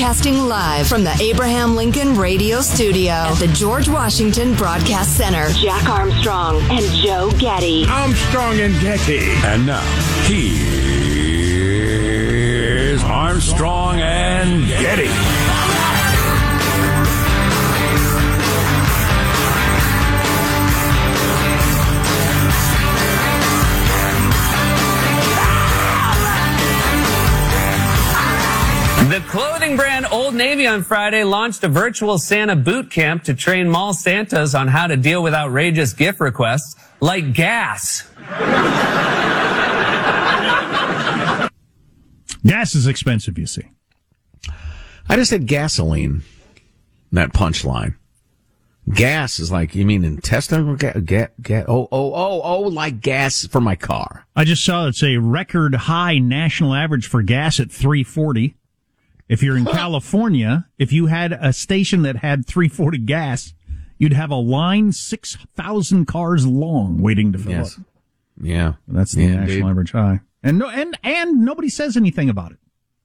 Broadcasting 0.00 0.48
live 0.48 0.86
from 0.86 1.04
the 1.04 1.14
Abraham 1.20 1.76
Lincoln 1.76 2.16
Radio 2.16 2.62
Studio 2.62 3.12
at 3.12 3.34
the 3.38 3.48
George 3.48 3.86
Washington 3.86 4.54
Broadcast 4.54 5.14
Center. 5.14 5.50
Jack 5.50 5.90
Armstrong 5.90 6.62
and 6.70 6.86
Joe 7.04 7.30
Getty. 7.38 7.84
Armstrong 7.86 8.58
and 8.60 8.72
Getty. 8.80 9.18
And 9.44 9.66
now, 9.66 9.82
here's 10.24 10.64
Armstrong 13.04 14.00
and 14.00 14.66
Getty. 14.68 15.29
The 29.20 29.26
clothing 29.26 29.76
brand 29.76 30.06
Old 30.10 30.34
Navy 30.34 30.66
on 30.66 30.82
Friday 30.82 31.24
launched 31.24 31.62
a 31.62 31.68
virtual 31.68 32.16
Santa 32.16 32.56
boot 32.56 32.90
camp 32.90 33.24
to 33.24 33.34
train 33.34 33.68
mall 33.68 33.92
Santas 33.92 34.54
on 34.54 34.66
how 34.66 34.86
to 34.86 34.96
deal 34.96 35.22
with 35.22 35.34
outrageous 35.34 35.92
gift 35.92 36.20
requests 36.20 36.74
like 37.00 37.34
gas. 37.34 38.08
Gas 42.46 42.74
is 42.74 42.86
expensive, 42.86 43.36
you 43.36 43.44
see. 43.44 43.68
I 45.06 45.16
just 45.16 45.28
said 45.28 45.46
gasoline. 45.46 46.22
That 47.12 47.34
punchline. 47.34 47.96
Gas 48.88 49.38
is 49.38 49.52
like 49.52 49.74
you 49.74 49.84
mean 49.84 50.02
intestinal 50.02 50.76
gas? 50.76 50.96
Ga- 51.04 51.28
ga- 51.42 51.64
oh 51.68 51.88
oh 51.92 52.14
oh 52.14 52.40
oh 52.42 52.60
like 52.60 53.00
gas 53.02 53.46
for 53.46 53.60
my 53.60 53.76
car. 53.76 54.24
I 54.34 54.44
just 54.44 54.64
saw 54.64 54.86
it's 54.86 55.02
a 55.02 55.18
record 55.18 55.74
high 55.74 56.16
national 56.16 56.72
average 56.72 57.06
for 57.06 57.20
gas 57.20 57.60
at 57.60 57.70
340. 57.70 58.54
If 59.30 59.42
you're 59.44 59.56
in 59.56 59.64
California, 59.64 60.66
if 60.76 60.92
you 60.92 61.06
had 61.06 61.32
a 61.32 61.52
station 61.52 62.02
that 62.02 62.16
had 62.16 62.46
340 62.46 62.98
gas, 62.98 63.54
you'd 63.96 64.12
have 64.12 64.30
a 64.30 64.34
line 64.34 64.90
6,000 64.90 66.04
cars 66.06 66.46
long 66.46 67.00
waiting 67.00 67.30
to 67.32 67.38
fill 67.38 67.52
Yes. 67.52 67.78
up. 67.78 67.84
Yeah, 68.42 68.72
That's 68.88 69.12
the 69.12 69.22
Yeah, 69.22 69.36
national 69.36 69.50
indeed. 69.58 69.64
average 69.70 69.92
high. 69.92 70.20
And 70.42 70.58
no, 70.58 70.68
and, 70.68 70.98
and 71.04 71.44
nobody 71.44 71.68
says 71.68 71.96
anything 71.96 72.28
about 72.28 72.50
it. 72.52 72.58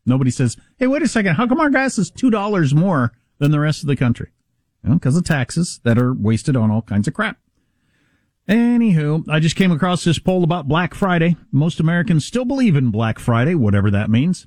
Nobody 0.06 0.32
says, 0.32 0.58
hey, 0.78 0.88
wait 0.88 1.04
a 1.04 1.08
second. 1.08 1.36
How 1.36 1.46
come 1.48 1.60
our 1.60 1.70
gas 1.70 1.98
is 2.00 2.10
$2 2.12 2.74
more 2.74 3.12
than 3.38 3.52
the 3.52 3.60
rest 3.60 3.84
of 3.84 3.88
the 3.88 3.96
country? 3.96 4.30
Because 4.84 5.16
of 5.18 5.26
taxes 5.26 5.80
that 5.84 5.98
are 6.00 6.14
wasted 6.14 6.56
on 6.56 6.72
all 6.72 6.82
kinds 6.82 7.08
of 7.08 7.14
crap. 7.14 7.38
Anywho, 8.48 9.28
I 9.28 9.40
just 9.40 9.56
came 9.56 9.72
across 9.72 10.04
this 10.04 10.20
poll 10.20 10.44
about 10.44 10.68
Black 10.68 10.94
Friday. 10.94 11.36
Most 11.52 11.80
Americans 11.80 12.26
still 12.26 12.46
believe 12.46 12.76
in 12.76 12.92
Black 12.92 13.18
Friday, 13.20 13.56
whatever 13.56 13.90
that 13.92 14.10
means, 14.10 14.46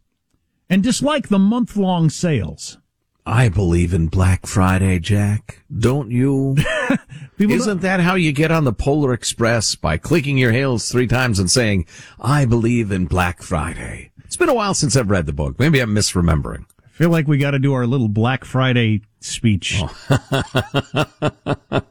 and 0.69 0.83
dislike 0.83 1.29
the 1.29 1.39
month 1.39 1.77
long 1.77 2.11
sales. 2.11 2.79
I 3.25 3.51
believe 3.51 3.93
in 3.93 4.07
Black 4.07 4.47
Friday, 4.47 4.99
Jack. 4.99 5.63
Don't 5.77 6.11
you? 6.11 6.57
Isn't 7.39 7.83
that 7.83 8.01
how 8.01 8.15
you 8.15 8.33
get 8.33 8.51
on 8.51 8.65
the 8.65 8.73
Polar 8.73 9.13
Express 9.13 9.75
by 9.75 9.99
clicking 9.99 10.39
your 10.39 10.53
heels 10.53 10.91
three 10.91 11.07
times 11.07 11.39
and 11.39 11.51
saying, 11.51 11.87
"I 12.19 12.47
believe 12.47 12.91
in 12.91 13.05
Black 13.05 13.43
Friday"? 13.43 14.13
It's 14.25 14.37
been 14.37 14.49
a 14.49 14.55
while 14.55 14.73
since 14.73 14.97
I've 14.97 15.11
read 15.11 15.27
the 15.27 15.35
book. 15.35 15.59
Maybe 15.59 15.81
I'm 15.81 15.95
misremembering. 15.95 16.65
I 16.85 16.89
feel 16.89 17.11
like 17.11 17.29
we 17.29 17.37
got 17.37 17.51
to 17.51 17.59
do 17.59 17.75
our 17.75 17.87
little 17.87 18.09
Black 18.09 18.47
Friday 18.47 19.03
speech. 19.21 19.83
Oh. 19.83 19.95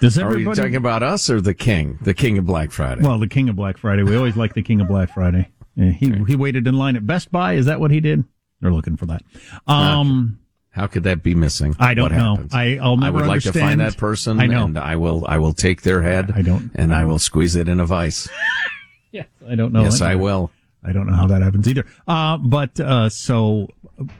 Does 0.00 0.16
everybody... 0.16 0.44
Are 0.44 0.48
you 0.50 0.54
talking 0.54 0.76
about 0.76 1.02
us 1.02 1.28
or 1.28 1.40
the 1.40 1.54
King, 1.54 1.98
the 2.02 2.14
King 2.14 2.38
of 2.38 2.46
Black 2.46 2.70
Friday? 2.70 3.02
Well, 3.02 3.18
the 3.18 3.26
King 3.26 3.48
of 3.48 3.56
Black 3.56 3.78
Friday. 3.78 4.04
We 4.04 4.16
always 4.16 4.36
like 4.36 4.54
the 4.54 4.62
King 4.62 4.80
of 4.80 4.86
Black 4.86 5.12
Friday. 5.12 5.48
Yeah, 5.78 5.90
he 5.92 6.12
he 6.26 6.34
waited 6.36 6.66
in 6.66 6.76
line 6.76 6.96
at 6.96 7.06
Best 7.06 7.30
Buy. 7.30 7.54
Is 7.54 7.66
that 7.66 7.78
what 7.80 7.90
he 7.92 8.00
did? 8.00 8.24
They're 8.60 8.72
looking 8.72 8.96
for 8.96 9.06
that. 9.06 9.22
Um, 9.68 10.40
How 10.70 10.88
could 10.88 11.04
that 11.04 11.22
be 11.22 11.34
missing? 11.34 11.76
I 11.78 11.94
don't 11.94 12.06
What 12.10 12.12
know. 12.12 12.30
happens? 12.34 12.52
I- 12.54 12.78
I'll 12.82 12.94
I 12.94 13.06
never 13.06 13.18
would 13.18 13.26
like 13.28 13.42
to 13.42 13.52
find 13.52 13.80
that 13.80 13.96
person. 13.96 14.40
I 14.40 14.46
know. 14.46 14.64
and 14.64 14.76
I 14.78 14.96
will. 14.96 15.24
I 15.28 15.38
will 15.38 15.52
take 15.52 15.82
their 15.82 16.02
head. 16.02 16.32
I 16.34 16.42
don't- 16.42 16.70
and 16.74 16.92
I 16.92 17.04
will 17.04 17.18
squeeze 17.20 17.54
it 17.56 17.68
in 17.68 17.78
a 17.80 17.86
vice. 17.86 18.28
yes, 19.12 19.26
I 19.48 19.54
don't 19.54 19.72
know. 19.72 19.82
yes, 19.84 20.00
I 20.00 20.16
will. 20.16 20.50
I 20.84 20.92
don't 20.92 21.06
know 21.06 21.14
how 21.14 21.26
that 21.28 21.42
happens 21.42 21.68
either. 21.68 21.84
Uh, 22.06 22.38
but 22.38 22.78
uh, 22.80 23.08
so 23.08 23.68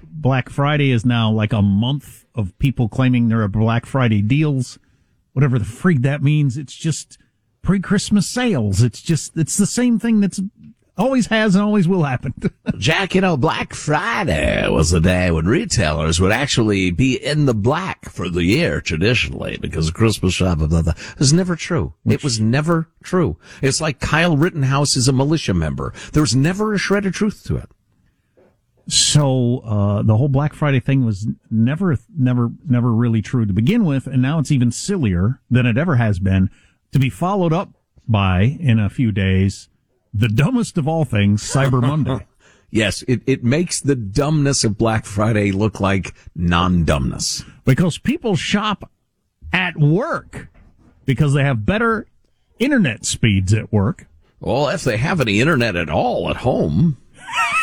Black 0.05 0.49
Friday 0.51 0.91
is 0.91 1.05
now 1.05 1.31
like 1.31 1.53
a 1.53 1.63
month 1.63 2.25
of 2.35 2.57
people 2.59 2.89
claiming 2.89 3.29
there 3.29 3.43
are 3.43 3.49
Black 3.49 3.87
Friday 3.87 4.23
deals, 4.23 4.79
whatever 5.33 5.59
the 5.59 5.65
freak 5.65 6.03
that 6.03 6.23
means. 6.23 6.57
It's 6.57 6.75
just 6.75 7.19
pre-Christmas 7.63 8.27
sales. 8.29 8.83
It's 8.83 9.01
just 9.03 9.37
it's 9.37 9.57
the 9.57 9.67
same 9.67 9.99
thing 9.99 10.21
that's 10.21 10.41
always 10.99 11.27
has 11.29 11.55
and 11.55 11.65
always 11.65 11.87
will 11.89 12.03
happen. 12.03 12.35
Jack, 12.79 13.15
you 13.15 13.21
know, 13.21 13.37
Black 13.37 13.73
Friday 13.73 14.69
was 14.69 14.91
the 14.91 15.01
day 15.01 15.31
when 15.31 15.47
retailers 15.47 16.21
would 16.21 16.33
actually 16.33 16.91
be 16.91 17.15
in 17.15 17.47
the 17.47 17.55
black 17.55 18.11
for 18.11 18.29
the 18.29 18.45
year 18.45 18.81
traditionally 18.81 19.57
because 19.61 19.91
Christmas 19.91 20.35
shop, 20.35 20.59
blah, 20.59 20.67
blah, 20.67 20.83
blah. 20.83 20.95
It 20.97 21.19
was 21.19 21.33
never 21.33 21.57
true. 21.57 21.95
It 22.05 22.25
was 22.25 22.41
never 22.41 22.89
true. 23.03 23.37
It's 23.63 23.81
like 23.81 24.01
Kyle 24.01 24.37
Rittenhouse 24.37 24.97
is 24.97 25.09
a 25.09 25.13
militia 25.13 25.55
member. 25.55 25.95
There 26.13 26.23
was 26.23 26.37
never 26.37 26.75
a 26.75 26.79
shred 26.79 27.07
of 27.07 27.15
truth 27.15 27.45
to 27.45 27.57
it. 27.57 27.71
so 28.89 29.61
uh, 29.61 30.03
the 30.03 30.17
whole 30.17 30.29
Black 30.29 30.55
Friday 30.55 30.81
thing 30.81 31.05
was 31.05 31.27
never, 31.51 31.97
never, 32.17 32.51
never 32.69 32.93
really 32.93 33.23
true 33.23 33.47
to 33.47 33.53
begin 33.53 33.85
with, 33.85 34.07
and 34.07 34.21
now 34.23 34.39
it's 34.39 34.51
even 34.51 34.73
sillier 34.73 35.41
than 35.51 35.67
it 35.67 35.79
ever 35.79 35.97
has 35.97 36.19
been. 36.19 36.51
To 36.93 36.99
be 36.99 37.11
followed 37.11 37.53
up 37.53 37.71
by 38.09 38.57
in 38.59 38.79
a 38.79 38.89
few 38.89 39.13
days, 39.13 39.69
the 40.15 40.29
dumbest 40.29 40.79
of 40.79 40.87
all 40.89 41.05
things, 41.05 41.43
Cyber 41.43 41.81
Monday. 41.81 42.27
Yes, 42.71 43.01
it, 43.09 43.23
it 43.27 43.43
makes 43.43 43.81
the 43.81 43.97
dumbness 43.97 44.63
of 44.63 44.77
Black 44.77 45.07
Friday 45.07 45.53
look 45.53 45.81
like 45.81 46.13
non-dumbness. 46.37 47.43
because 47.65 47.97
people 47.97 48.37
shop 48.37 48.91
at 49.55 49.79
work 49.79 50.49
because 51.07 51.33
they 51.33 51.43
have 51.43 51.65
better 51.65 52.07
internet 52.59 53.07
speeds 53.07 53.55
at 53.55 53.73
work, 53.73 54.07
Well, 54.39 54.69
if 54.69 54.85
they 54.85 54.99
have 54.99 55.19
any 55.19 55.41
internet 55.41 55.77
at 55.77 55.89
all 55.89 56.29
at 56.29 56.37
home, 56.37 56.99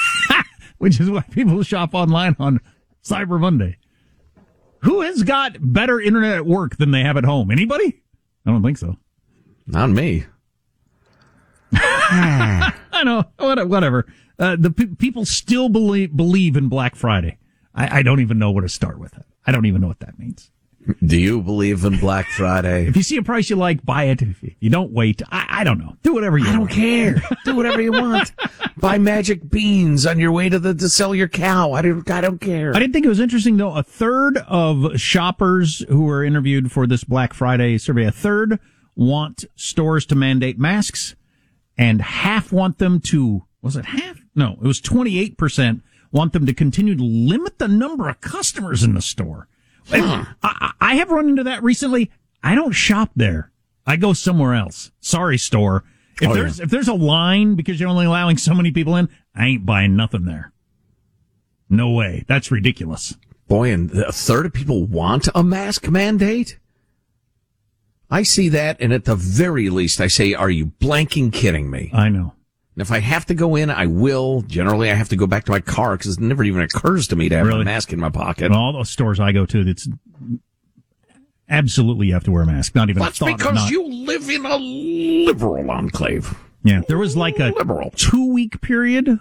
which 0.79 0.99
is 0.99 1.07
why 1.07 1.21
people 1.29 1.61
shop 1.61 1.93
online 1.93 2.35
on 2.39 2.59
Cyber 3.03 3.39
Monday. 3.39 3.77
Who 4.79 5.01
has 5.01 5.21
got 5.21 5.57
better 5.61 6.01
internet 6.01 6.33
at 6.37 6.45
work 6.47 6.77
than 6.77 6.89
they 6.89 7.03
have 7.03 7.15
at 7.17 7.25
home? 7.25 7.51
Anybody? 7.51 8.01
I 8.43 8.49
don't 8.49 8.63
think 8.63 8.79
so. 8.79 8.97
not 9.67 9.91
me. 9.91 10.25
I 12.91 13.03
know, 13.03 13.23
whatever. 13.37 14.05
Uh, 14.37 14.55
the 14.57 14.71
pe- 14.71 14.85
people 14.87 15.25
still 15.25 15.69
believe 15.69 16.15
believe 16.15 16.57
in 16.57 16.67
Black 16.67 16.95
Friday. 16.95 17.37
I, 17.73 17.99
I 17.99 18.01
don't 18.03 18.19
even 18.19 18.37
know 18.37 18.51
where 18.51 18.61
to 18.61 18.69
start 18.69 18.99
with 18.99 19.15
it. 19.17 19.25
I 19.45 19.51
don't 19.51 19.65
even 19.65 19.81
know 19.81 19.87
what 19.87 19.99
that 19.99 20.17
means. 20.19 20.51
Do 21.03 21.17
you 21.17 21.41
believe 21.41 21.83
in 21.83 21.97
Black 21.97 22.27
Friday? 22.27 22.85
If 22.87 22.95
you 22.95 23.01
see 23.01 23.17
a 23.17 23.23
price 23.23 23.49
you 23.49 23.55
like, 23.55 23.83
buy 23.83 24.03
it. 24.03 24.21
If 24.21 24.43
you 24.59 24.69
don't 24.69 24.91
wait, 24.91 25.21
I, 25.31 25.45
I 25.49 25.63
don't 25.63 25.79
know. 25.79 25.95
Do 26.03 26.13
whatever 26.13 26.37
you 26.37 26.47
I 26.47 26.53
don't 26.53 26.67
care. 26.67 27.23
Do 27.43 27.55
whatever 27.55 27.81
you 27.81 27.91
want. 27.91 28.31
Buy 28.77 28.97
magic 28.97 29.49
beans 29.49 30.05
on 30.05 30.19
your 30.19 30.31
way 30.31 30.49
to 30.49 30.59
the 30.59 30.75
to 30.75 30.89
sell 30.89 31.15
your 31.15 31.29
cow. 31.29 31.71
I 31.71 31.81
don't. 31.81 32.09
I 32.11 32.21
don't 32.21 32.39
care. 32.39 32.75
I 32.75 32.79
didn't 32.79 32.93
think 32.93 33.05
it 33.05 33.09
was 33.09 33.19
interesting 33.19 33.57
though. 33.57 33.73
A 33.73 33.81
third 33.81 34.37
of 34.47 34.99
shoppers 34.99 35.83
who 35.87 36.03
were 36.03 36.23
interviewed 36.23 36.71
for 36.71 36.85
this 36.85 37.03
Black 37.03 37.33
Friday 37.33 37.77
survey, 37.77 38.05
a 38.05 38.11
third 38.11 38.59
want 38.95 39.45
stores 39.55 40.05
to 40.07 40.15
mandate 40.15 40.59
masks 40.59 41.15
and 41.77 42.01
half 42.01 42.51
want 42.51 42.77
them 42.77 42.99
to, 43.01 43.45
was 43.61 43.75
it 43.75 43.85
half? 43.85 44.19
No, 44.35 44.53
it 44.61 44.67
was 44.67 44.81
28% 44.81 45.81
want 46.11 46.33
them 46.33 46.45
to 46.45 46.53
continue 46.53 46.95
to 46.95 47.03
limit 47.03 47.57
the 47.59 47.67
number 47.67 48.07
of 48.09 48.21
customers 48.21 48.83
in 48.83 48.93
the 48.93 49.01
store. 49.01 49.47
I, 49.91 50.25
I- 50.41 50.71
I 50.81 50.95
have 50.95 51.09
run 51.11 51.27
into 51.29 51.43
that 51.43 51.63
recently. 51.63 52.11
I 52.43 52.53
don't 52.55 52.71
shop 52.71 53.11
there. 53.15 53.51
I 53.87 53.95
go 53.97 54.13
somewhere 54.13 54.53
else. 54.53 54.91
Sorry, 54.99 55.37
store. 55.37 55.83
If 56.21 56.29
Oh, 56.29 56.33
there's, 56.33 56.59
if 56.59 56.69
there's 56.69 56.87
a 56.87 56.93
line 56.93 57.55
because 57.55 57.79
you're 57.79 57.89
only 57.89 58.05
allowing 58.05 58.37
so 58.37 58.53
many 58.53 58.71
people 58.71 58.95
in, 58.95 59.09
I 59.35 59.47
ain't 59.47 59.65
buying 59.65 59.95
nothing 59.95 60.25
there. 60.25 60.53
No 61.69 61.89
way. 61.91 62.23
That's 62.27 62.51
ridiculous. 62.51 63.15
Boy, 63.47 63.71
and 63.71 63.91
a 63.91 64.11
third 64.11 64.45
of 64.45 64.53
people 64.53 64.85
want 64.85 65.27
a 65.35 65.43
mask 65.43 65.89
mandate. 65.89 66.59
I 68.09 68.23
see 68.23 68.49
that, 68.49 68.77
and 68.79 68.93
at 68.93 69.05
the 69.05 69.15
very 69.15 69.69
least, 69.69 69.99
I 69.99 70.07
say, 70.07 70.33
"Are 70.33 70.49
you 70.49 70.67
blanking 70.79 71.31
kidding 71.33 71.69
me?" 71.69 71.89
I 71.93 72.09
know. 72.09 72.33
And 72.75 72.81
if 72.81 72.91
I 72.91 72.99
have 72.99 73.25
to 73.27 73.33
go 73.33 73.55
in, 73.55 73.69
I 73.69 73.85
will. 73.85 74.41
Generally, 74.41 74.91
I 74.91 74.95
have 74.95 75.09
to 75.09 75.15
go 75.15 75.25
back 75.27 75.45
to 75.45 75.51
my 75.51 75.59
car 75.61 75.97
because 75.97 76.17
it 76.17 76.21
never 76.21 76.43
even 76.43 76.61
occurs 76.61 77.07
to 77.07 77.15
me 77.15 77.29
to 77.29 77.37
have 77.37 77.47
Really? 77.47 77.61
a 77.61 77.65
mask 77.65 77.93
in 77.93 77.99
my 77.99 78.09
pocket. 78.09 78.45
In 78.47 78.51
all 78.53 78.73
the 78.77 78.83
stores 78.83 79.19
I 79.19 79.31
go 79.31 79.45
to, 79.45 79.63
that's 79.63 79.87
absolutely 81.49 82.07
you 82.07 82.13
have 82.13 82.23
to 82.25 82.31
wear 82.31 82.43
a 82.43 82.45
mask. 82.45 82.75
Not 82.75 82.89
even 82.89 83.01
a 83.01 83.05
That's 83.05 83.17
thought 83.19 83.31
of 83.31 83.37
because 83.37 83.69
you 83.69 83.87
live 83.87 84.29
in 84.29 84.45
a 84.45 84.57
liberal 84.57 85.69
enclave. 85.71 86.35
Yeah, 86.63 86.81
there 86.87 86.97
was 86.97 87.15
like 87.15 87.39
a 87.39 87.53
Liberal. 87.57 87.91
two 87.95 88.31
week 88.33 88.59
period 88.61 89.19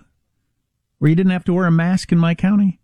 where 0.98 1.08
you 1.10 1.14
didn't 1.14 1.32
have 1.32 1.44
to 1.44 1.52
wear 1.52 1.66
a 1.66 1.70
mask 1.70 2.10
in 2.10 2.18
my 2.18 2.34
county, 2.34 2.80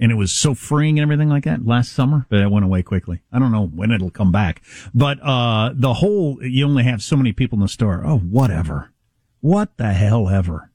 and 0.00 0.10
it 0.10 0.16
was 0.16 0.32
so 0.32 0.54
freeing 0.54 0.98
and 0.98 1.04
everything 1.04 1.28
like 1.28 1.44
that 1.44 1.66
last 1.66 1.92
summer. 1.92 2.26
But 2.28 2.40
it 2.40 2.50
went 2.50 2.64
away 2.64 2.82
quickly. 2.82 3.20
I 3.32 3.38
don't 3.38 3.52
know 3.52 3.66
when 3.66 3.92
it'll 3.92 4.10
come 4.10 4.32
back, 4.32 4.62
but 4.94 5.18
uh 5.22 5.70
the 5.74 5.94
whole 5.94 6.42
you 6.42 6.64
only 6.64 6.84
have 6.84 7.02
so 7.02 7.16
many 7.16 7.32
people 7.32 7.56
in 7.56 7.62
the 7.62 7.68
store. 7.68 8.02
Oh, 8.04 8.18
whatever. 8.18 8.90
What 9.40 9.76
the 9.76 9.92
hell 9.92 10.28
ever. 10.28 10.70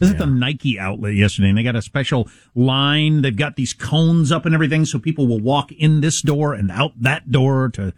Is 0.00 0.10
it 0.10 0.18
the 0.18 0.26
Nike 0.26 0.78
outlet 0.78 1.14
yesterday? 1.14 1.48
And 1.48 1.56
they 1.56 1.62
got 1.62 1.74
a 1.74 1.80
special 1.80 2.28
line. 2.54 3.22
They've 3.22 3.34
got 3.34 3.56
these 3.56 3.72
cones 3.72 4.30
up 4.30 4.44
and 4.44 4.54
everything, 4.54 4.84
so 4.84 4.98
people 4.98 5.26
will 5.26 5.40
walk 5.40 5.72
in 5.72 6.02
this 6.02 6.20
door 6.20 6.52
and 6.52 6.70
out 6.70 6.92
that 7.00 7.30
door 7.30 7.70
to. 7.70 7.94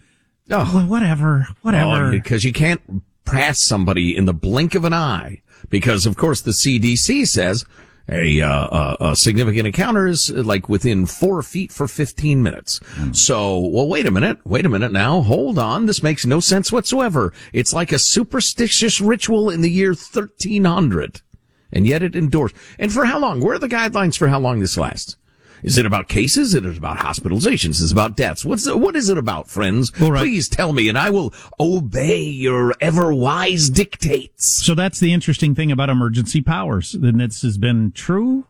Oh, 0.51 0.87
whatever, 0.87 1.49
whatever. 1.63 2.07
Oh, 2.07 2.11
because 2.11 2.45
you 2.45 2.53
can't 2.53 3.03
pass 3.25 3.61
somebody 3.61 4.17
in 4.17 4.27
the 4.27 4.33
blink 4.33 4.75
of 4.75 4.85
an 4.85 4.95
eye. 4.95 5.43
Because 5.71 6.07
of 6.07 6.17
course 6.17 6.41
the 6.41 6.53
CDC 6.53 7.27
says 7.27 7.65
a, 8.09 8.41
uh, 8.41 8.97
a 9.01 9.17
significant 9.17 9.67
encounter 9.67 10.07
is 10.07 10.31
like 10.31 10.69
within 10.69 11.07
four 11.07 11.43
feet 11.43 11.71
for 11.71 11.87
15 11.87 12.43
minutes. 12.43 12.81
Mm. 12.97 13.15
So, 13.15 13.59
well, 13.59 13.87
wait 13.87 14.07
a 14.07 14.11
minute. 14.11 14.39
Wait 14.45 14.65
a 14.65 14.69
minute 14.69 14.93
now. 14.93 15.21
Hold 15.21 15.59
on. 15.59 15.87
This 15.87 16.03
makes 16.03 16.25
no 16.25 16.41
sense 16.41 16.73
whatsoever. 16.73 17.33
It's 17.53 17.73
like 17.73 17.93
a 17.93 17.99
superstitious 17.99 19.01
ritual 19.01 19.51
in 19.51 19.61
the 19.61 19.71
year 19.71 19.91
1300. 19.91 21.21
And 21.71 21.87
yet 21.87 22.03
it 22.03 22.17
endures. 22.17 22.53
And 22.79 22.93
for 22.93 23.05
how 23.05 23.19
long? 23.19 23.41
Where 23.41 23.55
are 23.55 23.59
the 23.59 23.69
guidelines 23.69 24.17
for 24.17 24.29
how 24.29 24.41
long 24.41 24.61
this 24.61 24.79
lasts? 24.79 25.17
Is 25.63 25.79
it 25.79 25.87
about 25.87 26.09
cases? 26.09 26.55
Is 26.55 26.67
it 26.67 26.77
about 26.77 26.99
hospitalizations? 26.99 27.81
Is 27.81 27.91
it 27.91 27.93
about 27.93 28.17
deaths? 28.17 28.45
What's 28.45 28.65
the, 28.65 28.77
what 28.77 28.97
is 28.97 29.09
it 29.09 29.19
about, 29.19 29.49
friends? 29.49 29.93
Right. 30.01 30.21
Please 30.21 30.49
tell 30.49 30.73
me, 30.73 30.89
and 30.89 30.97
I 30.97 31.11
will 31.11 31.33
obey 31.59 32.23
your 32.23 32.75
ever 32.81 33.13
wise 33.13 33.71
dictates. 33.71 34.65
So 34.65 34.75
that's 34.75 35.01
the 35.01 35.13
interesting 35.13 35.55
thing 35.55 35.73
about 35.73 35.91
emergency 35.91 36.41
powers, 36.41 36.95
and 36.95 37.21
this 37.21 37.43
has 37.43 37.59
been 37.59 37.93
true 37.93 38.47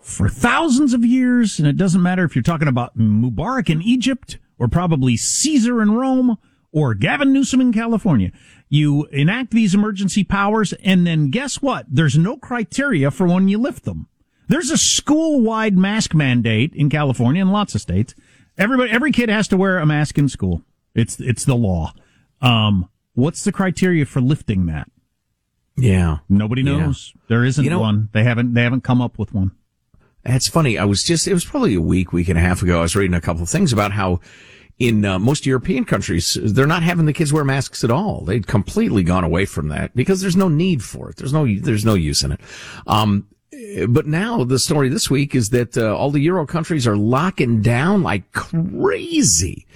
for 0.00 0.28
thousands 0.28 0.94
of 0.94 1.04
years. 1.04 1.58
And 1.58 1.66
it 1.66 1.76
doesn't 1.76 2.02
matter 2.02 2.24
if 2.24 2.34
you're 2.34 2.42
talking 2.42 2.68
about 2.68 2.96
Mubarak 2.96 3.70
in 3.70 3.82
Egypt, 3.82 4.38
or 4.58 4.68
probably 4.68 5.16
Caesar 5.16 5.82
in 5.82 5.92
Rome, 5.92 6.38
or 6.72 6.94
Gavin 6.94 7.32
Newsom 7.32 7.60
in 7.60 7.72
California. 7.72 8.32
You 8.68 9.04
enact 9.06 9.50
these 9.50 9.74
emergency 9.74 10.24
powers, 10.24 10.72
and 10.82 11.06
then 11.06 11.30
guess 11.30 11.60
what? 11.60 11.86
There's 11.88 12.16
no 12.16 12.36
criteria 12.36 13.10
for 13.10 13.26
when 13.26 13.48
you 13.48 13.58
lift 13.58 13.84
them. 13.84 14.08
There's 14.52 14.70
a 14.70 14.76
school-wide 14.76 15.78
mask 15.78 16.12
mandate 16.12 16.74
in 16.74 16.90
California 16.90 17.40
and 17.40 17.50
lots 17.50 17.74
of 17.74 17.80
states. 17.80 18.14
Everybody, 18.58 18.90
every 18.90 19.10
kid 19.10 19.30
has 19.30 19.48
to 19.48 19.56
wear 19.56 19.78
a 19.78 19.86
mask 19.86 20.18
in 20.18 20.28
school. 20.28 20.60
It's 20.94 21.18
it's 21.20 21.46
the 21.46 21.54
law. 21.54 21.94
Um, 22.42 22.90
what's 23.14 23.44
the 23.44 23.52
criteria 23.52 24.04
for 24.04 24.20
lifting 24.20 24.66
that? 24.66 24.90
Yeah, 25.78 26.18
nobody 26.28 26.62
knows. 26.62 27.14
Yeah. 27.14 27.22
There 27.28 27.44
isn't 27.46 27.64
you 27.64 27.70
know, 27.70 27.80
one. 27.80 28.10
They 28.12 28.24
haven't 28.24 28.52
they 28.52 28.62
haven't 28.62 28.82
come 28.82 29.00
up 29.00 29.18
with 29.18 29.32
one. 29.32 29.52
That's 30.22 30.48
funny. 30.48 30.76
I 30.76 30.84
was 30.84 31.02
just 31.02 31.26
it 31.26 31.32
was 31.32 31.46
probably 31.46 31.74
a 31.74 31.80
week, 31.80 32.12
week 32.12 32.28
and 32.28 32.38
a 32.38 32.42
half 32.42 32.60
ago. 32.60 32.80
I 32.80 32.82
was 32.82 32.94
reading 32.94 33.14
a 33.14 33.22
couple 33.22 33.42
of 33.42 33.48
things 33.48 33.72
about 33.72 33.92
how 33.92 34.20
in 34.78 35.02
uh, 35.02 35.18
most 35.18 35.46
European 35.46 35.86
countries, 35.86 36.36
they're 36.42 36.66
not 36.66 36.82
having 36.82 37.06
the 37.06 37.14
kids 37.14 37.32
wear 37.32 37.44
masks 37.44 37.84
at 37.84 37.90
all. 37.90 38.20
They've 38.26 38.46
completely 38.46 39.02
gone 39.02 39.24
away 39.24 39.46
from 39.46 39.68
that 39.68 39.96
because 39.96 40.20
there's 40.20 40.36
no 40.36 40.50
need 40.50 40.82
for 40.84 41.08
it. 41.08 41.16
There's 41.16 41.32
no, 41.32 41.46
there's 41.46 41.86
no 41.86 41.94
use 41.94 42.22
in 42.22 42.32
it. 42.32 42.40
Um, 42.86 43.28
but 43.88 44.06
now 44.06 44.44
the 44.44 44.58
story 44.58 44.88
this 44.88 45.10
week 45.10 45.34
is 45.34 45.50
that 45.50 45.76
uh, 45.76 45.94
all 45.94 46.10
the 46.10 46.20
Euro 46.20 46.46
countries 46.46 46.86
are 46.86 46.96
locking 46.96 47.60
down 47.60 48.02
like 48.02 48.30
crazy. 48.32 49.66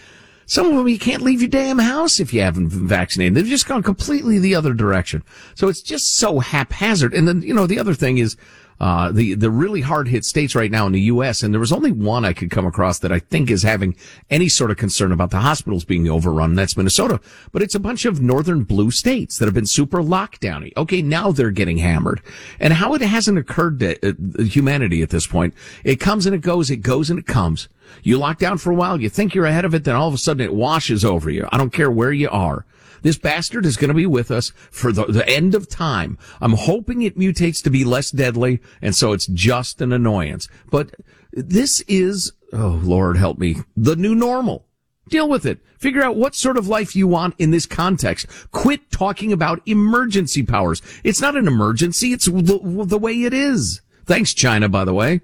Some 0.46 0.67
of 0.67 0.76
them 0.76 0.88
you 0.88 0.99
can't 0.99 1.23
leave 1.23 1.43
your 1.43 1.50
damn 1.50 1.78
house 1.78 2.20
if 2.20 2.32
you 2.32 2.40
haven't 2.40 2.69
been 2.69 2.87
vaccinated. 2.87 3.34
They've 3.34 3.46
just 3.46 3.67
gone 3.67 3.82
completely 3.82 4.38
the 4.38 4.55
other 4.55 4.73
direction. 4.73 5.25
So 5.55 5.69
it's 5.69 5.82
just 5.82 6.14
so 6.14 6.38
haphazard. 6.38 7.12
And 7.12 7.26
then, 7.26 7.43
you 7.43 7.52
know, 7.52 7.67
the 7.67 7.81
other 7.81 7.94
thing 7.94 8.19
is, 8.19 8.37
uh, 8.78 9.11
the, 9.11 9.34
the 9.34 9.50
really 9.50 9.81
hard 9.81 10.08
hit 10.08 10.25
states 10.25 10.55
right 10.55 10.70
now 10.70 10.87
in 10.87 10.93
the 10.93 11.00
U.S. 11.02 11.43
And 11.43 11.52
there 11.52 11.61
was 11.61 11.73
only 11.73 11.93
one 11.93 12.25
I 12.25 12.32
could 12.32 12.50
come 12.50 12.67
across 12.67 12.99
that 13.00 13.12
I 13.12 13.19
think 13.19 13.50
is 13.50 13.62
having 13.62 13.96
any 14.31 14.49
sort 14.49 14.70
of 14.70 14.76
concern 14.76 15.12
about 15.12 15.31
the 15.31 15.40
hospitals 15.40 15.84
being 15.84 16.08
overrun. 16.08 16.50
And 16.50 16.58
That's 16.58 16.76
Minnesota. 16.76 17.20
But 17.52 17.62
it's 17.62 17.75
a 17.75 17.81
bunch 17.81 18.05
of 18.05 18.20
northern 18.20 18.64
blue 18.64 18.90
states 18.90 19.38
that 19.38 19.46
have 19.46 19.55
been 19.55 19.67
super 19.67 20.02
lockdowny. 20.02 20.73
Okay. 20.76 21.02
Now 21.02 21.32
they're 21.32 21.50
getting 21.50 21.78
hammered. 21.78 22.20
And 22.61 22.75
how 22.75 22.94
it 22.94 23.00
hasn't 23.00 23.38
occurred 23.38 23.81
to 23.81 24.11
uh, 24.11 24.43
humanity 24.43 25.02
at 25.02 25.11
this 25.11 25.26
point. 25.26 25.55
It 25.84 25.96
comes 25.96 26.26
and 26.26 26.34
it 26.34 26.43
goes. 26.43 26.70
It 26.70 26.78
goes 26.78 27.08
and 27.11 27.19
it 27.19 27.26
comes. 27.26 27.69
You 28.02 28.19
lock 28.19 28.38
down 28.38 28.58
for 28.58 28.70
a 28.70 28.75
while. 28.75 29.00
You 29.00 29.08
think 29.08 29.34
you're 29.34 29.46
ahead 29.46 29.64
of 29.64 29.75
it. 29.75 29.84
Then 29.84 29.96
all 29.96 30.08
of 30.08 30.14
a 30.14 30.19
sudden 30.19 30.44
it 30.44 30.55
washes 30.55 31.05
over 31.05 31.31
you. 31.31 31.49
I 31.50 31.56
don't 31.56 31.73
care 31.73 31.90
where 31.90 32.12
you 32.12 32.28
are. 32.31 32.67
This 33.03 33.19
bastard 33.19 33.67
is 33.67 33.77
going 33.77 33.89
to 33.89 33.95
be 33.95 34.07
with 34.07 34.31
us 34.31 34.53
for 34.71 34.93
the, 34.93 35.05
the 35.07 35.29
end 35.29 35.55
of 35.55 35.69
time. 35.69 36.19
I'm 36.41 36.55
hoping 36.55 37.03
it 37.03 37.19
mutates 37.19 37.63
to 37.65 37.71
be 37.71 37.85
less 37.85 38.11
deadly, 38.11 38.61
and 38.81 38.95
so 38.95 39.13
it's 39.13 39.27
just 39.27 39.81
an 39.81 39.93
annoyance. 39.93 40.49
But 40.71 40.95
this 41.33 41.81
is, 41.83 42.33
oh 42.53 42.81
Lord 42.83 43.17
help 43.17 43.39
me, 43.39 43.57
the 43.77 43.97
new 43.97 44.15
normal. 44.15 44.67
Deal 45.09 45.29
with 45.29 45.47
it. 45.47 45.61
Figure 45.79 46.03
out 46.03 46.17
what 46.17 46.35
sort 46.35 46.57
of 46.57 46.67
life 46.67 46.97
you 46.97 47.07
want 47.07 47.37
in 47.39 47.53
this 47.53 47.67
context. 47.67 48.27
Quit 48.51 48.91
talking 48.91 49.33
about 49.33 49.63
emergency 49.67 50.43
powers. 50.43 50.83
It's 51.05 51.21
not 51.21 51.37
an 51.37 51.47
emergency. 51.47 52.13
It's 52.13 52.25
the, 52.25 52.85
the 52.85 52.99
way 52.99 53.23
it 53.23 53.33
is. 53.33 53.83
Thanks, 54.05 54.35
China, 54.35 54.69
by 54.69 54.85
the 54.85 54.95
way. 54.95 55.21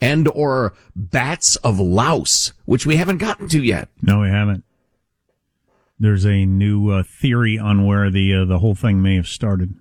And 0.00 0.26
or 0.28 0.74
bats 0.96 1.54
of 1.56 1.78
Laos, 1.78 2.52
which 2.64 2.84
we 2.84 2.96
haven't 2.96 3.18
gotten 3.18 3.48
to 3.50 3.62
yet. 3.62 3.88
No, 4.02 4.20
we 4.20 4.28
haven't 4.28 4.64
there's 6.04 6.26
a 6.26 6.44
new 6.44 6.90
uh, 6.90 7.02
theory 7.02 7.58
on 7.58 7.86
where 7.86 8.10
the 8.10 8.34
uh, 8.34 8.44
the 8.44 8.58
whole 8.58 8.74
thing 8.74 9.02
may 9.02 9.16
have 9.16 9.28
started. 9.28 9.74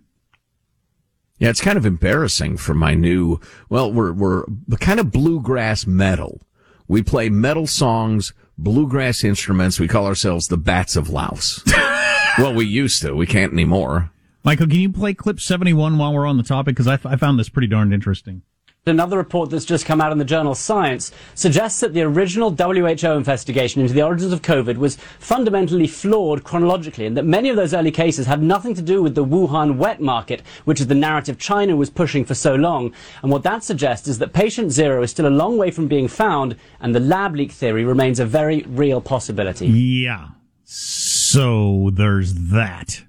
Yeah, 1.39 1.49
it's 1.49 1.61
kind 1.61 1.77
of 1.77 1.85
embarrassing 1.85 2.57
for 2.57 2.73
my 2.73 2.93
new. 2.93 3.39
Well, 3.69 3.91
we're 3.91 4.13
we're 4.13 4.45
kind 4.79 4.99
of 4.99 5.11
bluegrass 5.11 5.85
metal. 5.85 6.41
We 6.87 7.01
play 7.01 7.29
metal 7.29 7.67
songs, 7.67 8.33
bluegrass 8.57 9.23
instruments. 9.23 9.79
We 9.79 9.87
call 9.87 10.05
ourselves 10.05 10.47
the 10.47 10.57
Bats 10.57 10.95
of 10.95 11.09
Laos. 11.09 11.63
well, 12.37 12.53
we 12.53 12.65
used 12.65 13.01
to. 13.01 13.13
We 13.13 13.25
can't 13.25 13.53
anymore. 13.53 14.11
Michael, 14.43 14.67
can 14.67 14.79
you 14.79 14.91
play 14.91 15.13
clip 15.13 15.39
71 15.39 15.97
while 15.97 16.13
we're 16.13 16.27
on 16.27 16.35
the 16.35 16.43
topic? 16.43 16.75
Because 16.75 16.87
I, 16.87 16.95
f- 16.95 17.05
I 17.05 17.15
found 17.15 17.39
this 17.39 17.47
pretty 17.47 17.67
darned 17.67 17.93
interesting. 17.93 18.41
Another 18.85 19.15
report 19.15 19.49
that's 19.49 19.63
just 19.63 19.85
come 19.85 20.01
out 20.01 20.11
in 20.11 20.17
the 20.17 20.25
journal 20.25 20.53
Science 20.53 21.13
suggests 21.35 21.79
that 21.79 21.93
the 21.93 22.01
original 22.01 22.51
WHO 22.51 23.13
investigation 23.13 23.81
into 23.81 23.93
the 23.93 24.03
origins 24.03 24.33
of 24.33 24.41
COVID 24.41 24.75
was 24.75 24.97
fundamentally 25.19 25.87
flawed 25.87 26.43
chronologically 26.43 27.05
and 27.05 27.15
that 27.15 27.23
many 27.23 27.47
of 27.47 27.55
those 27.55 27.73
early 27.73 27.91
cases 27.91 28.27
had 28.27 28.43
nothing 28.43 28.73
to 28.73 28.81
do 28.81 29.01
with 29.01 29.15
the 29.15 29.23
Wuhan 29.23 29.77
wet 29.77 30.01
market, 30.01 30.41
which 30.65 30.81
is 30.81 30.87
the 30.87 30.95
narrative 30.95 31.37
China 31.37 31.77
was 31.77 31.89
pushing 31.89 32.25
for 32.25 32.33
so 32.33 32.55
long. 32.55 32.93
And 33.21 33.31
what 33.31 33.43
that 33.43 33.63
suggests 33.63 34.09
is 34.09 34.19
that 34.19 34.33
patient 34.33 34.73
zero 34.73 35.01
is 35.01 35.11
still 35.11 35.27
a 35.27 35.29
long 35.29 35.57
way 35.57 35.71
from 35.71 35.87
being 35.87 36.09
found 36.09 36.57
and 36.81 36.93
the 36.93 36.99
lab 36.99 37.37
leak 37.37 37.53
theory 37.53 37.85
remains 37.85 38.19
a 38.19 38.25
very 38.25 38.63
real 38.63 38.99
possibility. 38.99 39.67
Yeah. 39.67 40.27
So 40.65 41.89
there's 41.93 42.33
that. 42.33 43.03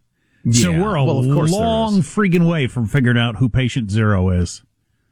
Yeah. 0.44 0.52
So 0.52 0.70
we're 0.70 0.94
a 0.94 1.04
well, 1.04 1.20
long 1.20 1.94
freaking 1.94 2.48
way 2.48 2.68
from 2.68 2.86
figuring 2.86 3.18
out 3.18 3.38
who 3.38 3.48
patient 3.48 3.90
zero 3.90 4.30
is. 4.30 4.62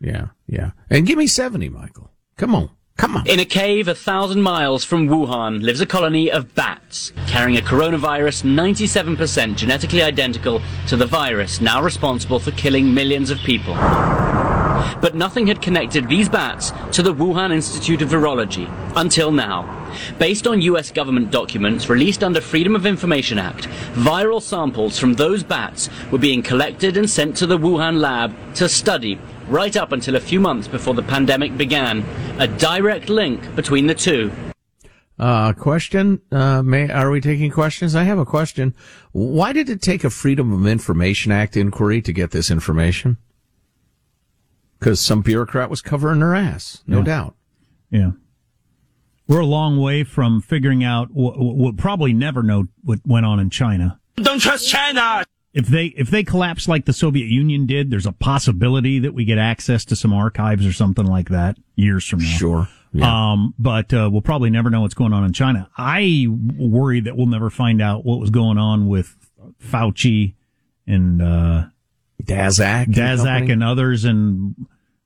Yeah, 0.03 0.29
yeah. 0.47 0.73
And 0.91 1.07
give 1.07 1.17
me 1.17 1.27
70, 1.27 1.69
Michael. 1.69 2.11
Come 2.37 2.55
on. 2.55 2.71
Come 2.99 3.17
on. 3.17 3.27
In 3.27 3.41
a 3.41 3.45
cave 3.45 3.89
a 3.89 3.95
thousand 3.95 4.43
miles 4.43 4.85
from 4.85 5.09
Wuhan 5.09 5.63
lives 5.63 5.81
a 5.81 5.87
colony 5.87 6.31
of 6.31 6.55
bats 6.55 7.13
carrying 7.27 7.57
a 7.57 7.63
coronavirus 7.63 8.43
97% 8.45 9.57
genetically 9.57 10.03
identical 10.03 10.61
to 10.89 10.97
the 10.97 11.07
virus 11.07 11.61
now 11.61 11.83
responsible 11.83 12.39
for 12.39 12.51
killing 12.51 12.93
millions 12.93 13.31
of 13.31 13.39
people. 13.39 13.75
But 13.75 15.15
nothing 15.15 15.47
had 15.47 15.63
connected 15.63 16.09
these 16.09 16.29
bats 16.29 16.73
to 16.93 17.03
the 17.03 17.15
Wuhan 17.15 17.53
Institute 17.53 18.03
of 18.03 18.11
Virology 18.11 18.69
until 18.95 19.33
now. 19.33 19.82
Based 20.19 20.47
on 20.47 20.61
US 20.63 20.91
government 20.91 21.31
documents 21.31 21.89
released 21.89 22.23
under 22.23 22.41
Freedom 22.41 22.77
of 22.77 22.87
Information 22.87 23.39
Act, 23.39 23.69
viral 23.95 24.43
samples 24.43 24.99
from 24.99 25.15
those 25.15 25.43
bats 25.43 25.89
were 26.11 26.19
being 26.19 26.43
collected 26.43 26.97
and 26.97 27.09
sent 27.09 27.37
to 27.39 27.47
the 27.47 27.59
Wuhan 27.59 28.01
lab 28.01 28.35
to 28.55 28.69
study 28.69 29.19
right 29.49 29.77
up 29.77 29.93
until 29.93 30.17
a 30.17 30.21
few 30.21 30.41
months 30.41 30.69
before 30.69 30.95
the 30.95 31.03
pandemic 31.03 31.57
began. 31.57 32.05
A 32.39 32.47
direct 32.47 33.09
link 33.09 33.55
between 33.55 33.87
the 33.87 33.95
two. 33.95 34.33
Uh, 35.19 35.53
question, 35.53 36.21
uh, 36.33 36.63
may, 36.63 36.91
are 36.91 37.11
we 37.11 37.21
taking 37.21 37.51
questions? 37.51 37.95
I 37.95 38.03
have 38.05 38.19
a 38.19 38.25
question. 38.25 38.75
Why 39.13 39.53
did 39.53 39.69
it 39.69 39.81
take 39.83 40.05
a 40.05 40.11
Freedom 40.11 40.53
of 40.53 40.67
Information 40.67 41.31
Act 41.31 41.57
inquiry 41.57 42.03
to 42.03 42.13
get 42.13 42.31
this 42.31 42.51
information? 42.51 43.19
Because 44.79 45.01
some 45.01 45.23
bureaucrat 45.23 45.71
was 45.71 45.81
covering 45.81 46.21
her 46.23 46.35
ass, 46.35 46.83
no 46.89 46.99
yeah. 46.99 47.05
doubt. 47.05 47.37
Yeah. 47.91 48.11
We're 49.29 49.41
a 49.41 49.47
long 49.47 49.79
way 49.79 50.05
from 50.05 50.41
figuring 50.41 50.83
out 50.85 51.09
what 51.13 51.35
we'll 51.39 51.73
probably 51.73 52.13
never 52.13 52.43
know 52.43 52.65
what 52.83 53.01
went 53.07 53.27
on 53.27 53.39
in 53.41 53.51
China. 53.51 54.01
Don't 54.17 54.41
trust 54.41 54.69
China! 54.69 55.25
if 55.53 55.67
they 55.67 55.87
if 55.87 56.11
they 56.11 56.25
collapse 56.25 56.67
like 56.67 56.87
the 56.87 56.93
Soviet 56.93 57.27
Union 57.27 57.67
did, 57.67 57.91
there's 57.91 58.07
a 58.07 58.13
possibility 58.13 58.99
that 59.01 59.13
we 59.13 59.25
get 59.25 59.39
access 59.39 59.85
to 59.87 59.97
some 59.97 60.13
archives 60.13 60.67
or 60.67 60.73
something 60.73 61.07
like 61.07 61.29
that 61.29 61.59
years 61.77 62.07
from 62.07 62.21
now. 62.21 62.25
Sure. 62.25 62.69
Yeah. 62.95 63.33
Um, 63.33 63.55
but 63.59 63.93
uh, 63.93 64.09
we'll 64.13 64.23
probably 64.23 64.51
never 64.51 64.71
know 64.71 64.83
what's 64.83 64.95
going 64.95 65.13
on 65.13 65.25
in 65.25 65.33
China. 65.33 65.71
I 65.77 66.27
worry 66.29 67.01
that 67.01 67.17
we'll 67.17 67.27
never 67.27 67.51
find 67.51 67.81
out 67.81 68.05
what 68.05 68.19
was 68.19 68.31
going 68.31 68.59
on 68.59 68.87
with 68.87 69.15
Fauci 69.63 70.35
and 70.87 71.23
uh, 71.23 71.65
Daszak, 72.23 72.87
Daszak 72.89 73.43
and, 73.43 73.51
and 73.51 73.65
others, 73.65 74.05
and 74.05 74.55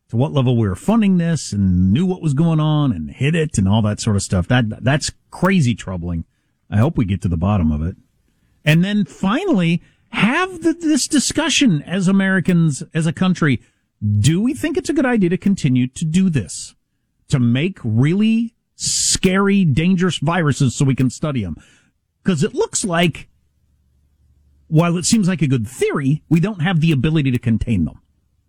to 0.08 0.16
what 0.16 0.32
level 0.32 0.56
we 0.56 0.68
were 0.68 0.76
funding 0.76 1.18
this, 1.18 1.52
and 1.52 1.92
knew 1.92 2.06
what 2.06 2.22
was 2.22 2.34
going 2.34 2.60
on, 2.60 2.92
and 2.92 3.10
hid 3.10 3.34
it, 3.34 3.58
and 3.58 3.68
all 3.68 3.82
that 3.82 4.00
sort 4.00 4.16
of 4.16 4.22
stuff. 4.22 4.46
That 4.48 4.82
that's 4.82 5.12
crazy 5.30 5.74
troubling. 5.74 6.24
I 6.70 6.78
hope 6.78 6.96
we 6.96 7.04
get 7.04 7.22
to 7.22 7.28
the 7.28 7.36
bottom 7.36 7.70
of 7.72 7.82
it. 7.82 7.96
And 8.64 8.84
then 8.84 9.04
finally, 9.04 9.82
have 10.10 10.62
the, 10.62 10.72
this 10.72 11.06
discussion 11.06 11.82
as 11.82 12.08
Americans, 12.08 12.82
as 12.94 13.06
a 13.06 13.12
country. 13.12 13.60
Do 14.20 14.40
we 14.40 14.54
think 14.54 14.76
it's 14.76 14.90
a 14.90 14.94
good 14.94 15.06
idea 15.06 15.30
to 15.30 15.38
continue 15.38 15.86
to 15.88 16.04
do 16.04 16.28
this? 16.28 16.74
To 17.28 17.38
make 17.38 17.78
really 17.82 18.54
scary, 18.74 19.64
dangerous 19.64 20.18
viruses 20.18 20.74
so 20.74 20.84
we 20.84 20.94
can 20.94 21.10
study 21.10 21.42
them? 21.42 21.56
Because 22.22 22.42
it 22.42 22.54
looks 22.54 22.84
like, 22.84 23.28
while 24.68 24.96
it 24.96 25.04
seems 25.04 25.28
like 25.28 25.42
a 25.42 25.46
good 25.46 25.66
theory, 25.66 26.22
we 26.28 26.40
don't 26.40 26.60
have 26.62 26.80
the 26.80 26.92
ability 26.92 27.30
to 27.30 27.38
contain 27.38 27.84
them. 27.84 28.02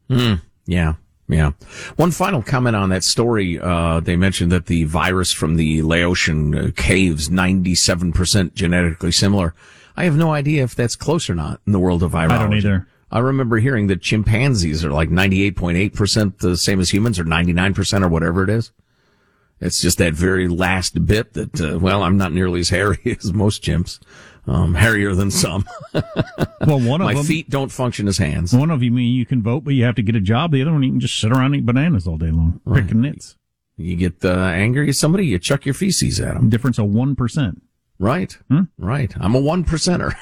Mm, 0.10 0.42
yeah. 0.66 0.94
Yeah. 1.30 1.52
One 1.98 2.12
final 2.12 2.42
comment 2.42 2.76
on 2.76 2.90
that 2.90 3.04
story. 3.04 3.60
Uh, 3.60 4.00
they 4.00 4.16
mentioned 4.16 4.52
that 4.52 4.68
the 4.68 4.86
virus 4.86 5.34
from 5.34 5.58
the 5.58 5.82
Laotian 5.82 6.56
uh, 6.56 6.72
caves, 6.76 7.30
97% 7.30 8.54
genetically 8.54 9.12
similar. 9.12 9.54
I 9.98 10.06
have 10.06 10.16
no 10.16 10.32
idea 10.32 10.64
if 10.64 10.76
that's 10.76 10.96
close 10.96 11.30
or 11.30 11.36
not 11.36 11.60
in 11.66 11.74
the 11.74 11.80
world 11.80 12.04
of 12.04 12.12
virology. 12.12 12.32
I 12.32 12.38
don't 12.38 12.54
either. 12.54 12.88
I 13.12 13.20
remember 13.20 13.58
hearing 13.58 13.88
that 13.88 14.02
chimpanzees 14.02 14.84
are 14.84 14.92
like 14.92 15.10
98.8% 15.10 16.40
the 16.40 16.58
same 16.58 16.80
as 16.80 16.92
humans 16.92 17.20
or 17.20 17.24
99% 17.24 18.04
or 18.04 18.08
whatever 18.08 18.44
it 18.44 18.50
is. 18.50 18.72
It's 19.60 19.82
just 19.82 19.98
that 19.98 20.14
very 20.14 20.48
last 20.48 21.06
bit 21.06 21.34
that, 21.34 21.60
uh, 21.60 21.80
well, 21.80 22.04
I'm 22.04 22.18
not 22.18 22.32
nearly 22.32 22.60
as 22.60 22.70
hairy 22.70 23.00
as 23.20 23.34
most 23.34 23.64
chimps. 23.64 24.00
Um, 24.48 24.76
hairier 24.76 25.14
than 25.14 25.30
some. 25.30 25.66
well, 25.94 26.80
one 26.80 27.02
of 27.02 27.06
my 27.06 27.14
them, 27.16 27.26
feet 27.26 27.50
don't 27.50 27.70
function 27.70 28.08
as 28.08 28.18
hands. 28.18 28.54
One 28.54 28.72
of 28.72 28.82
you 28.82 28.92
mean 28.92 29.14
you 29.14 29.26
can 29.26 29.44
vote, 29.44 29.66
but 29.66 29.74
you 29.74 29.84
have 29.84 29.96
to 29.96 30.02
get 30.02 30.16
a 30.16 30.22
job. 30.22 30.54
The 30.54 30.62
other 30.62 30.72
one, 30.72 30.84
you 30.84 30.92
can 30.92 31.02
just 31.02 31.20
sit 31.20 31.32
around 31.32 31.48
and 31.48 31.56
eat 31.58 31.66
bananas 31.66 32.08
all 32.08 32.18
day 32.18 32.32
long, 32.32 32.62
right. 32.64 32.82
picking 32.82 33.02
nits. 33.02 33.36
You 33.76 33.98
get 33.98 34.24
uh, 34.24 34.30
angry 34.30 34.90
at 34.90 34.96
somebody, 34.96 35.28
you 35.28 35.38
chuck 35.38 35.66
your 35.66 35.74
feces 35.74 36.22
at 36.22 36.34
them. 36.36 36.50
Difference 36.50 36.80
of 36.80 36.86
one 36.86 37.16
percent. 37.16 37.62
Right, 38.00 38.38
hmm? 38.50 38.64
right. 38.78 39.14
I'm 39.20 39.36
a 39.36 39.40
one 39.40 39.66
percenter. 39.66 40.14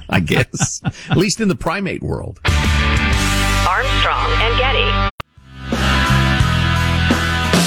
I 0.08 0.20
guess, 0.20 0.80
at 0.84 1.16
least 1.16 1.40
in 1.40 1.48
the 1.48 1.56
primate 1.56 2.02
world. 2.02 2.38
Armstrong 3.66 4.30
and 4.30 4.58
Getty. 4.58 4.75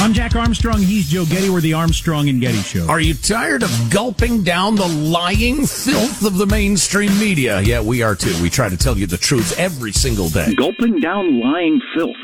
I'm 0.10 0.16
Jack 0.16 0.36
Armstrong. 0.36 0.82
He's 0.82 1.08
Joe 1.08 1.24
Getty. 1.24 1.52
We're 1.52 1.62
the 1.62 1.74
Armstrong 1.74 2.30
and 2.30 2.42
Getty 2.42 2.62
Show. 2.62 2.88
Are 2.88 3.00
you 3.00 3.14
tired 3.14 3.62
of 3.62 3.70
gulping 3.92 4.42
down 4.42 4.74
the 4.74 4.88
lying 4.88 5.68
filth 5.68 6.26
of 6.26 6.40
the 6.40 6.48
mainstream 6.48 7.16
media? 7.20 7.62
Yeah, 7.62 7.80
we 7.82 8.02
are 8.02 8.16
too. 8.16 8.34
We 8.42 8.50
try 8.50 8.70
to 8.70 8.76
tell 8.76 8.98
you 8.98 9.06
the 9.06 9.20
truth 9.20 9.60
every 9.60 9.92
single 9.92 10.28
day. 10.28 10.56
Gulping 10.56 11.00
down 11.00 11.40
lying 11.40 11.80
filth. 11.94 12.16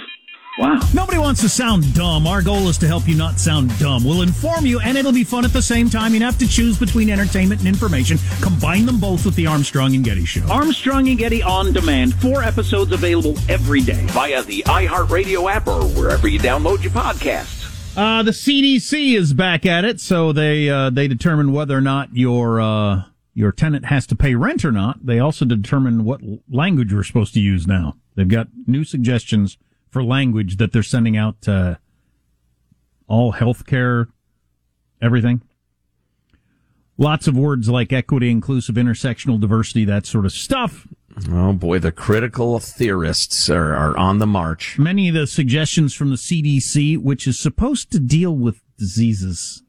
Wow. 0.58 0.80
Nobody 0.96 1.20
wants 1.20 1.42
to 1.42 1.50
sound 1.50 1.94
dumb. 1.94 2.26
Our 2.26 2.42
goal 2.42 2.70
is 2.70 2.80
to 2.80 2.88
help 2.88 3.08
you 3.08 3.14
not 3.14 3.40
sound 3.40 3.78
dumb. 3.78 4.04
We'll 4.04 4.24
inform 4.24 4.66
you, 4.66 4.80
and 4.80 4.98
it'll 4.98 5.12
be 5.12 5.24
fun 5.24 5.46
at 5.46 5.54
the 5.54 5.62
same 5.62 5.88
time. 5.88 6.16
You 6.16 6.22
have 6.22 6.40
to 6.40 6.48
choose 6.48 6.80
between 6.80 7.12
entertainment 7.12 7.62
and 7.62 7.68
information. 7.68 8.18
Combine 8.42 8.88
them 8.88 9.00
both 9.00 9.26
with 9.26 9.36
the 9.36 9.46
Armstrong 9.46 9.94
and 9.94 10.04
Getty 10.04 10.26
Show. 10.26 10.42
Armstrong 10.50 11.08
and 11.10 11.20
Getty 11.20 11.44
on 11.44 11.72
demand. 11.72 12.16
Four 12.16 12.42
episodes 12.42 12.92
available 12.94 13.36
every 13.48 13.82
day 13.82 14.08
via 14.08 14.42
the 14.42 14.64
iHeartRadio 14.64 15.52
app 15.52 15.68
or 15.68 15.84
wherever 15.90 16.28
you 16.28 16.40
download 16.40 16.82
your 16.82 16.92
podcasts. 16.92 17.65
Uh, 17.96 18.24
the 18.24 18.32
CDC 18.32 19.16
is 19.16 19.34
back 19.34 19.66
at 19.66 19.86
it, 19.86 20.02
so 20.02 20.34
they 20.34 20.70
uh, 20.70 20.90
they 20.90 21.08
determine 21.08 21.54
whether 21.54 21.78
or 21.78 21.82
not 21.82 22.14
your 22.14 22.60
uh, 22.60 23.04
your 23.34 23.54
tenant 23.54 23.86
has 23.86 24.06
to 24.08 24.18
pay 24.18 24.36
rent 24.36 24.66
or 24.66 24.72
not. 24.72 25.06
They 25.06 25.20
also 25.20 25.46
determine 25.46 26.04
what 26.04 26.20
language 26.50 26.94
we're 26.94 27.04
supposed 27.04 27.34
to 27.36 27.40
use 27.40 27.66
now. 27.66 27.96
They've 28.16 28.28
got 28.28 28.48
new 28.68 28.84
suggestions 28.84 29.58
for 29.90 30.04
language 30.04 30.58
that 30.58 30.74
they're 30.74 30.84
sending 30.84 31.16
out 31.16 31.42
to 31.44 31.80
all 33.08 33.32
healthcare, 33.32 34.08
everything. 35.02 35.42
Lots 36.98 37.28
of 37.28 37.38
words 37.38 37.70
like 37.70 37.94
equity, 37.94 38.30
inclusive, 38.30 38.76
intersectional 38.76 39.40
diversity, 39.40 39.86
that 39.86 40.06
sort 40.06 40.26
of 40.26 40.34
stuff. 40.34 40.86
Oh 41.30 41.54
boy, 41.54 41.80
the 41.80 41.94
critical 41.94 42.60
theorists 42.60 43.50
are, 43.50 43.74
are 43.74 43.98
on 43.98 44.20
the 44.20 44.28
march. 44.28 44.78
Many 44.78 45.08
of 45.08 45.16
the 45.16 45.28
suggestions 45.28 45.94
from 45.94 46.10
the 46.10 46.18
CDC, 46.18 46.98
which 46.98 47.26
is 47.26 47.40
supposed 47.40 47.92
to 47.92 48.00
deal 48.00 48.36
with 48.36 48.62
diseases, 48.78 49.64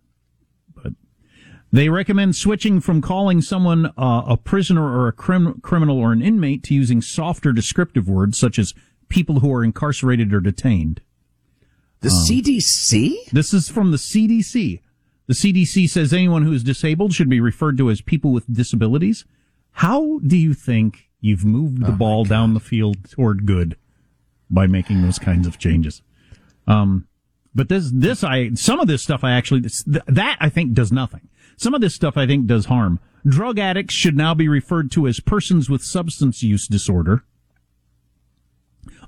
but 0.75 0.93
they 1.71 1.88
recommend 1.88 2.35
switching 2.35 2.81
from 2.81 3.00
calling 3.00 3.41
someone 3.41 3.87
uh, 3.97 4.25
a 4.26 4.37
prisoner 4.37 4.85
or 4.85 5.07
a 5.07 5.12
crim- 5.12 5.61
criminal 5.61 5.99
or 5.99 6.12
an 6.12 6.21
inmate 6.21 6.65
to 6.65 6.75
using 6.75 7.00
softer 7.00 7.53
descriptive 7.53 8.09
words 8.09 8.37
such 8.37 8.59
as 8.59 8.75
people 9.09 9.38
who 9.38 9.53
are 9.53 9.62
incarcerated 9.62 10.35
or 10.35 10.41
detained. 10.41 11.00
The 12.00 12.09
um, 12.09 12.15
CDC? 12.15 13.31
This 13.31 13.55
is 13.55 13.69
from 13.69 13.93
the 13.93 13.99
CDC. 13.99 14.81
The 15.29 15.35
CDC 15.35 15.88
says 15.88 16.12
anyone 16.12 16.43
who 16.43 16.53
is 16.53 16.65
disabled 16.65 17.12
should 17.12 17.29
be 17.29 17.41
referred 17.41 17.79
to 17.79 17.91
as 17.91 18.00
people 18.00 18.33
with 18.33 18.53
disabilities. 18.53 19.25
How 19.73 20.19
do 20.26 20.37
you 20.37 20.55
think 20.55 21.05
You've 21.26 21.45
moved 21.45 21.85
the 21.85 21.90
oh 21.90 21.97
ball 21.97 22.25
down 22.25 22.54
the 22.54 22.61
field 22.61 23.11
toward 23.11 23.47
good 23.47 23.76
by 24.49 24.68
making 24.68 25.02
those 25.02 25.18
kinds 25.18 25.49
of 25.49 25.59
changes. 25.59 26.00
Um, 26.68 27.09
but 27.52 27.68
this, 27.68 27.90
this, 27.92 28.23
I, 28.23 28.54
some 28.54 28.78
of 28.78 28.87
this 28.87 29.02
stuff 29.02 29.25
I 29.25 29.33
actually, 29.33 29.62
this, 29.62 29.83
that 29.85 30.37
I 30.38 30.49
think 30.49 30.73
does 30.73 30.92
nothing. 30.92 31.28
Some 31.56 31.75
of 31.75 31.80
this 31.80 31.97
stuff 31.97 32.16
I 32.16 32.28
think 32.28 32.47
does 32.47 32.66
harm. 32.66 33.00
Drug 33.26 33.59
addicts 33.59 33.92
should 33.92 34.16
now 34.16 34.35
be 34.35 34.47
referred 34.47 34.92
to 34.92 35.09
as 35.09 35.18
persons 35.18 35.68
with 35.68 35.83
substance 35.83 36.45
use 36.45 36.68
disorder. 36.68 37.25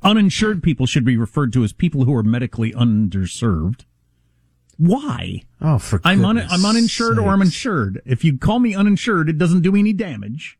Uninsured 0.03 0.61
people 0.61 0.87
should 0.87 1.05
be 1.05 1.17
referred 1.17 1.53
to 1.53 1.63
as 1.63 1.73
people 1.73 2.05
who 2.05 2.17
are 2.17 2.25
medically 2.25 2.73
underserved. 2.73 3.83
Why? 4.77 5.43
Oh, 5.61 5.79
for 5.79 6.01
I'm, 6.03 6.25
un, 6.25 6.39
I'm 6.39 6.65
uninsured 6.65 7.17
sakes. 7.17 7.25
or 7.25 7.31
I'm 7.31 7.43
insured. 7.43 8.03
If 8.05 8.25
you 8.25 8.39
call 8.39 8.59
me 8.59 8.75
uninsured, 8.75 9.29
it 9.29 9.39
doesn't 9.39 9.61
do 9.61 9.71
me 9.71 9.79
any 9.79 9.93
damage. 9.93 10.59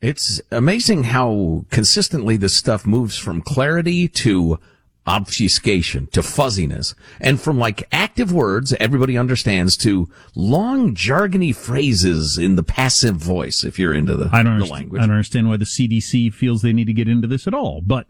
It's 0.00 0.40
amazing 0.50 1.04
how 1.04 1.66
consistently 1.70 2.36
this 2.38 2.56
stuff 2.56 2.86
moves 2.86 3.18
from 3.18 3.42
clarity 3.42 4.08
to 4.08 4.58
obfuscation 5.06 6.06
to 6.08 6.22
fuzziness 6.22 6.94
and 7.20 7.40
from 7.40 7.58
like 7.58 7.88
active 7.90 8.32
words 8.32 8.72
everybody 8.74 9.16
understands 9.16 9.76
to 9.76 10.08
long 10.36 10.94
jargony 10.94 11.54
phrases 11.54 12.38
in 12.38 12.54
the 12.54 12.62
passive 12.62 13.16
voice 13.16 13.64
if 13.64 13.78
you're 13.78 13.94
into 13.94 14.14
the, 14.14 14.28
I 14.32 14.42
don't 14.42 14.58
the 14.58 14.66
language. 14.66 15.00
I 15.00 15.06
don't 15.06 15.16
understand 15.16 15.48
why 15.48 15.56
the 15.56 15.64
CDC 15.64 16.32
feels 16.32 16.62
they 16.62 16.72
need 16.72 16.86
to 16.86 16.92
get 16.92 17.08
into 17.08 17.26
this 17.26 17.46
at 17.46 17.54
all, 17.54 17.80
but 17.80 18.06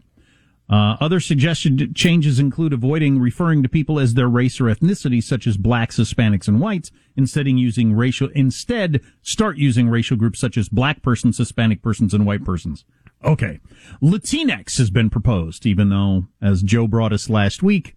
uh, 0.71 0.95
other 1.01 1.19
suggested 1.19 1.95
changes 1.95 2.39
include 2.39 2.71
avoiding 2.71 3.19
referring 3.19 3.61
to 3.61 3.69
people 3.69 3.99
as 3.99 4.13
their 4.13 4.29
race 4.29 4.61
or 4.61 4.65
ethnicity, 4.65 5.21
such 5.21 5.45
as 5.45 5.57
blacks, 5.57 5.97
Hispanics, 5.97 6.47
and 6.47 6.61
whites, 6.61 6.91
instead 7.17 7.45
using 7.47 7.93
racial, 7.93 8.29
instead 8.29 9.01
start 9.21 9.57
using 9.57 9.89
racial 9.89 10.15
groups 10.15 10.39
such 10.39 10.57
as 10.57 10.69
black 10.69 11.01
persons, 11.01 11.37
Hispanic 11.37 11.81
persons, 11.81 12.13
and 12.13 12.25
white 12.25 12.45
persons. 12.45 12.85
Okay. 13.23 13.59
Latinx 14.01 14.77
has 14.77 14.89
been 14.89 15.09
proposed, 15.09 15.65
even 15.65 15.89
though, 15.89 16.27
as 16.41 16.63
Joe 16.63 16.87
brought 16.87 17.11
us 17.11 17.29
last 17.29 17.61
week, 17.61 17.95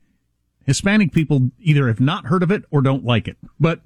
Hispanic 0.66 1.12
people 1.12 1.50
either 1.60 1.86
have 1.88 2.00
not 2.00 2.26
heard 2.26 2.42
of 2.42 2.50
it 2.50 2.64
or 2.70 2.82
don't 2.82 3.04
like 3.04 3.28
it. 3.28 3.36
But 3.60 3.80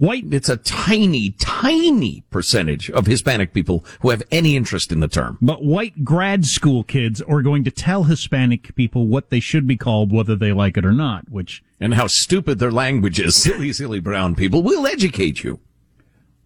White, 0.00 0.32
it's 0.32 0.48
a 0.48 0.56
tiny, 0.56 1.32
tiny 1.32 2.24
percentage 2.30 2.90
of 2.90 3.04
Hispanic 3.04 3.52
people 3.52 3.84
who 4.00 4.08
have 4.08 4.22
any 4.30 4.56
interest 4.56 4.92
in 4.92 5.00
the 5.00 5.08
term. 5.08 5.36
But 5.42 5.62
white 5.62 6.06
grad 6.06 6.46
school 6.46 6.84
kids 6.84 7.20
are 7.20 7.42
going 7.42 7.64
to 7.64 7.70
tell 7.70 8.04
Hispanic 8.04 8.74
people 8.74 9.08
what 9.08 9.28
they 9.28 9.40
should 9.40 9.66
be 9.66 9.76
called, 9.76 10.10
whether 10.10 10.34
they 10.34 10.54
like 10.54 10.78
it 10.78 10.86
or 10.86 10.92
not, 10.92 11.28
which. 11.28 11.62
And 11.78 11.92
how 11.92 12.06
stupid 12.06 12.58
their 12.58 12.70
language 12.70 13.20
is. 13.20 13.36
silly, 13.42 13.74
silly 13.74 14.00
brown 14.00 14.34
people. 14.34 14.62
We'll 14.62 14.86
educate 14.86 15.44
you. 15.44 15.60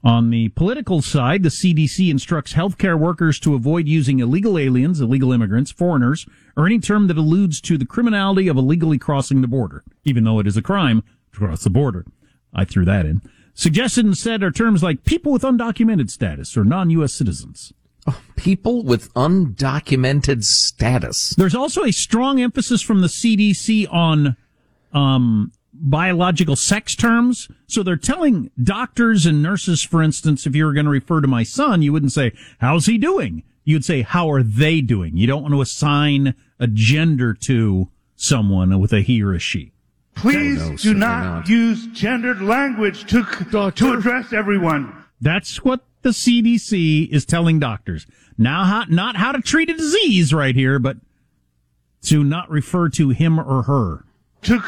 On 0.02 0.30
the 0.30 0.48
political 0.48 1.00
side, 1.00 1.44
the 1.44 1.48
CDC 1.48 2.10
instructs 2.10 2.54
healthcare 2.54 2.98
workers 2.98 3.38
to 3.38 3.54
avoid 3.54 3.86
using 3.86 4.18
illegal 4.18 4.58
aliens, 4.58 5.00
illegal 5.00 5.30
immigrants, 5.30 5.70
foreigners, 5.70 6.26
or 6.56 6.66
any 6.66 6.80
term 6.80 7.06
that 7.06 7.16
alludes 7.16 7.60
to 7.60 7.78
the 7.78 7.86
criminality 7.86 8.48
of 8.48 8.56
illegally 8.56 8.98
crossing 8.98 9.42
the 9.42 9.46
border, 9.46 9.84
even 10.02 10.24
though 10.24 10.40
it 10.40 10.48
is 10.48 10.56
a 10.56 10.62
crime 10.62 11.04
to 11.32 11.38
cross 11.38 11.62
the 11.62 11.70
border. 11.70 12.04
I 12.52 12.64
threw 12.64 12.84
that 12.86 13.06
in. 13.06 13.22
Suggested 13.54 14.04
instead 14.04 14.42
are 14.42 14.50
terms 14.50 14.82
like 14.82 15.04
people 15.04 15.32
with 15.32 15.42
undocumented 15.42 16.10
status 16.10 16.56
or 16.56 16.64
non-U.S. 16.64 17.14
citizens. 17.14 17.72
Oh, 18.06 18.20
people 18.36 18.82
with 18.82 19.12
undocumented 19.14 20.44
status. 20.44 21.30
There's 21.36 21.54
also 21.54 21.84
a 21.84 21.92
strong 21.92 22.40
emphasis 22.40 22.82
from 22.82 23.00
the 23.00 23.06
CDC 23.06 23.90
on 23.90 24.36
um, 24.92 25.52
biological 25.72 26.56
sex 26.56 26.94
terms. 26.94 27.48
So 27.66 27.82
they're 27.82 27.96
telling 27.96 28.50
doctors 28.62 29.24
and 29.24 29.42
nurses, 29.42 29.82
for 29.82 30.02
instance, 30.02 30.46
if 30.46 30.54
you 30.54 30.64
were 30.64 30.72
going 30.72 30.86
to 30.86 30.90
refer 30.90 31.20
to 31.20 31.28
my 31.28 31.42
son, 31.42 31.82
you 31.82 31.92
wouldn't 31.92 32.12
say, 32.12 32.32
how's 32.58 32.86
he 32.86 32.98
doing? 32.98 33.42
You'd 33.64 33.84
say, 33.84 34.02
how 34.02 34.30
are 34.30 34.42
they 34.42 34.80
doing? 34.80 35.16
You 35.16 35.26
don't 35.26 35.42
want 35.42 35.54
to 35.54 35.60
assign 35.60 36.34
a 36.58 36.66
gender 36.66 37.34
to 37.34 37.88
someone 38.16 38.78
with 38.78 38.92
a 38.92 39.00
he 39.00 39.22
or 39.22 39.32
a 39.32 39.38
she. 39.38 39.73
Please 40.14 40.58
no, 40.58 40.76
do 40.76 40.94
not, 40.94 41.24
not, 41.24 41.48
use 41.48 41.86
gendered 41.88 42.40
language 42.40 43.04
to, 43.10 43.24
to 43.74 43.92
address 43.92 44.32
everyone. 44.32 45.04
That's 45.20 45.64
what 45.64 45.84
the 46.02 46.10
CDC 46.10 47.08
is 47.08 47.24
telling 47.24 47.58
doctors. 47.58 48.06
Now, 48.38 48.64
how, 48.64 48.84
not 48.88 49.16
how 49.16 49.32
to 49.32 49.40
treat 49.40 49.70
a 49.70 49.74
disease 49.74 50.32
right 50.32 50.54
here, 50.54 50.78
but 50.78 50.96
to 52.02 52.22
not 52.22 52.50
refer 52.50 52.88
to 52.90 53.10
him 53.10 53.38
or 53.38 53.62
her. 53.62 54.04
To, 54.42 54.62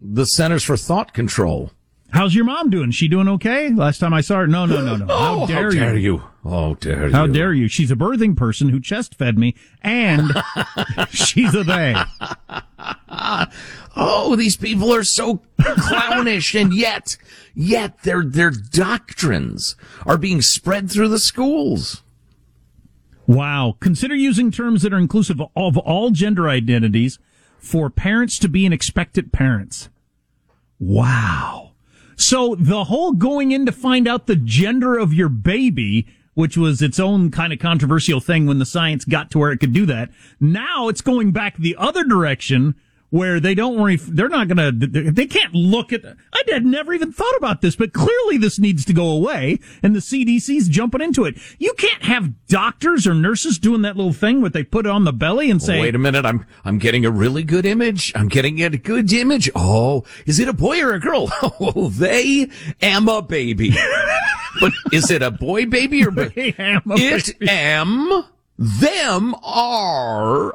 the 0.00 0.26
Centers 0.26 0.62
for 0.64 0.76
Thought 0.76 1.12
Control 1.12 1.70
How's 2.10 2.34
your 2.34 2.44
mom 2.44 2.70
doing? 2.70 2.92
She 2.92 3.08
doing 3.08 3.28
okay? 3.28 3.70
Last 3.70 3.98
time 3.98 4.14
I 4.14 4.20
saw 4.20 4.36
her, 4.36 4.46
no, 4.46 4.64
no, 4.64 4.80
no, 4.80 4.96
no. 4.96 5.06
Oh, 5.10 5.16
how 5.16 5.42
oh, 5.42 5.46
dare, 5.46 5.64
how 5.64 5.70
dare 5.70 5.96
you? 5.96 6.22
Oh, 6.44 6.74
dare 6.74 7.06
you? 7.08 7.12
How 7.12 7.26
dare 7.26 7.52
you? 7.52 7.68
She's 7.68 7.90
a 7.90 7.96
birthing 7.96 8.36
person 8.36 8.68
who 8.68 8.80
chest 8.80 9.14
fed 9.16 9.38
me, 9.38 9.54
and 9.82 10.30
she's 11.10 11.54
a 11.54 11.64
they. 11.64 11.94
Oh, 13.96 14.36
these 14.36 14.56
people 14.56 14.92
are 14.92 15.04
so 15.04 15.42
clownish, 15.58 16.54
and 16.54 16.74
yet, 16.74 17.16
yet 17.54 18.02
their 18.02 18.22
their 18.22 18.50
doctrines 18.50 19.74
are 20.04 20.18
being 20.18 20.42
spread 20.42 20.90
through 20.90 21.08
the 21.08 21.18
schools. 21.18 22.02
Wow. 23.26 23.76
Consider 23.80 24.14
using 24.14 24.50
terms 24.50 24.82
that 24.82 24.92
are 24.92 24.98
inclusive 24.98 25.40
of 25.40 25.78
all 25.78 26.10
gender 26.10 26.48
identities 26.48 27.18
for 27.58 27.90
parents 27.90 28.38
to 28.38 28.48
be 28.48 28.66
an 28.66 28.72
expectant 28.72 29.32
parents. 29.32 29.88
Wow. 30.78 31.72
So 32.16 32.54
the 32.54 32.84
whole 32.84 33.12
going 33.12 33.50
in 33.50 33.66
to 33.66 33.72
find 33.72 34.06
out 34.06 34.26
the 34.26 34.36
gender 34.36 34.96
of 34.96 35.12
your 35.12 35.28
baby, 35.28 36.06
which 36.34 36.56
was 36.56 36.80
its 36.80 37.00
own 37.00 37.30
kind 37.30 37.52
of 37.52 37.58
controversial 37.58 38.20
thing 38.20 38.46
when 38.46 38.58
the 38.58 38.66
science 38.66 39.04
got 39.04 39.30
to 39.32 39.38
where 39.38 39.52
it 39.52 39.58
could 39.58 39.72
do 39.72 39.86
that. 39.86 40.10
Now 40.38 40.88
it's 40.88 41.00
going 41.00 41.32
back 41.32 41.56
the 41.56 41.76
other 41.76 42.04
direction 42.04 42.74
where 43.10 43.40
they 43.40 43.54
don't 43.54 43.78
worry, 43.78 43.96
they're 43.96 44.28
not 44.28 44.48
gonna, 44.48 44.72
they 44.72 45.26
can't 45.26 45.54
look 45.54 45.92
at, 45.92 46.04
I 46.04 46.42
had 46.48 46.66
never 46.66 46.92
even 46.92 47.12
thought 47.12 47.36
about 47.36 47.60
this, 47.60 47.76
but 47.76 47.92
clearly 47.92 48.38
this 48.38 48.58
needs 48.58 48.84
to 48.86 48.92
go 48.92 49.08
away 49.10 49.58
and 49.82 49.94
the 49.94 50.00
CDC's 50.00 50.68
jumping 50.68 51.00
into 51.00 51.24
it. 51.24 51.36
You 51.58 51.72
can't 51.74 52.02
have 52.04 52.46
doctors 52.46 53.06
or 53.06 53.14
nurses 53.14 53.58
doing 53.58 53.82
that 53.82 53.96
little 53.96 54.12
thing 54.12 54.40
where 54.40 54.50
they 54.50 54.64
put 54.64 54.86
it 54.86 54.90
on 54.90 55.04
the 55.04 55.12
belly 55.12 55.50
and 55.50 55.62
say, 55.62 55.80
Wait 55.80 55.94
a 55.94 55.98
minute, 55.98 56.24
I'm 56.24 56.46
I'm 56.64 56.78
getting 56.78 57.04
a 57.04 57.10
really 57.10 57.42
good 57.42 57.66
image. 57.66 58.12
I'm 58.14 58.28
getting 58.28 58.62
a 58.62 58.70
good 58.70 59.12
image. 59.12 59.50
Oh, 59.54 60.04
is 60.24 60.38
it 60.38 60.48
a 60.48 60.52
boy 60.52 60.82
or 60.82 60.92
a 60.92 61.00
girl? 61.00 61.30
Oh, 61.58 61.88
they 61.88 62.50
am 62.82 63.08
a 63.08 63.22
baby. 63.22 63.74
but 64.60 64.72
is 64.92 65.10
it 65.10 65.22
a 65.22 65.30
boy 65.30 65.66
baby 65.66 66.04
or 66.04 66.10
baby? 66.10 66.52
They 66.52 66.62
am 66.62 66.82
a 66.90 66.94
it 66.96 67.42
am 67.48 68.24
them 68.58 69.34
are 69.42 70.54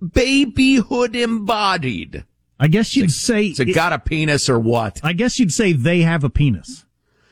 babyhood 0.00 1.14
embodied. 1.14 2.24
I 2.58 2.68
guess 2.68 2.94
you'd 2.94 3.12
say, 3.12 3.46
Is 3.46 3.60
it 3.60 3.74
got 3.74 3.92
a 3.92 3.98
penis 3.98 4.48
or 4.48 4.58
what? 4.58 5.00
I 5.02 5.14
guess 5.14 5.38
you'd 5.38 5.52
say 5.52 5.72
they 5.72 6.02
have 6.02 6.24
a 6.24 6.30
penis. 6.30 6.84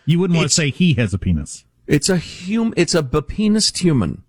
You 0.06 0.18
wouldn't 0.18 0.37
want 0.37 0.48
to 0.48 0.54
say 0.54 0.70
he 0.70 0.94
has 0.94 1.12
a 1.12 1.18
penis. 1.18 1.64
It's 1.87 2.08
a 2.08 2.18
hum. 2.18 2.72
It's 2.76 2.94
a 2.94 3.02
bepenised 3.02 3.78
human. 3.78 4.22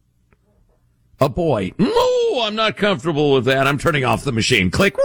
A 1.22 1.29
boy. 1.29 1.74
No, 1.77 2.41
I'm 2.41 2.55
not 2.55 2.77
comfortable 2.77 3.34
with 3.34 3.46
that. 3.46 3.67
I'm 3.67 3.77
turning 3.77 4.05
off 4.05 4.24
the 4.24 4.31
machine. 4.31 4.72
Click. 4.72 4.98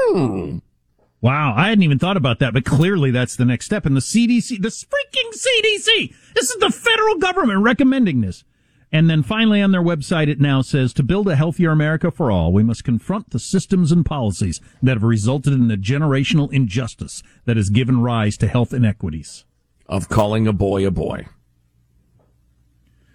Wow, 1.21 1.55
I 1.57 1.69
hadn't 1.69 1.83
even 1.83 1.99
thought 1.99 2.17
about 2.17 2.39
that, 2.41 2.53
but 2.53 2.65
clearly 2.65 3.11
that's 3.11 3.37
the 3.37 3.45
next 3.45 3.67
step. 3.67 3.87
And 3.87 3.97
the 3.97 4.01
CDC, 4.01 4.61
the 4.61 4.69
freaking 4.69 5.33
CDC, 5.33 6.15
this 6.35 6.51
is 6.51 6.57
the 6.57 6.71
federal 6.71 7.17
government 7.17 7.61
recommending 7.61 8.21
this. 8.21 8.45
And 8.95 9.11
then 9.11 9.25
finally 9.25 9.61
on 9.61 9.73
their 9.73 9.83
website, 9.83 10.29
it 10.29 10.41
now 10.41 10.63
says 10.63 10.93
to 10.93 11.03
build 11.03 11.27
a 11.27 11.35
healthier 11.35 11.73
America 11.73 12.13
for 12.13 12.31
all, 12.31 12.53
we 12.53 12.63
must 12.63 12.85
confront 12.85 13.31
the 13.31 13.41
systems 13.41 13.91
and 13.91 14.07
policies 14.07 14.61
that 14.81 14.93
have 14.93 15.03
resulted 15.03 15.53
in 15.53 15.67
the 15.67 15.75
generational 15.75 16.51
injustice 16.53 17.21
that 17.45 17.57
has 17.57 17.71
given 17.71 18.03
rise 18.03 18.37
to 18.37 18.47
health 18.47 18.73
inequities. 18.73 19.47
Of 19.89 20.09
calling 20.09 20.47
a 20.47 20.53
boy 20.53 20.87
a 20.87 20.93
boy. 20.93 21.27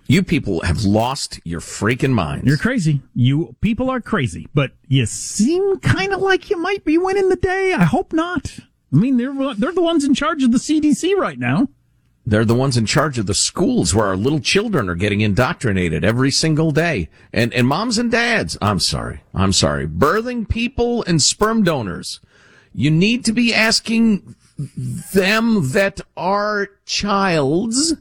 You 0.05 0.21
people 0.21 0.59
have 0.63 0.83
lost 0.83 1.39
your 1.45 1.61
freaking 1.61 2.11
minds. 2.11 2.45
You're 2.45 2.57
crazy. 2.57 3.01
You 3.15 3.55
people 3.61 3.89
are 3.89 4.01
crazy, 4.01 4.49
but 4.53 4.71
you 4.89 5.05
seem 5.05 5.79
kind 5.79 6.11
of 6.11 6.19
like 6.19 6.49
you 6.49 6.57
might 6.57 6.83
be 6.83 6.97
winning 6.97 7.29
the 7.29 7.37
day. 7.37 7.73
I 7.73 7.85
hope 7.85 8.11
not. 8.11 8.59
I 8.91 8.97
mean, 8.97 9.15
they're 9.15 9.33
they're 9.55 9.71
the 9.71 9.81
ones 9.81 10.03
in 10.03 10.13
charge 10.13 10.43
of 10.43 10.51
the 10.51 10.57
CDC 10.57 11.15
right 11.15 11.39
now. 11.39 11.69
They're 12.29 12.45
the 12.45 12.53
ones 12.53 12.77
in 12.77 12.85
charge 12.85 13.17
of 13.17 13.25
the 13.25 13.33
schools 13.33 13.95
where 13.95 14.05
our 14.05 14.15
little 14.15 14.39
children 14.39 14.87
are 14.87 14.95
getting 14.95 15.21
indoctrinated 15.21 16.03
every 16.03 16.29
single 16.29 16.71
day. 16.71 17.09
And, 17.33 17.51
and 17.55 17.67
moms 17.67 17.97
and 17.97 18.11
dads, 18.11 18.55
I'm 18.61 18.79
sorry, 18.79 19.23
I'm 19.33 19.51
sorry, 19.51 19.87
birthing 19.87 20.47
people 20.47 21.03
and 21.03 21.21
sperm 21.21 21.63
donors. 21.63 22.19
You 22.71 22.91
need 22.91 23.25
to 23.25 23.33
be 23.33 23.51
asking 23.51 24.35
them 25.13 25.71
that 25.71 26.01
are 26.15 26.69
childs, 26.85 27.95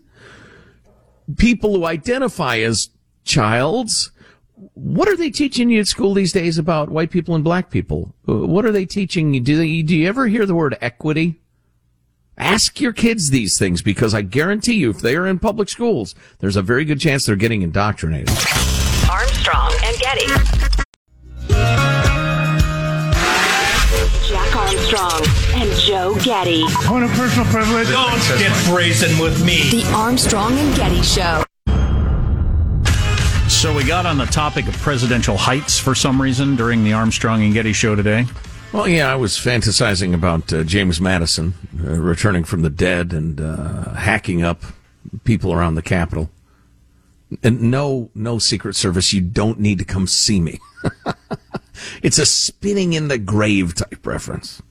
people 1.38 1.76
who 1.76 1.86
identify 1.86 2.58
as 2.58 2.90
childs, 3.24 4.10
what 4.74 5.08
are 5.08 5.16
they 5.16 5.30
teaching 5.30 5.70
you 5.70 5.80
at 5.80 5.86
school 5.86 6.14
these 6.14 6.32
days 6.32 6.58
about 6.58 6.90
white 6.90 7.10
people 7.10 7.34
and 7.34 7.44
black 7.44 7.70
people? 7.70 8.14
Uh, 8.28 8.46
What 8.46 8.66
are 8.66 8.72
they 8.72 8.84
teaching 8.84 9.32
you? 9.32 9.40
Do, 9.40 9.56
they, 9.56 9.82
do 9.82 9.96
you 9.96 10.08
ever 10.08 10.26
hear 10.26 10.46
the 10.46 10.54
word 10.54 10.76
equity? 10.80 11.40
Ask 12.38 12.80
your 12.80 12.92
kids 12.92 13.30
these 13.30 13.58
things 13.58 13.82
because 13.82 14.14
I 14.14 14.22
guarantee 14.22 14.74
you, 14.74 14.90
if 14.90 15.00
they 15.00 15.16
are 15.16 15.26
in 15.26 15.40
public 15.40 15.68
schools, 15.68 16.14
there's 16.38 16.54
a 16.54 16.62
very 16.62 16.84
good 16.84 17.00
chance 17.00 17.26
they're 17.26 17.34
getting 17.34 17.62
indoctrinated. 17.62 18.30
Armstrong 19.10 19.72
and 19.82 19.98
Getty. 19.98 20.26
Jack 24.28 24.54
Armstrong 24.54 25.24
and 25.54 25.72
Joe 25.80 26.16
Getty. 26.22 26.62
Point 26.84 27.04
of 27.06 27.10
personal 27.10 27.44
privilege. 27.46 27.88
Don't 27.88 28.38
get 28.38 28.66
brazen 28.66 29.18
with 29.18 29.44
me. 29.44 29.68
The 29.70 29.90
Armstrong 29.92 30.56
and 30.58 30.76
Getty 30.76 31.02
Show. 31.02 31.42
So 33.48 33.74
we 33.74 33.82
got 33.82 34.06
on 34.06 34.16
the 34.16 34.26
topic 34.26 34.68
of 34.68 34.74
presidential 34.74 35.36
heights 35.36 35.76
for 35.76 35.96
some 35.96 36.22
reason 36.22 36.54
during 36.54 36.84
the 36.84 36.92
Armstrong 36.92 37.42
and 37.42 37.52
Getty 37.52 37.72
show 37.72 37.96
today. 37.96 38.26
Well, 38.72 38.86
yeah, 38.86 39.10
I 39.10 39.16
was 39.16 39.32
fantasizing 39.32 40.12
about 40.12 40.52
uh, 40.52 40.62
James 40.62 41.00
Madison 41.00 41.54
uh, 41.82 41.98
returning 41.98 42.44
from 42.44 42.62
the 42.62 42.70
dead 42.70 43.12
and 43.14 43.40
uh, 43.40 43.94
hacking 43.94 44.42
up 44.42 44.62
people 45.24 45.52
around 45.54 45.74
the 45.74 45.82
Capitol. 45.82 46.30
And 47.42 47.70
no, 47.70 48.10
no 48.14 48.38
Secret 48.38 48.76
Service, 48.76 49.12
you 49.12 49.20
don't 49.22 49.58
need 49.58 49.78
to 49.78 49.84
come 49.84 50.06
see 50.06 50.40
me. 50.40 50.60
it's 52.02 52.18
a 52.18 52.26
spinning 52.26 52.92
in 52.92 53.08
the 53.08 53.18
grave 53.18 53.74
type 53.74 54.06
reference. 54.06 54.62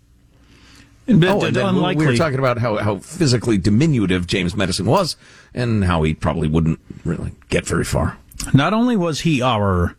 And, 1.08 1.24
Oh, 1.26 1.44
and 1.44 1.56
then 1.56 1.66
unlikely. 1.66 2.06
we 2.06 2.12
were 2.12 2.18
talking 2.18 2.40
about 2.40 2.60
how, 2.60 2.78
how 2.78 2.98
physically 2.98 3.58
diminutive 3.58 4.28
James 4.28 4.56
Madison 4.56 4.86
was 4.86 5.16
and 5.56 5.86
how 5.86 6.04
he 6.04 6.14
probably 6.14 6.48
wouldn't 6.48 6.80
really 7.04 7.32
get 7.50 7.66
very 7.66 7.84
far. 7.86 8.18
Not 8.54 8.74
only 8.74 8.96
was 8.96 9.22
he 9.22 9.42
our 9.42 9.96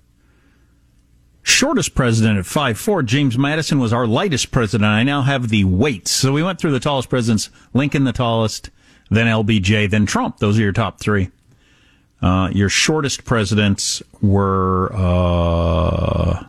shortest 1.42 1.94
president 1.94 2.38
at 2.38 2.44
5'4, 2.44 3.04
James 3.04 3.38
Madison 3.38 3.78
was 3.78 3.92
our 3.92 4.06
lightest 4.06 4.50
president. 4.50 4.86
I 4.88 5.02
now 5.02 5.22
have 5.22 5.48
the 5.48 5.64
weights. 5.64 6.10
So 6.10 6.32
we 6.32 6.42
went 6.42 6.58
through 6.60 6.72
the 6.72 6.80
tallest 6.80 7.08
presidents 7.08 7.50
Lincoln, 7.74 8.04
the 8.04 8.12
tallest, 8.12 8.70
then 9.10 9.26
LBJ, 9.26 9.90
then 9.90 10.06
Trump. 10.06 10.38
Those 10.38 10.58
are 10.58 10.62
your 10.62 10.72
top 10.72 11.00
three. 11.00 11.30
Uh, 12.20 12.50
your 12.52 12.68
shortest 12.68 13.24
presidents 13.24 14.02
were 14.20 14.90
uh, 14.92 16.44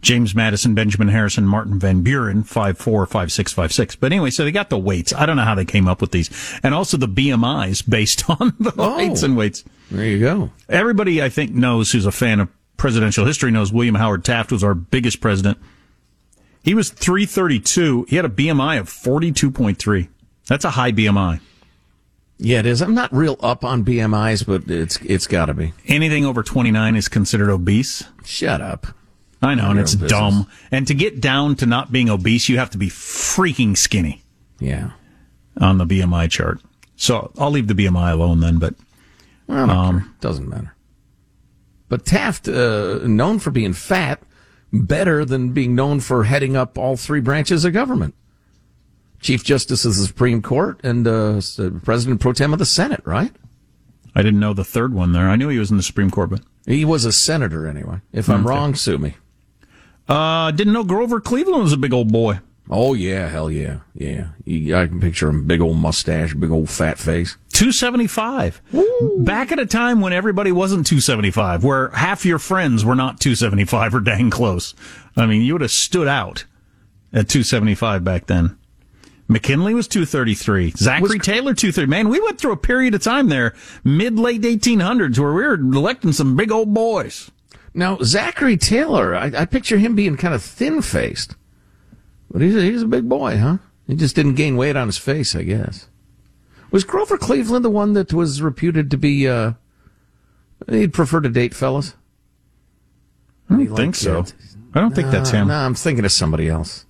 James 0.00 0.34
Madison, 0.34 0.74
Benjamin 0.74 1.08
Harrison, 1.08 1.44
Martin 1.46 1.78
Van 1.78 2.02
Buren, 2.02 2.42
5'4, 2.42 2.74
5'6, 3.06 3.54
5'6. 3.54 3.96
But 4.00 4.12
anyway, 4.12 4.30
so 4.30 4.44
they 4.44 4.50
got 4.50 4.70
the 4.70 4.78
weights. 4.78 5.12
I 5.12 5.26
don't 5.26 5.36
know 5.36 5.44
how 5.44 5.54
they 5.54 5.66
came 5.66 5.86
up 5.86 6.00
with 6.00 6.10
these. 6.10 6.30
And 6.62 6.74
also 6.74 6.96
the 6.96 7.06
BMIs 7.06 7.88
based 7.88 8.28
on 8.40 8.54
the 8.58 8.72
Oh. 8.78 8.94
heights 8.94 9.22
and 9.22 9.36
weights. 9.36 9.62
There 9.90 10.06
you 10.06 10.20
go. 10.20 10.50
Everybody, 10.70 11.22
I 11.22 11.28
think, 11.28 11.52
knows 11.52 11.92
who's 11.92 12.06
a 12.06 12.12
fan 12.12 12.40
of 12.40 12.48
presidential 12.80 13.26
history 13.26 13.50
knows 13.50 13.70
William 13.72 13.94
Howard 13.94 14.24
Taft 14.24 14.50
was 14.50 14.64
our 14.64 14.74
biggest 14.74 15.20
president. 15.20 15.58
He 16.64 16.74
was 16.74 16.88
332. 16.90 18.06
He 18.08 18.16
had 18.16 18.24
a 18.24 18.28
BMI 18.30 18.80
of 18.80 18.88
42.3. 18.88 20.08
That's 20.48 20.64
a 20.64 20.70
high 20.70 20.90
BMI. 20.90 21.40
Yeah, 22.38 22.60
it 22.60 22.66
is. 22.66 22.80
I'm 22.80 22.94
not 22.94 23.12
real 23.12 23.36
up 23.40 23.64
on 23.64 23.84
BMIs, 23.84 24.46
but 24.46 24.70
it's 24.70 24.96
it's 25.02 25.26
got 25.26 25.46
to 25.46 25.54
be. 25.54 25.74
Anything 25.86 26.24
over 26.24 26.42
29 26.42 26.96
is 26.96 27.06
considered 27.06 27.50
obese. 27.50 28.02
Shut 28.24 28.62
up. 28.62 28.86
I 29.42 29.54
know, 29.54 29.70
and 29.70 29.78
it's 29.78 29.94
dumb. 29.94 30.46
And 30.70 30.86
to 30.86 30.94
get 30.94 31.20
down 31.20 31.56
to 31.56 31.66
not 31.66 31.92
being 31.92 32.08
obese, 32.08 32.48
you 32.48 32.56
have 32.58 32.70
to 32.70 32.78
be 32.78 32.88
freaking 32.88 33.76
skinny 33.76 34.22
Yeah. 34.58 34.92
on 35.58 35.76
the 35.78 35.84
BMI 35.86 36.30
chart. 36.30 36.60
So 36.96 37.30
I'll 37.38 37.50
leave 37.50 37.66
the 37.68 37.74
BMI 37.74 38.12
alone 38.12 38.40
then, 38.40 38.58
but 38.58 38.74
don't 39.48 39.66
care. 39.68 39.76
Um, 39.76 40.14
Doesn't 40.20 40.48
matter. 40.48 40.74
But 41.90 42.06
Taft, 42.06 42.48
uh, 42.48 43.00
known 43.06 43.38
for 43.40 43.50
being 43.50 43.74
fat, 43.74 44.22
better 44.72 45.24
than 45.26 45.50
being 45.50 45.74
known 45.74 46.00
for 46.00 46.24
heading 46.24 46.56
up 46.56 46.78
all 46.78 46.96
three 46.96 47.20
branches 47.20 47.66
of 47.66 47.74
government. 47.74 48.14
Chief 49.20 49.44
Justice 49.44 49.84
of 49.84 49.94
the 49.96 50.04
Supreme 50.06 50.40
Court 50.40 50.80
and 50.82 51.06
uh, 51.06 51.40
President 51.84 52.20
pro 52.22 52.32
tem 52.32 52.54
of 52.54 52.58
the 52.58 52.64
Senate, 52.64 53.02
right? 53.04 53.32
I 54.14 54.22
didn't 54.22 54.40
know 54.40 54.54
the 54.54 54.64
third 54.64 54.94
one 54.94 55.12
there. 55.12 55.28
I 55.28 55.36
knew 55.36 55.48
he 55.48 55.58
was 55.58 55.70
in 55.70 55.76
the 55.76 55.82
Supreme 55.82 56.10
Court, 56.10 56.30
but 56.30 56.40
He 56.64 56.84
was 56.84 57.04
a 57.04 57.12
senator 57.12 57.66
anyway. 57.66 58.00
If 58.12 58.30
I'm 58.30 58.46
wrong, 58.46 58.74
sue 58.74 58.96
me. 58.96 59.16
uh, 60.08 60.50
didn't 60.52 60.72
know 60.72 60.84
Grover 60.84 61.20
Cleveland 61.20 61.62
was 61.64 61.72
a 61.72 61.76
big 61.76 61.92
old 61.92 62.10
boy. 62.10 62.38
Oh 62.70 62.94
yeah, 62.94 63.28
hell 63.28 63.50
yeah, 63.50 63.80
yeah. 63.94 64.28
I 64.46 64.86
can 64.86 65.00
picture 65.00 65.28
him, 65.28 65.44
big 65.46 65.60
old 65.60 65.76
mustache, 65.76 66.34
big 66.34 66.50
old 66.52 66.70
fat 66.70 66.98
face. 66.98 67.36
275. 67.60 68.62
Back 69.18 69.52
at 69.52 69.58
a 69.58 69.66
time 69.66 70.00
when 70.00 70.14
everybody 70.14 70.50
wasn't 70.50 70.86
275, 70.86 71.62
where 71.62 71.90
half 71.90 72.24
your 72.24 72.38
friends 72.38 72.86
were 72.86 72.94
not 72.94 73.20
275 73.20 73.94
or 73.96 74.00
dang 74.00 74.30
close. 74.30 74.74
I 75.14 75.26
mean, 75.26 75.42
you 75.42 75.52
would 75.52 75.60
have 75.60 75.70
stood 75.70 76.08
out 76.08 76.46
at 77.12 77.28
275 77.28 78.02
back 78.02 78.28
then. 78.28 78.56
McKinley 79.28 79.74
was 79.74 79.86
233. 79.88 80.70
Zachary 80.70 81.18
Was- 81.18 81.26
Taylor 81.26 81.52
230. 81.52 81.86
Man, 81.86 82.08
we 82.08 82.18
went 82.18 82.38
through 82.38 82.52
a 82.52 82.56
period 82.56 82.94
of 82.94 83.02
time 83.02 83.28
there, 83.28 83.54
mid 83.84 84.18
late 84.18 84.40
1800s, 84.40 85.18
where 85.18 85.34
we 85.34 85.42
were 85.42 85.54
electing 85.56 86.12
some 86.12 86.36
big 86.36 86.50
old 86.50 86.72
boys. 86.72 87.30
Now, 87.74 87.98
Zachary 88.02 88.56
Taylor, 88.56 89.14
I, 89.14 89.26
I 89.36 89.44
picture 89.44 89.76
him 89.76 89.94
being 89.94 90.16
kind 90.16 90.32
of 90.32 90.42
thin 90.42 90.80
faced. 90.80 91.36
But 92.30 92.40
he's 92.40 92.56
a, 92.56 92.62
he's 92.62 92.82
a 92.82 92.88
big 92.88 93.06
boy, 93.06 93.36
huh? 93.36 93.58
He 93.86 93.96
just 93.96 94.16
didn't 94.16 94.36
gain 94.36 94.56
weight 94.56 94.76
on 94.76 94.88
his 94.88 94.96
face, 94.96 95.36
I 95.36 95.42
guess. 95.42 95.88
Was 96.70 96.84
Grover 96.84 97.18
Cleveland 97.18 97.64
the 97.64 97.70
one 97.70 97.94
that 97.94 98.12
was 98.12 98.42
reputed 98.42 98.90
to 98.90 98.96
be, 98.96 99.28
uh, 99.28 99.54
he'd 100.68 100.92
prefer 100.92 101.20
to 101.20 101.28
date 101.28 101.54
fellas? 101.54 101.94
I 103.48 103.56
don't 103.56 103.76
think 103.76 103.94
so. 103.96 104.20
it. 104.20 104.34
I 104.74 104.80
don't 104.80 104.94
think 104.94 105.10
that's 105.10 105.30
him. 105.30 105.48
No, 105.48 105.54
I'm 105.54 105.74
thinking 105.74 106.04
of 106.04 106.12
somebody 106.12 106.48
else. 106.48 106.86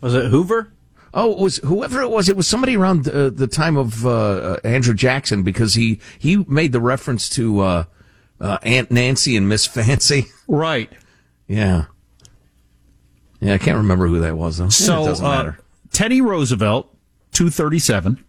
Was 0.00 0.14
it 0.14 0.26
Hoover? 0.26 0.72
Oh, 1.14 1.32
it 1.32 1.38
was 1.38 1.56
whoever 1.58 2.02
it 2.02 2.10
was. 2.10 2.28
It 2.28 2.36
was 2.36 2.46
somebody 2.46 2.76
around 2.76 3.08
uh, 3.08 3.30
the 3.30 3.46
time 3.46 3.76
of 3.76 4.04
uh, 4.04 4.10
uh, 4.10 4.56
Andrew 4.62 4.94
Jackson 4.94 5.42
because 5.42 5.74
he 5.74 6.00
he 6.18 6.36
made 6.36 6.72
the 6.72 6.80
reference 6.80 7.30
to 7.30 7.60
uh, 7.60 7.84
uh, 8.40 8.58
Aunt 8.62 8.90
Nancy 8.90 9.36
and 9.36 9.48
Miss 9.48 9.66
Fancy. 9.66 10.26
Right. 10.50 10.90
Yeah, 11.46 11.84
yeah. 13.38 13.52
I 13.52 13.58
can't 13.58 13.76
remember 13.76 14.06
who 14.06 14.20
that 14.20 14.36
was 14.36 14.56
though. 14.56 14.70
So, 14.70 15.02
it 15.02 15.06
doesn't 15.06 15.26
uh, 15.26 15.28
matter. 15.28 15.58
Teddy 15.92 16.22
Roosevelt, 16.22 16.94
237. 17.32 18.24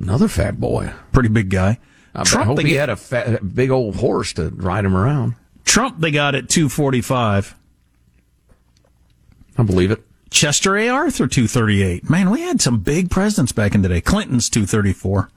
Another 0.00 0.28
fat 0.28 0.58
boy. 0.58 0.92
Pretty 1.12 1.28
big 1.28 1.50
guy. 1.50 1.78
I, 2.14 2.18
bet- 2.18 2.20
I 2.20 2.24
Trump, 2.24 2.46
hope 2.46 2.56
they 2.56 2.62
he 2.64 2.70
get- 2.70 2.80
had 2.80 2.88
a 2.90 2.96
fat, 2.96 3.54
big 3.54 3.70
old 3.70 3.96
horse 3.96 4.32
to 4.34 4.48
ride 4.50 4.84
him 4.84 4.96
around. 4.96 5.34
Trump, 5.64 6.00
they 6.00 6.10
got 6.10 6.34
at 6.34 6.48
245. 6.48 7.54
I 9.58 9.62
believe 9.62 9.90
it. 9.90 10.02
Chester 10.30 10.76
A. 10.76 10.88
Arthur, 10.88 11.26
238. 11.26 12.08
Man, 12.08 12.30
we 12.30 12.40
had 12.40 12.60
some 12.60 12.78
big 12.80 13.10
presidents 13.10 13.52
back 13.52 13.74
in 13.74 13.82
the 13.82 13.88
day. 13.88 14.00
Clinton's 14.00 14.48
234. 14.48 15.28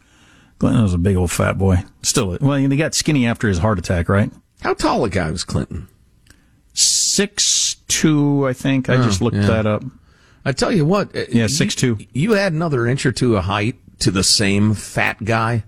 Clinton 0.60 0.84
was 0.84 0.94
a 0.94 0.98
big 1.00 1.16
old 1.18 1.32
fat 1.32 1.58
boy. 1.58 1.84
Still, 2.04 2.38
well, 2.40 2.58
he 2.58 2.78
got 2.78 2.94
skinny 2.94 3.26
after 3.28 3.48
his 3.48 3.58
heart 3.58 3.80
attack, 3.80 4.08
right? 4.08 4.32
How 4.62 4.74
tall 4.76 5.04
a 5.04 5.10
guy 5.10 5.30
was 5.32 5.44
Clinton? 5.44 5.88
Six 6.74 7.76
two, 7.88 8.48
I 8.48 8.54
think. 8.54 8.90
I 8.90 8.98
just 8.98 9.22
looked 9.22 9.36
yeah. 9.36 9.48
that 9.48 9.66
up. 9.66 9.84
I 10.46 10.52
tell 10.52 10.72
you 10.72 10.86
what. 10.86 11.16
uh, 11.16 11.20
Yeah, 11.30 11.44
you- 11.44 11.50
6'2". 11.50 12.08
You 12.14 12.36
add 12.36 12.54
another 12.54 12.88
inch 12.88 13.06
or 13.06 13.12
two 13.12 13.36
of 13.36 13.44
height 13.46 13.76
to 14.04 14.12
the 14.12 14.24
same 14.24 14.74
fat 14.74 15.24
guy. 15.24 15.64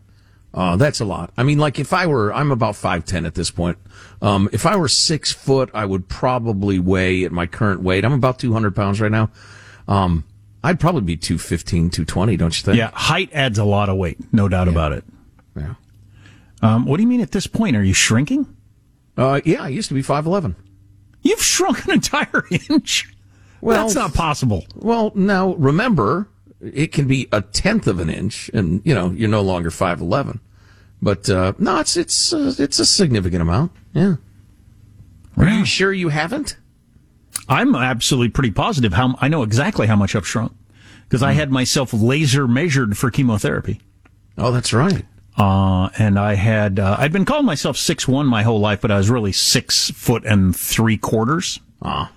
Uh, 0.54 0.78
that's 0.78 1.02
a 1.02 1.06
lot. 1.06 1.34
I 1.36 1.44
mean, 1.44 1.58
like 1.58 1.80
if 1.80 1.92
I 1.92 2.08
were, 2.08 2.34
I'm 2.34 2.52
about 2.52 2.76
5'10 2.76 3.26
at 3.28 3.36
this 3.36 3.52
point. 3.52 3.78
Um, 4.22 4.48
if 4.54 4.66
I 4.66 4.78
were 4.78 4.88
six 4.88 5.34
foot, 5.34 5.70
I 5.74 5.86
would 5.86 6.08
probably 6.08 6.80
weigh 6.80 7.26
at 7.26 7.32
my 7.32 7.46
current 7.46 7.82
weight. 7.82 8.06
I'm 8.06 8.14
about 8.14 8.40
200 8.40 8.74
pounds 8.76 9.02
right 9.02 9.12
now. 9.12 9.30
Um, 9.88 10.24
I'd 10.64 10.80
probably 10.80 11.02
be 11.02 11.18
215, 11.18 11.90
220, 11.90 12.38
don't 12.38 12.58
you 12.58 12.64
think? 12.64 12.78
Yeah, 12.78 12.92
height 12.94 13.30
adds 13.34 13.60
a 13.60 13.66
lot 13.66 13.90
of 13.90 13.98
weight, 13.98 14.18
no 14.34 14.48
doubt 14.48 14.68
about 14.68 14.94
it. 14.94 15.04
Yeah. 15.56 15.76
Um, 16.62 16.86
what 16.86 16.98
do 16.98 17.04
you 17.04 17.10
mean 17.10 17.22
at 17.22 17.32
this 17.32 17.48
point? 17.48 17.76
Are 17.76 17.84
you 17.84 17.94
shrinking? 17.94 18.48
Uh, 19.18 19.42
yeah, 19.46 19.62
I 19.64 19.68
used 19.68 19.90
to 19.90 19.94
be 19.94 20.02
5'11. 20.02 20.56
You've 21.22 21.42
shrunk 21.44 21.86
an 21.86 21.92
entire 21.92 22.46
inch. 22.70 23.14
Well, 23.62 23.84
That's 23.84 23.96
not 23.96 24.14
possible. 24.14 24.66
Well, 24.76 25.12
now 25.16 25.54
remember, 25.56 26.30
it 26.62 26.92
can 26.92 27.08
be 27.08 27.28
a 27.32 27.42
tenth 27.42 27.88
of 27.88 28.00
an 28.00 28.10
inch, 28.10 28.50
and 28.54 28.82
you 28.86 28.94
know 28.96 29.12
you're 29.12 29.30
no 29.30 29.42
longer 29.42 29.72
five 29.72 30.02
eleven. 30.02 30.40
But 31.02 31.30
uh, 31.30 31.54
no, 31.60 31.80
it's 31.80 31.98
it's 31.98 32.34
uh, 32.34 32.54
it's 32.58 32.80
a 32.80 32.86
significant 32.86 33.42
amount. 33.42 33.72
Yeah. 33.94 34.16
Are 35.38 35.48
you 35.50 35.66
sure 35.66 35.92
you 35.92 36.10
haven't? 36.10 36.56
I'm 37.50 37.76
absolutely 37.76 38.30
pretty 38.30 38.52
positive. 38.52 38.94
How 38.94 39.16
I 39.20 39.28
know 39.28 39.44
exactly 39.44 39.86
how 39.88 39.98
much 39.98 40.16
I've 40.16 40.26
shrunk 40.28 40.54
because 41.04 41.22
I 41.22 41.34
had 41.34 41.52
myself 41.52 41.92
laser 41.94 42.48
measured 42.48 42.98
for 42.98 43.12
chemotherapy. 43.12 43.82
Oh, 44.38 44.52
that's 44.52 44.72
right. 44.74 45.06
Uh, 45.38 45.90
and 45.98 46.18
I 46.18 46.36
had, 46.36 46.80
uh, 46.80 46.96
I'd 46.98 47.12
been 47.12 47.26
calling 47.26 47.46
myself 47.46 47.76
six 47.76 48.08
one 48.08 48.26
my 48.26 48.44
whole 48.44 48.62
life, 48.62 48.80
but 48.80 48.90
I 48.90 48.98
was 48.98 49.10
really 49.10 49.34
six 49.34 49.92
foot 49.92 50.24
and 50.26 50.56
three 50.56 50.98
quarters. 50.98 51.60
Ah, 51.82 52.10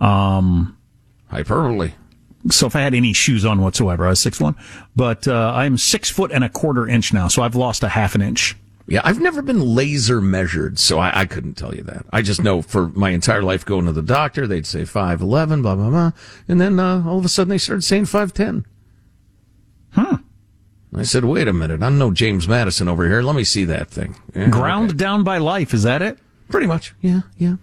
Um, 0.00 0.76
hyperbole. 1.28 1.92
So 2.50 2.66
if 2.66 2.76
I 2.76 2.80
had 2.80 2.94
any 2.94 3.12
shoes 3.12 3.44
on 3.44 3.60
whatsoever, 3.60 4.06
I 4.06 4.10
was 4.10 4.20
six 4.20 4.40
one. 4.40 4.56
But 4.96 5.28
uh, 5.28 5.52
I'm 5.54 5.78
six 5.78 6.10
foot 6.10 6.32
and 6.32 6.42
a 6.42 6.48
quarter 6.48 6.88
inch 6.88 7.12
now, 7.12 7.28
so 7.28 7.42
I've 7.42 7.54
lost 7.54 7.82
a 7.82 7.88
half 7.88 8.14
an 8.14 8.22
inch. 8.22 8.56
Yeah, 8.88 9.00
I've 9.04 9.20
never 9.20 9.42
been 9.42 9.60
laser 9.60 10.20
measured, 10.20 10.78
so 10.78 10.98
I, 10.98 11.20
I 11.20 11.24
couldn't 11.24 11.54
tell 11.54 11.74
you 11.74 11.82
that. 11.84 12.04
I 12.12 12.20
just 12.20 12.42
know 12.42 12.62
for 12.62 12.88
my 12.88 13.10
entire 13.10 13.42
life 13.42 13.64
going 13.64 13.86
to 13.86 13.92
the 13.92 14.02
doctor, 14.02 14.46
they'd 14.46 14.66
say 14.66 14.84
five 14.84 15.22
eleven, 15.22 15.62
blah 15.62 15.76
blah 15.76 15.88
blah, 15.88 16.12
and 16.48 16.60
then 16.60 16.80
uh, 16.80 17.04
all 17.06 17.18
of 17.18 17.24
a 17.24 17.28
sudden 17.28 17.50
they 17.50 17.58
started 17.58 17.82
saying 17.82 18.06
five 18.06 18.34
ten. 18.34 18.66
Huh. 19.90 20.18
I 20.94 21.04
said, 21.04 21.24
wait 21.24 21.48
a 21.48 21.54
minute, 21.54 21.82
I'm 21.82 21.96
no 21.96 22.10
James 22.10 22.46
Madison 22.46 22.86
over 22.86 23.08
here. 23.08 23.22
Let 23.22 23.34
me 23.34 23.44
see 23.44 23.64
that 23.64 23.88
thing. 23.88 24.14
Yeah, 24.34 24.50
Ground 24.50 24.90
okay. 24.90 24.98
down 24.98 25.24
by 25.24 25.38
life, 25.38 25.72
is 25.72 25.84
that 25.84 26.02
it? 26.02 26.18
Pretty 26.50 26.66
much. 26.66 26.94
Yeah, 27.00 27.22
yeah. 27.38 27.56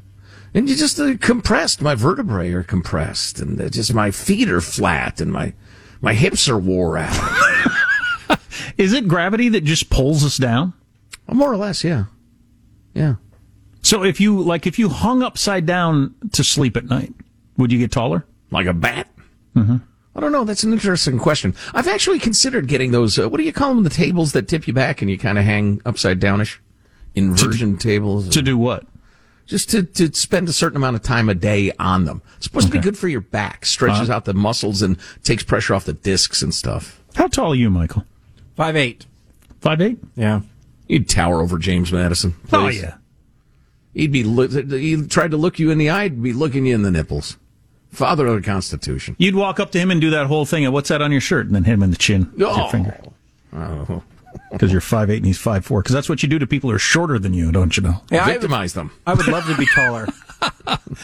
And 0.54 0.70
you 0.70 0.76
just 0.76 1.00
uh, 1.00 1.16
compressed. 1.18 1.82
My 1.82 1.96
vertebrae 1.96 2.52
are 2.54 2.64
compressed, 2.64 3.40
and 3.40 3.60
uh, 3.62 3.70
just 3.70 3.94
my 3.94 4.12
feet 4.12 4.50
are 4.50 4.62
flat, 4.62 5.22
and 5.22 5.32
my 5.32 5.54
my 6.02 6.14
hips 6.14 6.50
are 6.50 6.58
wore 6.58 6.98
out. 6.98 8.40
Is 8.78 8.94
it 8.94 9.08
gravity 9.08 9.50
that 9.50 9.64
just 9.64 9.90
pulls 9.90 10.24
us 10.24 10.38
down? 10.38 10.74
More 11.28 11.52
or 11.52 11.58
less, 11.58 11.84
yeah, 11.84 12.06
yeah. 12.94 13.16
So 13.82 14.04
if 14.04 14.20
you 14.20 14.42
like, 14.42 14.66
if 14.66 14.80
you 14.80 14.90
hung 14.90 15.22
upside 15.22 15.66
down 15.66 16.16
to 16.32 16.44
sleep 16.44 16.76
at 16.76 16.86
night, 16.86 17.14
would 17.58 17.72
you 17.72 17.80
get 17.80 17.92
taller? 17.92 18.26
Like 18.52 18.66
a 18.66 18.74
bat. 18.74 19.08
Mm-hmm. 19.56 19.78
I 20.16 20.20
don't 20.20 20.32
know. 20.32 20.44
That's 20.44 20.64
an 20.64 20.74
interesting 20.74 21.20
question. 21.20 21.56
I've 21.74 21.88
actually 21.88 22.20
considered 22.20 22.68
getting 22.68 22.92
those. 22.92 23.20
Uh, 23.20 23.30
what 23.30 23.38
do 23.38 23.44
you 23.44 23.54
call 23.54 23.74
them? 23.74 23.84
The 23.84 23.90
tables 23.90 24.34
that 24.34 24.48
tip 24.48 24.68
you 24.68 24.74
back 24.74 25.02
and 25.02 25.10
you 25.10 25.18
kind 25.18 25.38
of 25.38 25.46
hang 25.46 25.82
upside 25.86 26.20
downish. 26.20 26.58
Inversion 27.16 27.78
tables. 27.78 28.30
To 28.30 28.42
do 28.42 28.58
what? 28.58 28.86
Just 29.50 29.70
to, 29.72 29.84
to 29.84 30.14
spend 30.14 30.48
a 30.48 30.54
certain 30.54 30.78
amount 30.78 30.96
of 30.96 31.02
time 31.02 31.28
a 31.28 31.34
day 31.36 31.72
on 31.80 32.06
them. 32.06 32.22
It's 32.38 32.46
supposed 32.46 32.68
to 32.68 32.72
be 32.72 32.80
good 32.80 32.98
for 32.98 33.08
your 33.08 33.22
back, 33.22 33.66
stretches 33.66 34.10
Uh-huh. 34.10 34.18
out 34.18 34.26
the 34.26 34.34
muscles 34.34 34.82
and 34.82 34.98
takes 35.24 35.44
pressure 35.44 35.74
off 35.74 35.86
the 35.86 35.94
discs 35.94 36.42
and 36.42 36.54
stuff. 36.54 37.02
How 37.16 37.28
tall 37.28 37.52
are 37.54 37.56
you, 37.56 37.70
Michael? 37.70 38.06
Five 38.56 38.76
eight. 38.78 39.06
Five 39.60 39.82
eight. 39.82 39.98
Yeah. 40.16 40.42
You'd 40.88 41.10
tower 41.10 41.42
over 41.42 41.58
James 41.58 41.92
Madison. 41.92 42.36
Oh 42.54 42.68
yeah. 42.68 42.96
He'd 43.94 44.12
be, 44.12 44.24
he 44.24 45.08
tried 45.08 45.32
to 45.32 45.38
look 45.38 45.58
you 45.60 45.72
in 45.72 45.78
the 45.80 45.90
eye, 45.90 46.04
he'd 46.04 46.22
be 46.22 46.32
looking 46.32 46.66
you 46.68 46.76
in 46.76 46.84
the 46.84 46.92
nipples. 46.92 47.38
Father 47.92 48.28
of 48.28 48.36
the 48.36 48.42
Constitution. 48.48 49.16
You'd 49.18 49.34
walk 49.36 49.60
up 49.60 49.72
to 49.72 49.80
him 49.80 49.90
and 49.90 50.00
do 50.00 50.12
that 50.12 50.28
whole 50.28 50.46
thing 50.46 50.64
of 50.68 50.74
what's 50.74 50.90
that 50.90 51.02
on 51.02 51.12
your 51.12 51.22
shirt, 51.22 51.48
and 51.48 51.56
then 51.56 51.64
hit 51.64 51.74
him 51.74 51.82
in 51.84 51.90
the 51.90 51.98
chin 51.98 52.30
with 52.32 52.40
your 52.42 52.50
Oh. 52.52 52.68
finger 52.70 52.96
Oh. 53.52 54.04
Because 54.52 54.72
you're 54.72 54.82
five 54.82 55.10
eight 55.10 55.18
and 55.18 55.26
he's 55.26 55.38
five 55.38 55.66
four. 55.66 55.82
Because 55.82 55.94
that's 55.94 56.10
what 56.10 56.22
you 56.24 56.30
do 56.30 56.40
to 56.40 56.48
people 56.48 56.70
who 56.70 56.76
are 56.76 56.80
shorter 56.80 57.20
than 57.20 57.34
you, 57.34 57.52
don't 57.52 57.76
you 57.78 57.84
know? 57.84 58.02
Yeah, 58.12 58.24
I 58.24 58.28
would, 58.28 58.32
Victimize 58.34 58.74
them. 58.74 58.92
I 59.08 59.14
would 59.14 59.28
love 59.28 59.46
to 59.48 59.56
be 59.58 59.66
taller. 59.66 60.08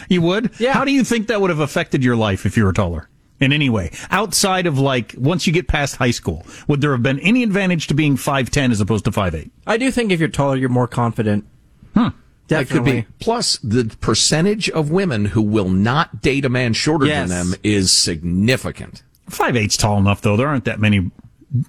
You 0.09 0.21
would? 0.21 0.51
Yeah. 0.59 0.71
How 0.73 0.85
do 0.85 0.91
you 0.91 1.03
think 1.03 1.27
that 1.27 1.41
would 1.41 1.49
have 1.49 1.59
affected 1.59 2.03
your 2.03 2.15
life 2.15 2.45
if 2.45 2.55
you 2.55 2.63
were 2.63 2.71
taller? 2.73 3.09
In 3.41 3.51
any 3.51 3.69
way, 3.69 3.91
outside 4.11 4.65
of 4.65 4.79
like 4.79 5.13
once 5.17 5.45
you 5.45 5.51
get 5.51 5.67
past 5.67 5.97
high 5.97 6.11
school, 6.11 6.45
would 6.69 6.79
there 6.79 6.91
have 6.93 7.03
been 7.03 7.19
any 7.19 7.43
advantage 7.43 7.87
to 7.87 7.93
being 7.93 8.15
five 8.15 8.49
ten 8.49 8.71
as 8.71 8.79
opposed 8.79 9.03
to 9.05 9.11
five 9.11 9.35
eight? 9.35 9.51
I 9.67 9.75
do 9.77 9.91
think 9.91 10.11
if 10.13 10.21
you're 10.21 10.29
taller, 10.29 10.55
you're 10.55 10.69
more 10.69 10.87
confident. 10.87 11.45
Hmm. 11.93 12.09
That 12.47 12.67
could 12.69 12.85
Definitely. 12.85 13.01
be. 13.01 13.07
Plus, 13.19 13.57
the 13.57 13.93
percentage 13.99 14.69
of 14.69 14.89
women 14.89 15.25
who 15.25 15.41
will 15.41 15.67
not 15.67 16.21
date 16.21 16.45
a 16.45 16.49
man 16.49 16.71
shorter 16.73 17.07
Yes. 17.07 17.27
than 17.27 17.49
them 17.51 17.59
is 17.61 17.91
significant. 17.91 19.03
Five 19.29 19.57
eight's 19.57 19.75
tall 19.75 19.97
enough 19.97 20.21
though. 20.21 20.37
There 20.37 20.47
aren't 20.47 20.65
that 20.65 20.79
many 20.79 21.11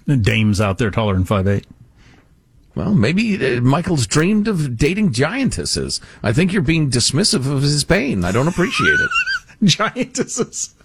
dames 0.05 0.61
out 0.61 0.77
there 0.77 0.91
taller 0.91 1.13
than 1.13 1.25
five 1.25 1.47
eight. 1.47 1.65
Well, 2.75 2.93
maybe 2.93 3.57
uh, 3.57 3.61
Michael's 3.61 4.05
dreamed 4.05 4.47
of 4.47 4.77
dating 4.77 5.11
giantesses. 5.11 5.99
I 6.21 6.31
think 6.31 6.53
you're 6.53 6.61
being 6.61 6.91
dismissive 6.91 7.51
of 7.51 7.63
his 7.63 7.83
pain. 7.83 8.23
I 8.23 8.31
don't 8.31 8.47
appreciate 8.47 8.99
it. 8.99 9.09
giantesses. 9.63 10.75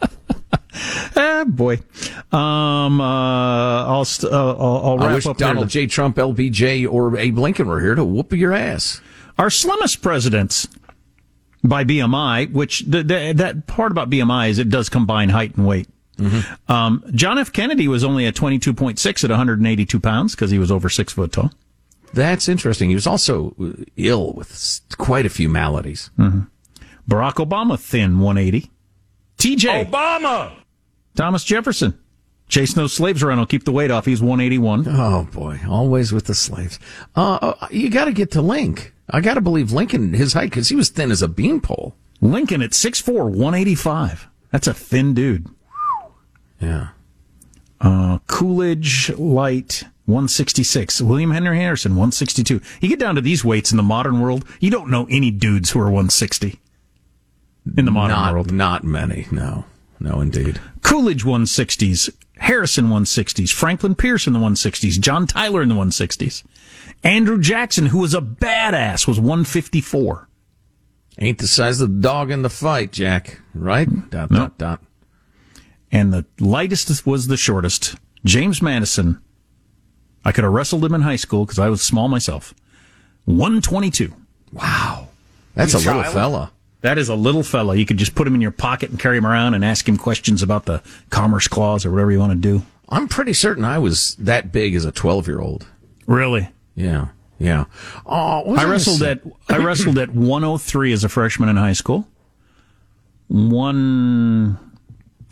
ah, 1.16 1.44
boy. 1.46 1.80
Um, 2.32 2.98
uh, 2.98 3.84
I'll, 3.86 4.06
st- 4.06 4.32
uh, 4.32 4.56
I'll, 4.56 4.86
I'll 4.86 4.98
wrap 4.98 5.10
I 5.10 5.14
wish 5.14 5.26
up 5.26 5.38
here. 5.38 5.48
Donald 5.48 5.68
J. 5.68 5.86
Trump, 5.86 6.16
LBJ, 6.16 6.90
or 6.90 7.16
Abe 7.18 7.38
Lincoln 7.38 7.68
were 7.68 7.80
here 7.80 7.94
to 7.94 8.04
whoop 8.04 8.32
your 8.32 8.54
ass. 8.54 9.02
Our 9.38 9.50
slimmest 9.50 10.00
presidents 10.00 10.66
by 11.62 11.84
BMI, 11.84 12.52
which 12.52 12.80
the, 12.86 13.02
the, 13.02 13.32
that 13.36 13.66
part 13.66 13.92
about 13.92 14.08
BMI 14.08 14.48
is 14.48 14.58
it 14.58 14.68
does 14.68 14.88
combine 14.88 15.28
height 15.28 15.56
and 15.56 15.66
weight. 15.66 15.88
Um, 16.68 17.04
John 17.12 17.38
F. 17.38 17.52
Kennedy 17.52 17.88
was 17.88 18.04
only 18.04 18.26
at 18.26 18.34
22.6 18.34 19.24
at 19.24 19.30
182 19.30 20.00
pounds 20.00 20.34
because 20.34 20.50
he 20.50 20.58
was 20.58 20.70
over 20.70 20.88
six 20.88 21.12
foot 21.12 21.32
tall. 21.32 21.52
That's 22.12 22.48
interesting. 22.48 22.88
He 22.90 22.94
was 22.94 23.06
also 23.06 23.54
uh, 23.60 23.82
ill 23.96 24.32
with 24.34 24.80
quite 24.98 25.26
a 25.26 25.30
few 25.30 25.48
maladies. 25.48 26.10
Barack 27.08 27.34
Obama, 27.34 27.78
thin 27.78 28.20
180. 28.20 28.70
TJ. 29.38 29.90
Obama! 29.90 30.52
Thomas 31.16 31.44
Jefferson. 31.44 31.98
Chase 32.48 32.74
those 32.74 32.92
slaves 32.92 33.22
around 33.22 33.38
I'll 33.38 33.46
keep 33.46 33.64
the 33.64 33.72
weight 33.72 33.90
off. 33.90 34.04
He's 34.04 34.20
181. 34.20 34.86
Oh 34.88 35.26
boy, 35.32 35.60
always 35.68 36.12
with 36.12 36.26
the 36.26 36.34
slaves. 36.34 36.78
Uh, 37.16 37.54
uh, 37.60 37.68
you 37.70 37.90
got 37.90 38.04
to 38.04 38.12
get 38.12 38.30
to 38.32 38.42
Link. 38.42 38.92
I 39.10 39.20
got 39.20 39.34
to 39.34 39.40
believe 39.40 39.72
Lincoln 39.72 40.12
his 40.12 40.34
height 40.34 40.50
because 40.50 40.68
he 40.68 40.76
was 40.76 40.88
thin 40.90 41.10
as 41.10 41.22
a 41.22 41.28
beanpole. 41.28 41.96
Lincoln 42.20 42.62
at 42.62 42.70
6'4, 42.70 43.30
185. 43.30 44.28
That's 44.50 44.66
a 44.66 44.74
thin 44.74 45.14
dude. 45.14 45.46
Yeah. 46.64 46.88
Uh, 47.80 48.18
Coolidge 48.26 49.10
Light 49.10 49.84
166. 50.06 51.00
William 51.02 51.30
Henry 51.30 51.58
Harrison 51.58 51.92
162. 51.92 52.60
You 52.80 52.88
get 52.88 52.98
down 52.98 53.14
to 53.14 53.20
these 53.20 53.44
weights 53.44 53.70
in 53.70 53.76
the 53.76 53.82
modern 53.82 54.20
world, 54.20 54.44
you 54.60 54.70
don't 54.70 54.90
know 54.90 55.06
any 55.10 55.30
dudes 55.30 55.70
who 55.70 55.80
are 55.80 55.84
160 55.90 56.60
in 57.76 57.84
the 57.84 57.90
modern 57.90 58.16
not, 58.16 58.32
world. 58.32 58.52
Not 58.52 58.84
many. 58.84 59.26
No. 59.30 59.64
No, 60.00 60.20
indeed. 60.20 60.60
Coolidge 60.82 61.24
160s, 61.24 62.10
Harrison 62.38 62.86
160s, 62.88 63.50
Franklin 63.52 63.94
Pierce 63.94 64.26
in 64.26 64.32
the 64.32 64.38
160s, 64.38 65.00
John 65.00 65.26
Tyler 65.26 65.62
in 65.62 65.68
the 65.68 65.74
160s. 65.74 66.44
Andrew 67.02 67.40
Jackson, 67.40 67.86
who 67.86 67.98
was 67.98 68.14
a 68.14 68.20
badass, 68.20 69.06
was 69.06 69.18
154. 69.18 70.28
Ain't 71.18 71.38
the 71.38 71.46
size 71.46 71.80
of 71.80 71.88
the 71.94 72.00
dog 72.00 72.30
in 72.30 72.42
the 72.42 72.50
fight, 72.50 72.92
Jack. 72.92 73.40
Right? 73.54 73.88
Dot, 74.10 74.30
No. 74.30 74.38
dot, 74.38 74.58
dot. 74.58 74.82
And 75.94 76.12
the 76.12 76.26
lightest 76.40 77.06
was 77.06 77.28
the 77.28 77.36
shortest. 77.36 77.94
James 78.24 78.60
Madison. 78.60 79.22
I 80.24 80.32
could 80.32 80.42
have 80.42 80.52
wrestled 80.52 80.84
him 80.84 80.92
in 80.92 81.02
high 81.02 81.16
school 81.16 81.44
because 81.44 81.60
I 81.60 81.68
was 81.68 81.82
small 81.82 82.08
myself. 82.08 82.52
122. 83.26 84.12
Wow. 84.52 85.08
That's 85.54 85.72
a 85.72 85.78
little 85.78 86.02
fella. 86.02 86.50
That 86.80 86.98
is 86.98 87.08
a 87.08 87.14
little 87.14 87.44
fella. 87.44 87.76
You 87.76 87.86
could 87.86 87.96
just 87.96 88.16
put 88.16 88.26
him 88.26 88.34
in 88.34 88.40
your 88.40 88.50
pocket 88.50 88.90
and 88.90 88.98
carry 88.98 89.16
him 89.16 89.26
around 89.26 89.54
and 89.54 89.64
ask 89.64 89.88
him 89.88 89.96
questions 89.96 90.42
about 90.42 90.64
the 90.64 90.82
Commerce 91.10 91.46
Clause 91.46 91.86
or 91.86 91.92
whatever 91.92 92.10
you 92.10 92.18
want 92.18 92.32
to 92.32 92.38
do. 92.38 92.62
I'm 92.88 93.06
pretty 93.06 93.32
certain 93.32 93.64
I 93.64 93.78
was 93.78 94.16
that 94.16 94.50
big 94.50 94.74
as 94.74 94.84
a 94.84 94.92
12 94.92 95.28
year 95.28 95.40
old. 95.40 95.66
Really? 96.06 96.48
Yeah. 96.74 97.08
Yeah. 97.38 97.66
Oh, 98.04 98.54
I 98.56 98.64
wrestled 98.64 98.98
say? 98.98 99.12
at 99.12 99.22
I 99.48 99.58
wrestled 99.58 99.98
at 99.98 100.10
103 100.10 100.92
as 100.92 101.04
a 101.04 101.08
freshman 101.08 101.48
in 101.48 101.56
high 101.56 101.72
school. 101.72 102.08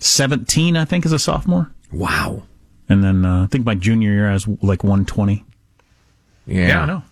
117, 0.02 0.76
I 0.76 0.84
think, 0.84 1.06
as 1.06 1.12
a 1.12 1.18
sophomore. 1.18 1.70
Wow. 1.92 2.42
And 2.88 3.02
then 3.04 3.24
uh, 3.24 3.44
I 3.44 3.46
think 3.46 3.64
my 3.64 3.74
junior 3.74 4.10
year 4.12 4.28
I 4.28 4.32
was 4.34 4.46
like 4.48 4.82
120. 4.84 5.44
Yeah. 6.46 6.82
I 6.82 6.86
know. 6.86 7.02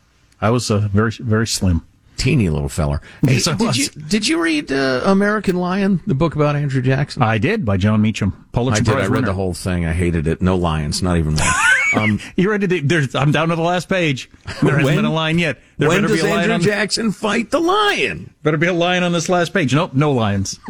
I 0.40 0.50
was 0.50 0.70
uh, 0.70 0.78
very 0.92 1.12
very 1.12 1.46
slim. 1.46 1.86
Teeny 2.16 2.50
little 2.50 2.68
feller. 2.68 3.00
Hey, 3.22 3.34
Yes, 3.34 3.44
did 3.44 3.76
you 3.76 3.86
did 3.88 4.28
you 4.28 4.42
read 4.42 4.72
uh, 4.72 5.02
American 5.04 5.56
Lion, 5.56 6.00
the 6.06 6.14
book 6.14 6.34
about 6.34 6.56
Andrew 6.56 6.82
Jackson? 6.82 7.22
I 7.22 7.38
did 7.38 7.64
by 7.64 7.76
Jon 7.76 8.02
Meacham. 8.02 8.46
Pulitzer 8.52 8.80
I 8.80 8.84
did. 8.84 8.92
Prize 8.92 9.04
I 9.04 9.06
read 9.06 9.10
winner. 9.10 9.26
the 9.28 9.32
whole 9.34 9.54
thing. 9.54 9.86
I 9.86 9.92
hated 9.92 10.26
it. 10.26 10.42
No 10.42 10.56
lions, 10.56 11.02
not 11.02 11.16
even 11.16 11.34
one. 11.36 11.46
Um, 11.94 12.20
You 12.36 12.50
ready 12.50 12.66
to? 12.68 12.80
There's, 12.80 13.14
I'm 13.14 13.32
down 13.32 13.48
to 13.48 13.56
the 13.56 13.62
last 13.62 13.88
page. 13.88 14.30
There 14.62 14.70
hasn't 14.78 14.84
When- 14.84 14.96
been 14.96 15.04
a 15.04 15.12
line 15.12 15.38
yet. 15.38 15.58
There 15.78 15.88
when 15.88 16.02
does 16.02 16.12
be 16.12 16.20
a 16.20 16.30
Andrew 16.30 16.54
on, 16.54 16.60
Jackson 16.60 17.10
fight 17.12 17.50
the 17.50 17.58
lion? 17.60 18.34
Better 18.42 18.56
be 18.58 18.66
a 18.66 18.72
lion 18.72 19.02
on 19.02 19.12
this 19.12 19.28
last 19.28 19.52
page. 19.52 19.74
Nope, 19.74 19.94
no 19.94 20.12
lions. 20.12 20.58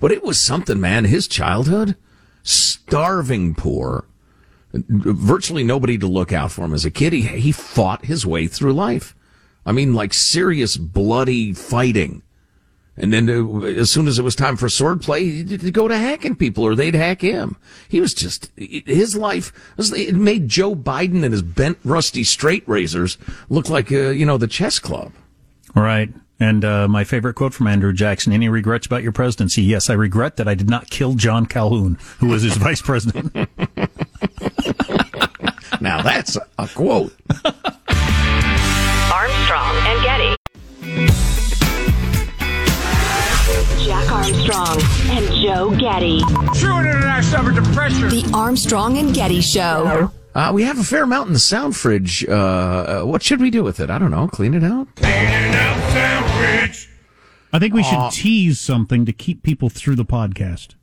But 0.00 0.12
it 0.12 0.22
was 0.22 0.40
something, 0.40 0.80
man. 0.80 1.04
His 1.04 1.28
childhood, 1.28 1.96
starving 2.42 3.54
poor, 3.54 4.06
virtually 4.72 5.64
nobody 5.64 5.98
to 5.98 6.06
look 6.06 6.32
out 6.32 6.50
for 6.52 6.64
him 6.64 6.72
as 6.74 6.84
a 6.84 6.90
kid. 6.90 7.12
He 7.12 7.22
he 7.22 7.52
fought 7.52 8.04
his 8.06 8.24
way 8.26 8.46
through 8.46 8.72
life. 8.74 9.14
I 9.66 9.72
mean, 9.72 9.94
like 9.94 10.14
serious 10.14 10.76
bloody 10.76 11.52
fighting. 11.52 12.22
And 12.96 13.12
then 13.12 13.28
uh, 13.28 13.60
as 13.66 13.90
soon 13.90 14.08
as 14.08 14.18
it 14.18 14.22
was 14.22 14.34
time 14.34 14.56
for 14.56 14.68
swordplay, 14.68 15.48
he'd 15.48 15.74
go 15.74 15.86
to 15.88 15.96
hacking 15.96 16.36
people 16.36 16.64
or 16.64 16.74
they'd 16.74 16.94
hack 16.94 17.20
him. 17.20 17.56
He 17.88 18.00
was 18.00 18.14
just, 18.14 18.50
his 18.56 19.16
life, 19.16 19.52
it 19.78 20.14
made 20.14 20.48
Joe 20.48 20.74
Biden 20.74 21.22
and 21.22 21.32
his 21.32 21.42
bent 21.42 21.78
rusty 21.84 22.24
straight 22.24 22.66
razors 22.68 23.18
look 23.48 23.68
like, 23.68 23.92
uh, 23.92 24.10
you 24.10 24.24
know, 24.24 24.38
the 24.38 24.46
chess 24.46 24.78
club. 24.78 25.12
Right. 25.74 26.12
And 26.40 26.64
uh, 26.64 26.88
my 26.88 27.04
favorite 27.04 27.34
quote 27.34 27.54
from 27.54 27.66
Andrew 27.66 27.94
Jackson: 27.94 28.30
"Any 28.30 28.50
regrets 28.50 28.84
about 28.84 29.02
your 29.02 29.12
presidency? 29.12 29.62
Yes, 29.62 29.88
I 29.88 29.94
regret 29.94 30.36
that 30.36 30.46
I 30.46 30.54
did 30.54 30.68
not 30.68 30.90
kill 30.90 31.14
John 31.14 31.46
Calhoun, 31.46 31.96
who 32.18 32.26
was 32.26 32.42
his 32.42 32.56
vice 32.58 32.82
president." 32.82 33.32
Now 35.80 36.02
that's 36.02 36.36
a 36.58 36.68
quote. 36.68 37.14
Armstrong 39.12 39.76
and 39.86 40.02
Getty. 40.02 41.35
Jack 43.86 44.10
Armstrong 44.10 44.80
and 45.16 45.32
Joe 45.32 45.70
Getty. 45.78 46.18
The 48.08 48.30
Armstrong 48.34 48.98
and 48.98 49.14
Getty 49.14 49.40
Show. 49.40 50.10
Uh, 50.34 50.50
we 50.52 50.64
have 50.64 50.80
a 50.80 50.82
fair 50.82 51.04
amount 51.04 51.28
in 51.28 51.32
the 51.32 51.38
sound 51.38 51.76
fridge. 51.76 52.26
Uh, 52.28 52.32
uh, 52.32 53.02
what 53.04 53.22
should 53.22 53.40
we 53.40 53.48
do 53.48 53.62
with 53.62 53.78
it? 53.78 53.88
I 53.88 53.98
don't 53.98 54.10
know. 54.10 54.26
Clean 54.26 54.54
it 54.54 54.64
out? 54.64 54.88
I 57.52 57.60
think 57.60 57.74
we 57.74 57.84
should 57.84 58.10
tease 58.10 58.58
something 58.58 59.06
to 59.06 59.12
keep 59.12 59.44
people 59.44 59.68
through 59.68 59.94
the 59.94 60.04
podcast. 60.04 60.74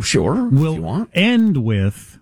Sure. 0.00 0.48
We'll 0.50 0.76
you 0.76 0.82
want. 0.82 1.10
end 1.12 1.58
with 1.58 2.18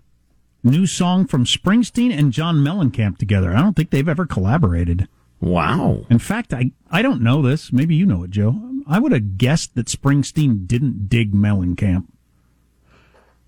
new 0.64 0.88
song 0.88 1.28
from 1.28 1.44
Springsteen 1.44 2.10
and 2.12 2.32
John 2.32 2.56
Mellencamp 2.56 3.18
together. 3.18 3.54
I 3.54 3.60
don't 3.60 3.76
think 3.76 3.90
they've 3.90 4.08
ever 4.08 4.26
collaborated. 4.26 5.06
Wow. 5.40 6.06
In 6.10 6.18
fact, 6.18 6.52
I 6.52 6.72
I 6.90 7.02
don't 7.02 7.22
know 7.22 7.40
this. 7.40 7.72
Maybe 7.72 7.94
you 7.94 8.04
know 8.04 8.24
it, 8.24 8.30
Joe. 8.30 8.75
I 8.86 8.98
would 8.98 9.12
have 9.12 9.36
guessed 9.38 9.74
that 9.74 9.86
Springsteen 9.86 10.66
didn't 10.66 11.08
dig 11.08 11.32
Mellencamp 11.32 12.06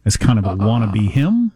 as 0.04 0.16
kind 0.16 0.38
of 0.38 0.44
a 0.44 0.50
uh-uh. 0.50 0.56
wannabe 0.56 1.10
him. 1.10 1.52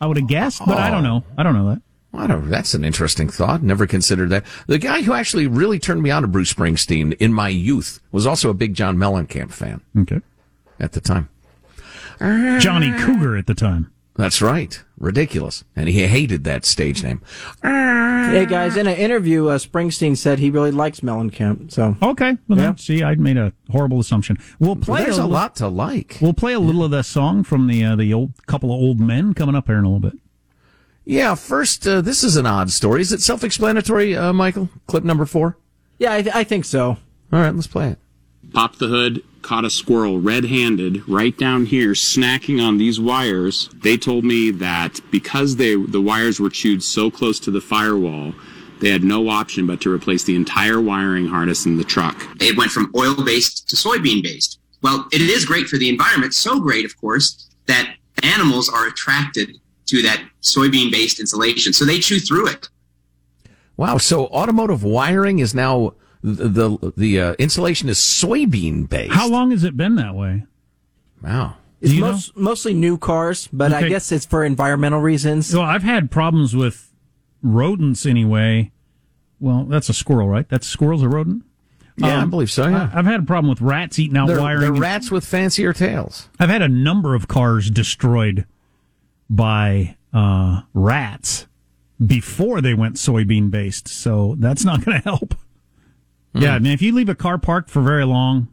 I 0.00 0.06
would 0.06 0.16
have 0.16 0.26
guessed, 0.26 0.62
but 0.66 0.78
I 0.78 0.90
don't 0.90 1.06
uh-huh. 1.06 1.20
know. 1.20 1.24
I 1.38 1.42
don't 1.42 1.54
know 1.54 1.70
that. 1.70 1.82
I 2.14 2.26
don't, 2.26 2.50
that's 2.50 2.74
an 2.74 2.84
interesting 2.84 3.28
thought. 3.30 3.62
Never 3.62 3.86
considered 3.86 4.30
that. 4.30 4.44
The 4.66 4.78
guy 4.78 5.02
who 5.02 5.14
actually 5.14 5.46
really 5.46 5.78
turned 5.78 6.02
me 6.02 6.10
on 6.10 6.22
to 6.22 6.28
Bruce 6.28 6.52
Springsteen 6.52 7.14
in 7.14 7.32
my 7.32 7.48
youth 7.48 8.00
was 8.10 8.26
also 8.26 8.50
a 8.50 8.54
big 8.54 8.74
John 8.74 8.98
Mellencamp 8.98 9.50
fan 9.50 9.80
Okay. 9.96 10.20
at 10.78 10.92
the 10.92 11.00
time. 11.00 11.28
Johnny 12.20 12.92
Cougar 12.98 13.36
at 13.36 13.46
the 13.46 13.54
time. 13.54 13.91
That's 14.14 14.42
right. 14.42 14.78
Ridiculous. 14.98 15.64
And 15.74 15.88
he 15.88 16.06
hated 16.06 16.44
that 16.44 16.64
stage 16.66 17.02
name. 17.02 17.22
Hey 17.62 18.46
guys, 18.48 18.76
in 18.76 18.86
an 18.86 18.96
interview, 18.96 19.48
uh, 19.48 19.58
Springsteen 19.58 20.16
said 20.16 20.38
he 20.38 20.50
really 20.50 20.70
likes 20.70 21.00
Mellencamp. 21.00 21.72
So 21.72 21.96
Okay. 22.02 22.36
Well, 22.46 22.58
Yeah. 22.58 22.64
then, 22.66 22.78
see, 22.78 23.02
I 23.02 23.14
made 23.14 23.36
a 23.38 23.52
horrible 23.70 24.00
assumption. 24.00 24.38
We'll 24.58 24.74
Well, 24.74 24.84
play 24.84 25.04
there's 25.04 25.18
a 25.18 25.24
li- 25.26 25.32
lot 25.32 25.56
to 25.56 25.68
like. 25.68 26.18
We'll 26.20 26.34
play 26.34 26.52
a 26.52 26.60
little 26.60 26.84
of 26.84 26.90
that 26.92 27.04
song 27.06 27.42
from 27.42 27.66
the 27.66 27.84
uh, 27.84 27.96
the 27.96 28.12
old 28.12 28.32
couple 28.46 28.70
of 28.70 28.80
old 28.80 29.00
men 29.00 29.32
coming 29.34 29.54
up 29.54 29.66
here 29.66 29.78
in 29.78 29.84
a 29.84 29.88
little 29.88 30.00
bit. 30.10 30.18
Yeah, 31.04 31.34
first, 31.34 31.86
uh, 31.88 32.00
this 32.00 32.22
is 32.22 32.36
an 32.36 32.46
odd 32.46 32.70
story. 32.70 33.00
Is 33.00 33.12
it 33.12 33.20
self-explanatory, 33.20 34.16
uh, 34.16 34.32
Michael? 34.32 34.68
Clip 34.86 35.02
number 35.02 35.26
four? 35.26 35.56
yeah, 35.98 36.12
I, 36.12 36.22
th- 36.22 36.34
I 36.34 36.44
think 36.44 36.64
so. 36.64 36.90
All 37.32 37.40
right, 37.40 37.52
let's 37.54 37.66
play 37.66 37.88
it. 37.88 37.98
Pop 38.52 38.76
the 38.76 38.86
hood, 38.86 39.22
caught 39.42 39.64
a 39.64 39.70
squirrel 39.70 40.20
red-handed 40.20 41.08
right 41.08 41.36
down 41.36 41.66
here 41.66 41.92
snacking 41.92 42.64
on 42.64 42.78
these 42.78 43.00
wires. 43.00 43.68
They 43.74 43.96
told 43.96 44.24
me 44.24 44.50
that 44.52 45.00
because 45.10 45.56
they 45.56 45.74
the 45.74 46.00
wires 46.00 46.40
were 46.40 46.50
chewed 46.50 46.82
so 46.82 47.10
close 47.10 47.38
to 47.40 47.50
the 47.50 47.60
firewall, 47.60 48.34
they 48.80 48.90
had 48.90 49.04
no 49.04 49.28
option 49.28 49.66
but 49.66 49.80
to 49.82 49.92
replace 49.92 50.24
the 50.24 50.34
entire 50.34 50.80
wiring 50.80 51.26
harness 51.26 51.66
in 51.66 51.76
the 51.76 51.84
truck. 51.84 52.16
It 52.40 52.56
went 52.56 52.70
from 52.70 52.92
oil 52.96 53.24
based 53.24 53.68
to 53.68 53.76
soybean 53.76 54.22
based. 54.22 54.58
Well, 54.82 55.06
it 55.12 55.20
is 55.20 55.44
great 55.44 55.68
for 55.68 55.76
the 55.76 55.88
environment, 55.88 56.34
so 56.34 56.58
great, 56.58 56.84
of 56.84 57.00
course, 57.00 57.48
that 57.66 57.94
animals 58.22 58.68
are 58.68 58.88
attracted 58.88 59.56
to 59.86 60.02
that 60.02 60.24
soybean 60.42 60.90
based 60.90 61.20
insulation. 61.20 61.72
So 61.72 61.84
they 61.84 62.00
chew 62.00 62.18
through 62.18 62.48
it. 62.48 62.68
Wow. 63.76 63.98
So 63.98 64.26
automotive 64.26 64.82
wiring 64.82 65.38
is 65.38 65.54
now 65.54 65.94
the 66.22 66.48
the, 66.48 66.92
the 66.96 67.20
uh, 67.20 67.32
insulation 67.38 67.88
is 67.88 67.98
soybean 67.98 68.88
based. 68.88 69.12
How 69.12 69.28
long 69.28 69.50
has 69.50 69.64
it 69.64 69.76
been 69.76 69.96
that 69.96 70.14
way? 70.14 70.44
Wow. 71.22 71.56
It's 71.80 71.90
Do 71.90 71.96
you 71.96 72.02
know? 72.02 72.12
most, 72.12 72.36
mostly 72.36 72.74
new 72.74 72.96
cars, 72.96 73.48
but 73.52 73.72
I 73.72 73.88
guess 73.88 74.12
it's 74.12 74.24
for 74.26 74.44
environmental 74.44 75.00
reasons. 75.00 75.52
Well, 75.54 75.64
I've 75.64 75.82
had 75.82 76.10
problems 76.10 76.54
with 76.54 76.92
rodents 77.42 78.06
anyway. 78.06 78.70
Well, 79.40 79.64
that's 79.64 79.88
a 79.88 79.92
squirrel, 79.94 80.28
right? 80.28 80.48
That's 80.48 80.66
squirrel's 80.66 81.02
a 81.02 81.08
rodent. 81.08 81.44
Yeah, 81.96 82.06
I 82.18 82.22
Um, 82.22 82.30
believe 82.30 82.50
so. 82.50 82.68
Yeah. 82.68 82.88
I- 82.92 82.98
I've 83.00 83.04
had 83.06 83.20
a 83.20 83.24
problem 83.24 83.50
with 83.50 83.60
rats 83.60 83.98
eating 83.98 84.16
out 84.16 84.28
They're, 84.28 84.40
wiring. 84.40 84.60
they're 84.72 84.80
rats 84.80 85.10
with 85.10 85.24
fancier 85.26 85.72
tails. 85.72 86.28
I've 86.38 86.48
had 86.48 86.62
a 86.62 86.68
number 86.68 87.14
of 87.16 87.26
cars 87.28 87.68
destroyed 87.70 88.46
by 89.28 89.96
uh, 90.12 90.62
rats 90.74 91.46
before 92.04 92.60
they 92.60 92.74
went 92.74 92.96
soybean 92.96 93.50
based, 93.50 93.88
so 93.88 94.36
that's 94.38 94.64
not 94.64 94.84
going 94.84 94.98
to 95.02 95.04
help. 95.04 95.34
Yeah, 96.34 96.54
I 96.54 96.58
mean, 96.58 96.72
if 96.72 96.80
you 96.80 96.94
leave 96.94 97.08
a 97.08 97.14
car 97.14 97.36
parked 97.38 97.68
for 97.70 97.82
very 97.82 98.04
long, 98.06 98.48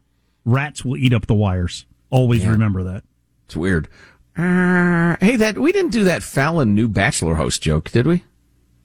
rats 0.46 0.84
will 0.84 0.98
eat 0.98 1.14
up 1.14 1.28
the 1.28 1.34
wires. 1.34 1.86
Always 2.10 2.46
remember 2.46 2.84
that. 2.84 3.04
It's 3.46 3.56
weird. 3.56 3.88
Uh, 4.38 5.16
hey, 5.22 5.36
that 5.38 5.58
we 5.58 5.72
didn't 5.72 5.92
do 5.92 6.04
that 6.06 6.24
Fallon 6.24 6.74
new 6.76 6.88
Bachelor 6.88 7.36
host 7.36 7.62
joke, 7.62 7.90
did 7.92 8.06
we? 8.08 8.24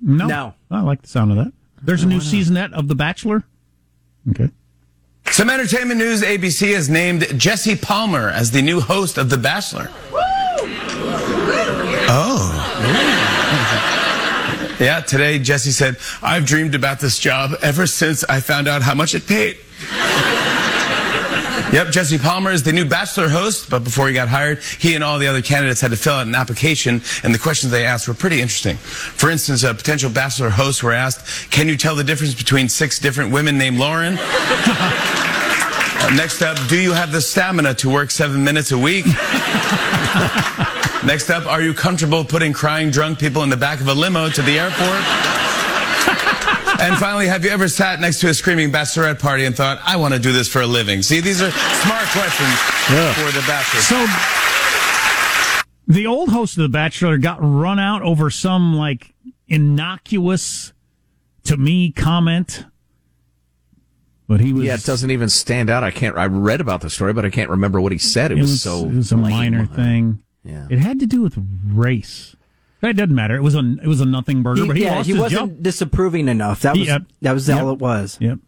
No, 0.01 0.27
No. 0.27 0.55
I 0.71 0.81
like 0.81 1.03
the 1.03 1.09
sound 1.09 1.31
of 1.31 1.37
that. 1.39 1.53
There's 1.83 2.03
a 2.03 2.07
new 2.07 2.21
seasonette 2.21 2.73
of 2.73 2.89
The 2.89 2.95
Bachelor. 2.95 3.45
Okay. 4.31 4.51
Some 5.31 5.51
entertainment 5.51 5.99
news 5.99 6.23
ABC 6.23 6.75
has 6.75 6.89
named 6.89 7.27
Jesse 7.39 7.77
Palmer 7.77 8.29
as 8.29 8.51
the 8.51 8.63
new 8.63 8.81
host 8.81 9.19
of 9.19 9.29
The 9.31 9.39
Bachelor. 9.39 9.91
Woo! 10.13 10.19
Oh. 12.07 12.44
Yeah, 14.81 15.01
today 15.01 15.39
Jesse 15.39 15.71
said, 15.71 15.97
I've 16.23 16.47
dreamed 16.47 16.75
about 16.75 16.99
this 17.01 17.19
job 17.19 17.53
ever 17.63 17.87
since 17.87 18.25
I 18.25 18.41
found 18.41 18.67
out 18.67 18.83
how 18.83 18.95
much 18.95 19.15
it 19.15 19.27
paid. 19.27 19.59
Yep, 21.73 21.91
Jesse 21.91 22.19
Palmer 22.19 22.53
is 22.53 22.63
the 22.63 22.73
new 22.73 22.85
Bachelor 22.85 23.29
host, 23.29 23.69
but 23.69 23.83
before 23.83 24.07
he 24.07 24.15
got 24.15 24.29
hired, 24.29 24.63
he 24.63 24.95
and 24.95 25.03
all 25.03 25.19
the 25.19 25.27
other 25.27 25.43
candidates 25.43 25.81
had 25.81 25.91
to 25.91 25.97
fill 25.97 26.13
out 26.13 26.25
an 26.25 26.35
application, 26.37 27.03
and 27.25 27.35
the 27.35 27.39
questions 27.39 27.73
they 27.73 27.85
asked 27.85 28.07
were 28.07 28.15
pretty 28.15 28.41
interesting. 28.41 28.77
For 28.77 29.29
instance, 29.29 29.65
a 29.65 29.75
potential 29.75 30.09
Bachelor 30.09 30.51
host 30.51 30.85
were 30.85 30.93
asked, 30.93 31.51
Can 31.51 31.67
you 31.67 31.77
tell 31.77 31.97
the 31.97 32.05
difference 32.05 32.33
between 32.33 32.69
six 32.69 33.01
different 33.01 33.33
women 33.33 33.59
named 33.59 33.79
Lauren? 33.79 34.17
Uh, 34.21 36.11
next 36.17 36.43
up, 36.43 36.57
do 36.69 36.79
you 36.79 36.93
have 36.93 37.11
the 37.11 37.21
stamina 37.21 37.75
to 37.75 37.91
work 37.91 38.13
seven 38.13 38.45
minutes 38.45 38.71
a 38.71 38.79
week? 38.79 39.07
Next 41.07 41.29
up, 41.29 41.47
are 41.47 41.61
you 41.61 41.75
comfortable 41.75 42.25
putting 42.25 42.55
crying 42.55 42.91
drunk 42.91 43.19
people 43.19 43.43
in 43.43 43.51
the 43.51 43.57
back 43.57 43.81
of 43.81 43.89
a 43.89 43.95
limo 43.95 44.31
to 44.31 44.43
the 44.43 44.59
airport? 44.59 44.81
and 46.81 46.97
finally, 46.97 47.27
have 47.27 47.45
you 47.45 47.51
ever 47.51 47.69
sat 47.69 48.01
next 48.01 48.21
to 48.21 48.29
a 48.29 48.35
screaming 48.35 48.73
bachelorette 48.73 49.21
party 49.21 49.45
and 49.45 49.55
thought, 49.55 49.79
I 49.85 49.97
want 49.97 50.15
to 50.15 50.21
do 50.21 50.33
this 50.33 50.49
for 50.49 50.63
a 50.63 50.67
living? 50.67 51.03
See, 51.03 51.21
these 51.21 51.43
are 51.43 51.51
smart 51.51 52.07
questions 52.09 52.59
for 53.15 53.31
the 53.33 53.45
bachelor. 53.47 53.83
So 53.83 54.07
the 55.87 56.07
old 56.07 56.31
host 56.31 56.57
of 56.57 56.63
The 56.63 56.71
Bachelor 56.71 57.19
got 57.19 57.39
run 57.41 57.79
out 57.79 58.01
over 58.01 58.31
some 58.31 58.75
like 58.75 59.15
innocuous 59.47 60.73
to 61.45 61.59
me 61.59 61.93
comment. 61.93 62.65
But 64.27 64.41
he 64.41 64.55
was 64.55 64.65
Yeah, 64.65 64.75
it 64.75 64.85
doesn't 64.85 65.11
even 65.11 65.29
stand 65.29 65.69
out. 65.69 65.85
I 65.85 65.91
can't. 65.91 66.17
I 66.17 66.27
read 66.27 66.63
about 66.63 66.81
the 66.81 66.89
story, 66.89 67.13
but 67.13 67.27
I 67.27 67.31
can't 67.31 67.51
remember 67.51 67.79
what 67.79 67.93
he 67.93 67.99
said. 67.99 68.33
It, 68.33 68.39
was, 68.39 68.63
so. 68.63 68.87
it 68.87 68.95
was 68.95 69.13
a 69.13 69.17
lame. 69.17 69.31
minor 69.31 69.67
thing. 69.67 70.24
Yeah. 70.45 70.67
It 70.71 70.79
had 70.79 71.01
to 71.01 71.07
do 71.07 71.23
with 71.23 71.39
race. 71.67 72.37
That 72.81 72.97
doesn't 72.97 73.15
matter. 73.15 73.35
It 73.37 73.43
was 73.43 73.55
a 73.55 73.77
it 73.83 73.87
was 73.87 74.01
a 74.01 74.05
nothing 74.05 74.43
burger, 74.43 74.63
He- 74.63 74.67
but 74.69 74.77
he 74.77 74.83
yeah, 74.83 74.97
lost 74.97 75.07
he 75.07 75.13
his 75.13 75.23
wasn't 75.23 75.55
job. 75.55 75.63
disapproving 75.63 76.29
enough. 76.29 76.61
That 76.61 76.77
was 76.77 76.87
Yep. 76.87 77.03
that 77.23 77.33
was 77.33 77.49
Yep. 77.49 77.59
all 77.63 77.73
it 77.73 77.79
was. 77.79 78.19
Yep. 78.21 78.39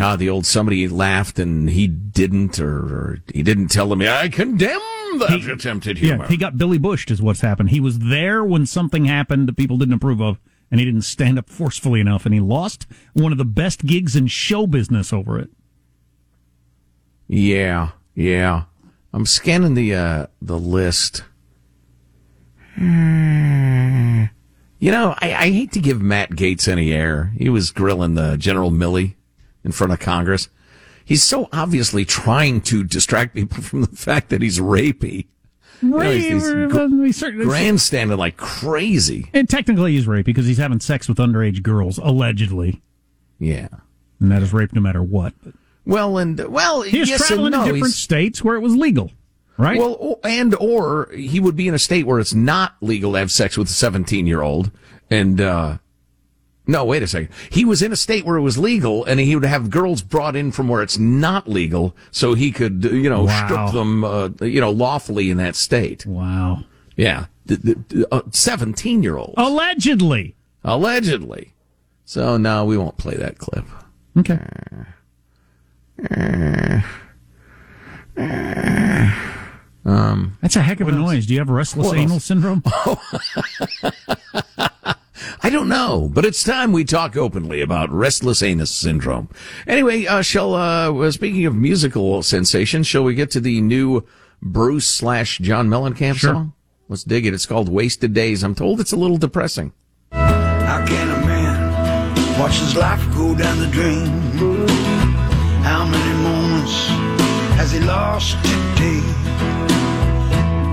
Ah, 0.00 0.14
the 0.14 0.28
old 0.30 0.46
somebody 0.46 0.86
laughed 0.86 1.40
and 1.40 1.68
he 1.68 1.88
didn't, 1.88 2.60
or, 2.60 2.68
or 2.78 3.18
he 3.34 3.42
didn't 3.42 3.68
tell 3.68 3.88
them. 3.88 4.00
I 4.02 4.28
condemn 4.28 4.78
that 5.18 5.44
attempted 5.50 5.98
humor. 5.98 6.22
Yeah, 6.24 6.28
he 6.28 6.36
got 6.36 6.56
Billy 6.56 6.78
Bushed 6.78 7.10
is 7.10 7.20
what's 7.20 7.40
happened. 7.40 7.70
He 7.70 7.80
was 7.80 7.98
there 7.98 8.44
when 8.44 8.66
something 8.66 9.06
happened 9.06 9.48
that 9.48 9.56
people 9.56 9.78
didn't 9.78 9.94
approve 9.94 10.20
of, 10.22 10.38
and 10.70 10.78
he 10.78 10.86
didn't 10.86 11.02
stand 11.02 11.40
up 11.40 11.50
forcefully 11.50 11.98
enough, 12.00 12.24
and 12.24 12.32
he 12.32 12.38
lost 12.40 12.86
one 13.14 13.32
of 13.32 13.38
the 13.38 13.44
best 13.44 13.84
gigs 13.84 14.14
in 14.14 14.28
show 14.28 14.64
business 14.68 15.12
over 15.12 15.40
it. 15.40 15.50
Yeah, 17.26 17.90
yeah. 18.14 18.64
I'm 19.12 19.26
scanning 19.26 19.74
the 19.74 19.94
uh, 19.94 20.26
the 20.40 20.58
list. 20.58 21.24
Hmm. 22.76 24.24
You 24.78 24.90
know, 24.90 25.14
I, 25.20 25.34
I 25.34 25.50
hate 25.50 25.72
to 25.72 25.80
give 25.80 26.00
Matt 26.00 26.30
Gaetz 26.30 26.66
any 26.66 26.92
air. 26.92 27.32
He 27.36 27.48
was 27.50 27.70
grilling 27.70 28.14
the 28.14 28.36
General 28.38 28.70
Milley 28.70 29.16
in 29.62 29.72
front 29.72 29.92
of 29.92 30.00
Congress. 30.00 30.48
He's 31.04 31.22
so 31.22 31.48
obviously 31.52 32.04
trying 32.06 32.62
to 32.62 32.82
distract 32.84 33.34
people 33.34 33.62
from 33.62 33.82
the 33.82 33.88
fact 33.96 34.30
that 34.30 34.40
he's 34.40 34.58
rapey. 34.58 35.26
You 35.82 35.88
know, 35.88 36.00
he's- 36.00 36.44
he's 36.44 36.50
gr- 36.72 36.86
We 36.86 37.12
certainly- 37.12 37.44
grandstanding 37.46 38.16
like 38.16 38.36
crazy. 38.38 39.28
And 39.34 39.48
technically, 39.48 39.92
he's 39.92 40.06
rape 40.06 40.24
because 40.26 40.46
he's 40.46 40.58
having 40.58 40.80
sex 40.80 41.08
with 41.08 41.18
underage 41.18 41.62
girls, 41.62 41.98
allegedly. 41.98 42.80
Yeah. 43.38 43.68
And 44.20 44.30
that 44.32 44.42
is 44.42 44.52
rape 44.52 44.72
no 44.72 44.80
matter 44.80 45.02
what. 45.02 45.34
But 45.42 45.54
Well, 45.86 46.18
and 46.18 46.38
well, 46.48 46.82
he 46.82 47.00
was 47.00 47.08
yes 47.08 47.26
traveling 47.26 47.46
and 47.54 47.62
no. 47.62 47.66
to 47.66 47.72
different 47.72 47.86
He's- 47.94 47.96
states 47.96 48.44
where 48.44 48.56
it 48.56 48.60
was 48.60 48.76
legal, 48.76 49.10
right? 49.56 49.78
Well, 49.78 50.20
and 50.24 50.54
or 50.56 51.10
he 51.16 51.40
would 51.40 51.56
be 51.56 51.68
in 51.68 51.74
a 51.74 51.78
state 51.78 52.06
where 52.06 52.20
it's 52.20 52.34
not 52.34 52.74
legal 52.80 53.12
to 53.12 53.18
have 53.18 53.30
sex 53.32 53.56
with 53.56 53.68
a 53.68 53.72
17 53.72 54.26
year 54.26 54.42
old. 54.42 54.70
And, 55.10 55.40
uh, 55.40 55.78
no, 56.66 56.84
wait 56.84 57.02
a 57.02 57.08
second. 57.08 57.30
He 57.50 57.64
was 57.64 57.82
in 57.82 57.90
a 57.92 57.96
state 57.96 58.24
where 58.24 58.36
it 58.36 58.42
was 58.42 58.56
legal 58.58 59.04
and 59.04 59.18
he 59.18 59.34
would 59.34 59.44
have 59.44 59.70
girls 59.70 60.02
brought 60.02 60.36
in 60.36 60.52
from 60.52 60.68
where 60.68 60.82
it's 60.82 60.98
not 60.98 61.48
legal 61.48 61.96
so 62.12 62.34
he 62.34 62.52
could, 62.52 62.86
uh, 62.86 62.90
you 62.90 63.10
know, 63.10 63.24
Wow. 63.24 63.46
strip 63.46 63.72
them, 63.74 64.04
uh, 64.04 64.28
you 64.42 64.60
know, 64.60 64.70
lawfully 64.70 65.30
in 65.30 65.38
that 65.38 65.56
state. 65.56 66.06
Wow. 66.06 66.64
Yeah. 66.96 67.26
Uh, 68.12 68.20
17 68.30 69.02
year 69.02 69.16
old. 69.16 69.34
Allegedly. 69.36 70.36
Allegedly. 70.62 71.54
So, 72.04 72.36
no, 72.36 72.64
we 72.64 72.76
won't 72.76 72.98
play 72.98 73.16
that 73.16 73.38
clip. 73.38 73.64
Okay. 74.18 74.38
Um, 79.84 80.36
That's 80.42 80.56
a 80.56 80.62
heck 80.62 80.80
of 80.80 80.88
a 80.88 80.92
noise. 80.92 81.26
Do 81.26 81.32
you 81.34 81.40
have 81.40 81.48
restless 81.48 81.86
What 81.88 81.96
anal 81.96 82.14
else? 82.14 82.24
syndrome? 82.24 82.62
I 85.42 85.48
don't 85.50 85.68
know, 85.68 86.10
but 86.12 86.24
it's 86.26 86.42
time 86.42 86.72
we 86.72 86.84
talk 86.84 87.16
openly 87.16 87.60
about 87.62 87.90
restless 87.90 88.42
anus 88.42 88.70
syndrome. 88.70 89.28
Anyway, 89.66 90.06
uh, 90.06 90.20
shall, 90.22 90.54
uh, 90.54 91.10
speaking 91.10 91.46
of 91.46 91.54
musical 91.54 92.22
sensations, 92.22 92.86
shall 92.86 93.04
we 93.04 93.14
get 93.14 93.30
to 93.32 93.40
the 93.40 93.60
new 93.62 94.04
Bruce 94.42 94.86
slash 94.88 95.38
John 95.38 95.68
Mellencamp 95.68 96.16
Sure. 96.16 96.34
song? 96.34 96.52
Let's 96.88 97.04
dig 97.04 97.24
it. 97.26 97.32
It's 97.34 97.46
called 97.46 97.68
Wasted 97.68 98.12
Days. 98.12 98.42
I'm 98.42 98.54
told 98.54 98.80
it's 98.80 98.92
a 98.92 98.96
little 98.96 99.16
depressing. 99.16 99.72
How 100.12 100.84
can 100.86 101.08
a 101.08 101.26
man 101.26 102.38
watch 102.40 102.58
his 102.58 102.76
life 102.76 103.00
go 103.14 103.34
down 103.34 103.58
the 103.58 103.66
drain? 103.68 104.99
How 105.62 105.84
many 105.84 106.14
moments 106.22 106.74
has 107.58 107.72
he 107.72 107.80
lost 107.80 108.36
today? 108.42 109.02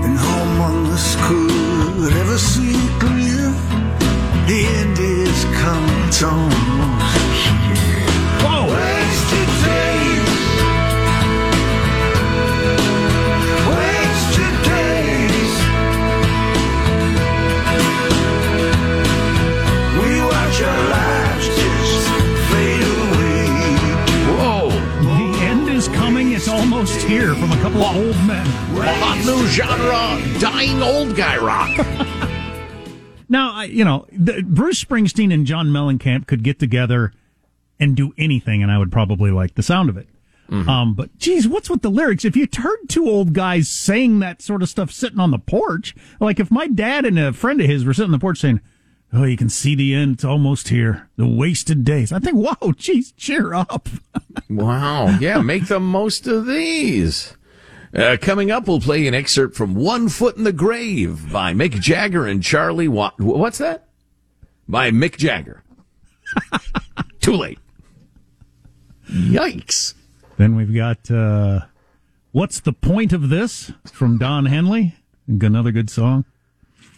And 0.04 0.16
how 0.16 0.44
months 0.62 1.16
could 1.26 2.12
ever 2.12 2.38
see 2.38 2.76
clear? 2.98 3.52
The 4.48 4.60
end 4.80 4.98
is 4.98 5.44
coming, 5.60 6.08
it's 6.08 6.22
here 27.08 27.34
from 27.34 27.50
a 27.52 27.56
couple 27.56 27.82
of 27.82 27.96
old 27.96 28.26
men. 28.26 28.46
Hot 28.46 29.24
new 29.24 29.46
genre, 29.46 30.38
dying 30.38 30.82
old 30.82 31.16
guy 31.16 31.38
rock. 31.38 31.86
Now, 33.30 33.52
I, 33.52 33.64
you 33.64 33.84
know, 33.84 34.06
the, 34.10 34.42
Bruce 34.42 34.82
Springsteen 34.82 35.34
and 35.34 35.46
John 35.46 35.66
Mellencamp 35.66 36.26
could 36.26 36.42
get 36.42 36.58
together 36.58 37.12
and 37.78 37.94
do 37.94 38.14
anything, 38.16 38.62
and 38.62 38.72
I 38.72 38.78
would 38.78 38.90
probably 38.90 39.30
like 39.30 39.54
the 39.54 39.62
sound 39.62 39.90
of 39.90 39.98
it. 39.98 40.08
Um, 40.50 40.94
but 40.94 41.14
geez, 41.18 41.46
what's 41.46 41.68
with 41.68 41.82
the 41.82 41.90
lyrics? 41.90 42.24
If 42.24 42.34
you 42.34 42.48
heard 42.56 42.78
two 42.88 43.06
old 43.06 43.34
guys 43.34 43.68
saying 43.68 44.20
that 44.20 44.40
sort 44.40 44.62
of 44.62 44.70
stuff 44.70 44.90
sitting 44.90 45.20
on 45.20 45.30
the 45.30 45.38
porch, 45.38 45.94
like 46.20 46.40
if 46.40 46.50
my 46.50 46.66
dad 46.68 47.04
and 47.04 47.18
a 47.18 47.34
friend 47.34 47.60
of 47.60 47.66
his 47.66 47.84
were 47.84 47.92
sitting 47.92 48.06
on 48.08 48.12
the 48.12 48.18
porch 48.18 48.38
saying, 48.38 48.62
"Oh, 49.12 49.24
you 49.24 49.36
can 49.36 49.48
see 49.48 49.74
the 49.74 49.94
end; 49.94 50.14
it's 50.14 50.24
almost 50.24 50.68
here. 50.68 51.08
The 51.16 51.26
wasted 51.26 51.84
days." 51.84 52.12
I 52.12 52.18
think, 52.18 52.36
"Wow, 52.36 52.72
geez, 52.76 53.12
cheer 53.12 53.54
up." 53.54 53.88
Wow. 54.48 55.18
Yeah, 55.18 55.42
make 55.42 55.66
the 55.66 55.80
most 55.80 56.26
of 56.26 56.46
these. 56.46 57.36
Uh, 57.94 58.16
coming 58.20 58.50
up, 58.50 58.66
we'll 58.68 58.80
play 58.80 59.06
an 59.06 59.14
excerpt 59.14 59.56
from 59.56 59.74
One 59.74 60.08
Foot 60.08 60.36
in 60.36 60.44
the 60.44 60.52
Grave 60.52 61.30
by 61.32 61.52
Mick 61.52 61.72
Jagger 61.80 62.24
and 62.26 62.42
Charlie 62.42 62.88
Wa- 62.88 63.12
What's 63.18 63.58
that? 63.58 63.88
By 64.68 64.90
Mick 64.90 65.16
Jagger. 65.16 65.62
Too 67.20 67.32
late. 67.34 67.58
Yikes. 69.10 69.94
Then 70.36 70.54
we've 70.54 70.74
got 70.74 71.10
uh, 71.10 71.62
"What's 72.32 72.60
the 72.60 72.72
point 72.72 73.12
of 73.12 73.28
this?" 73.28 73.72
from 73.92 74.18
Don 74.18 74.46
Henley. 74.46 74.94
Another 75.26 75.72
good 75.72 75.90
song. 75.90 76.24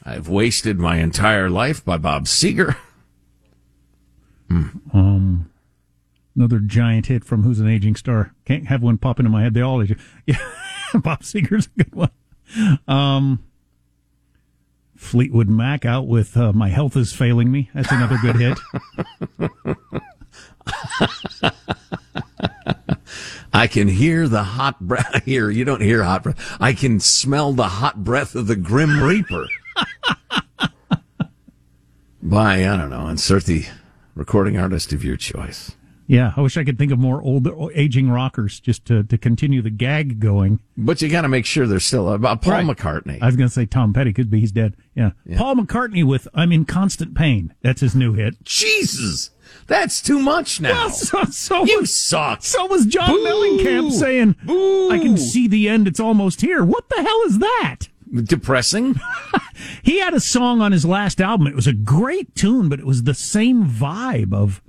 I've 0.04 0.28
wasted 0.28 0.78
my 0.78 0.96
entire 0.96 1.50
life 1.50 1.84
by 1.84 1.98
Bob 1.98 2.24
Seger. 2.24 2.76
Um, 4.50 5.50
another 6.34 6.58
giant 6.58 7.06
hit 7.06 7.24
from 7.24 7.42
Who's 7.44 7.60
an 7.60 7.68
Aging 7.68 7.94
Star. 7.96 8.34
Can't 8.44 8.66
have 8.66 8.82
one 8.82 8.98
pop 8.98 9.20
into 9.20 9.30
my 9.30 9.42
head. 9.42 9.54
They 9.54 9.60
all 9.60 9.82
age. 9.82 9.96
Yeah, 10.26 10.38
Bob 10.94 11.22
Seger's 11.22 11.68
a 11.78 11.84
good 11.84 11.94
one. 11.94 12.10
Um, 12.88 13.44
Fleetwood 14.96 15.48
Mac 15.48 15.84
out 15.84 16.08
with 16.08 16.36
uh, 16.36 16.52
My 16.52 16.68
Health 16.68 16.96
is 16.96 17.12
Failing 17.12 17.52
Me. 17.52 17.70
That's 17.74 17.92
another 17.92 18.18
good 18.18 18.36
hit. 18.36 18.58
I 23.52 23.66
can 23.66 23.88
hear 23.88 24.28
the 24.28 24.42
hot 24.42 24.80
breath. 24.80 25.22
Here, 25.24 25.50
you 25.50 25.64
don't 25.64 25.80
hear 25.82 26.02
hot 26.02 26.22
breath. 26.22 26.56
I 26.60 26.72
can 26.72 26.98
smell 27.00 27.52
the 27.52 27.68
hot 27.68 28.02
breath 28.04 28.34
of 28.34 28.46
the 28.46 28.56
Grim 28.56 29.02
Reaper. 29.02 29.46
By, 32.22 32.66
I 32.66 32.76
don't 32.76 32.90
know, 32.90 33.08
insert 33.08 33.44
the 33.44 33.64
recording 34.14 34.58
artist 34.58 34.92
of 34.92 35.04
your 35.04 35.16
choice. 35.16 35.72
Yeah, 36.06 36.32
I 36.36 36.40
wish 36.40 36.56
I 36.56 36.64
could 36.64 36.76
think 36.76 36.90
of 36.90 36.98
more 36.98 37.22
old 37.22 37.48
aging 37.72 38.10
rockers 38.10 38.58
just 38.58 38.84
to, 38.86 39.04
to 39.04 39.16
continue 39.16 39.62
the 39.62 39.70
gag 39.70 40.18
going. 40.18 40.58
But 40.76 41.00
you 41.00 41.08
got 41.08 41.20
to 41.22 41.28
make 41.28 41.46
sure 41.46 41.68
they're 41.68 41.78
still 41.78 42.12
about 42.12 42.42
Paul 42.42 42.54
Right. 42.54 42.66
McCartney. 42.66 43.22
I 43.22 43.26
was 43.26 43.36
going 43.36 43.48
to 43.48 43.52
say 43.54 43.64
Tom 43.64 43.92
Petty 43.92 44.12
could 44.12 44.28
be 44.28 44.40
he's 44.40 44.50
dead. 44.50 44.74
Yeah. 44.96 45.10
Paul 45.36 45.54
McCartney 45.54 46.02
with 46.04 46.26
"I'm 46.34 46.50
in 46.50 46.64
Constant 46.64 47.14
Pain." 47.14 47.54
That's 47.62 47.80
his 47.80 47.94
new 47.94 48.14
hit. 48.14 48.42
Jesus, 48.42 49.30
that's 49.68 50.02
too 50.02 50.18
much 50.18 50.60
now. 50.60 50.72
Well, 50.72 50.90
so, 50.90 51.22
so 51.26 51.64
you 51.64 51.78
was, 51.82 51.96
suck. 51.96 52.42
So 52.42 52.66
was 52.66 52.86
John 52.86 53.10
Boo. 53.10 53.24
Mellencamp 53.24 53.92
saying, 53.92 54.34
"I 54.48 54.98
can 54.98 55.16
see 55.16 55.46
the 55.46 55.68
end. 55.68 55.86
It's 55.86 56.00
almost 56.00 56.40
here." 56.40 56.64
What 56.64 56.88
the 56.88 57.02
hell 57.02 57.22
is 57.26 57.38
that? 57.38 57.76
Depressing. 58.24 58.96
He 59.82 59.98
had 60.00 60.14
a 60.14 60.20
song 60.20 60.60
on 60.60 60.72
his 60.72 60.84
last 60.84 61.20
album. 61.20 61.46
It 61.46 61.54
was 61.54 61.66
a 61.66 61.72
great 61.72 62.34
tune, 62.34 62.68
but 62.68 62.78
it 62.80 62.86
was 62.86 63.02
the 63.04 63.14
same 63.14 63.64
vibe 63.64 64.32
of 64.34 64.62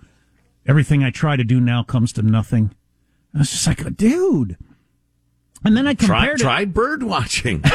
everything 0.66 1.04
I 1.04 1.10
try 1.10 1.36
to 1.36 1.44
do 1.44 1.60
now 1.60 1.84
comes 1.84 2.14
to 2.14 2.22
nothing. 2.22 2.74
I 3.34 3.39
was 3.39 3.52
just 3.52 3.68
like, 3.68 3.96
dude. 3.98 4.58
And 5.64 5.78
then 5.78 5.88
I 5.88 5.94
Try, 5.94 6.20
compared 6.20 6.39
it. 6.39 6.44
tried 6.44 6.74
bird 6.74 7.04
watching. 7.04 7.64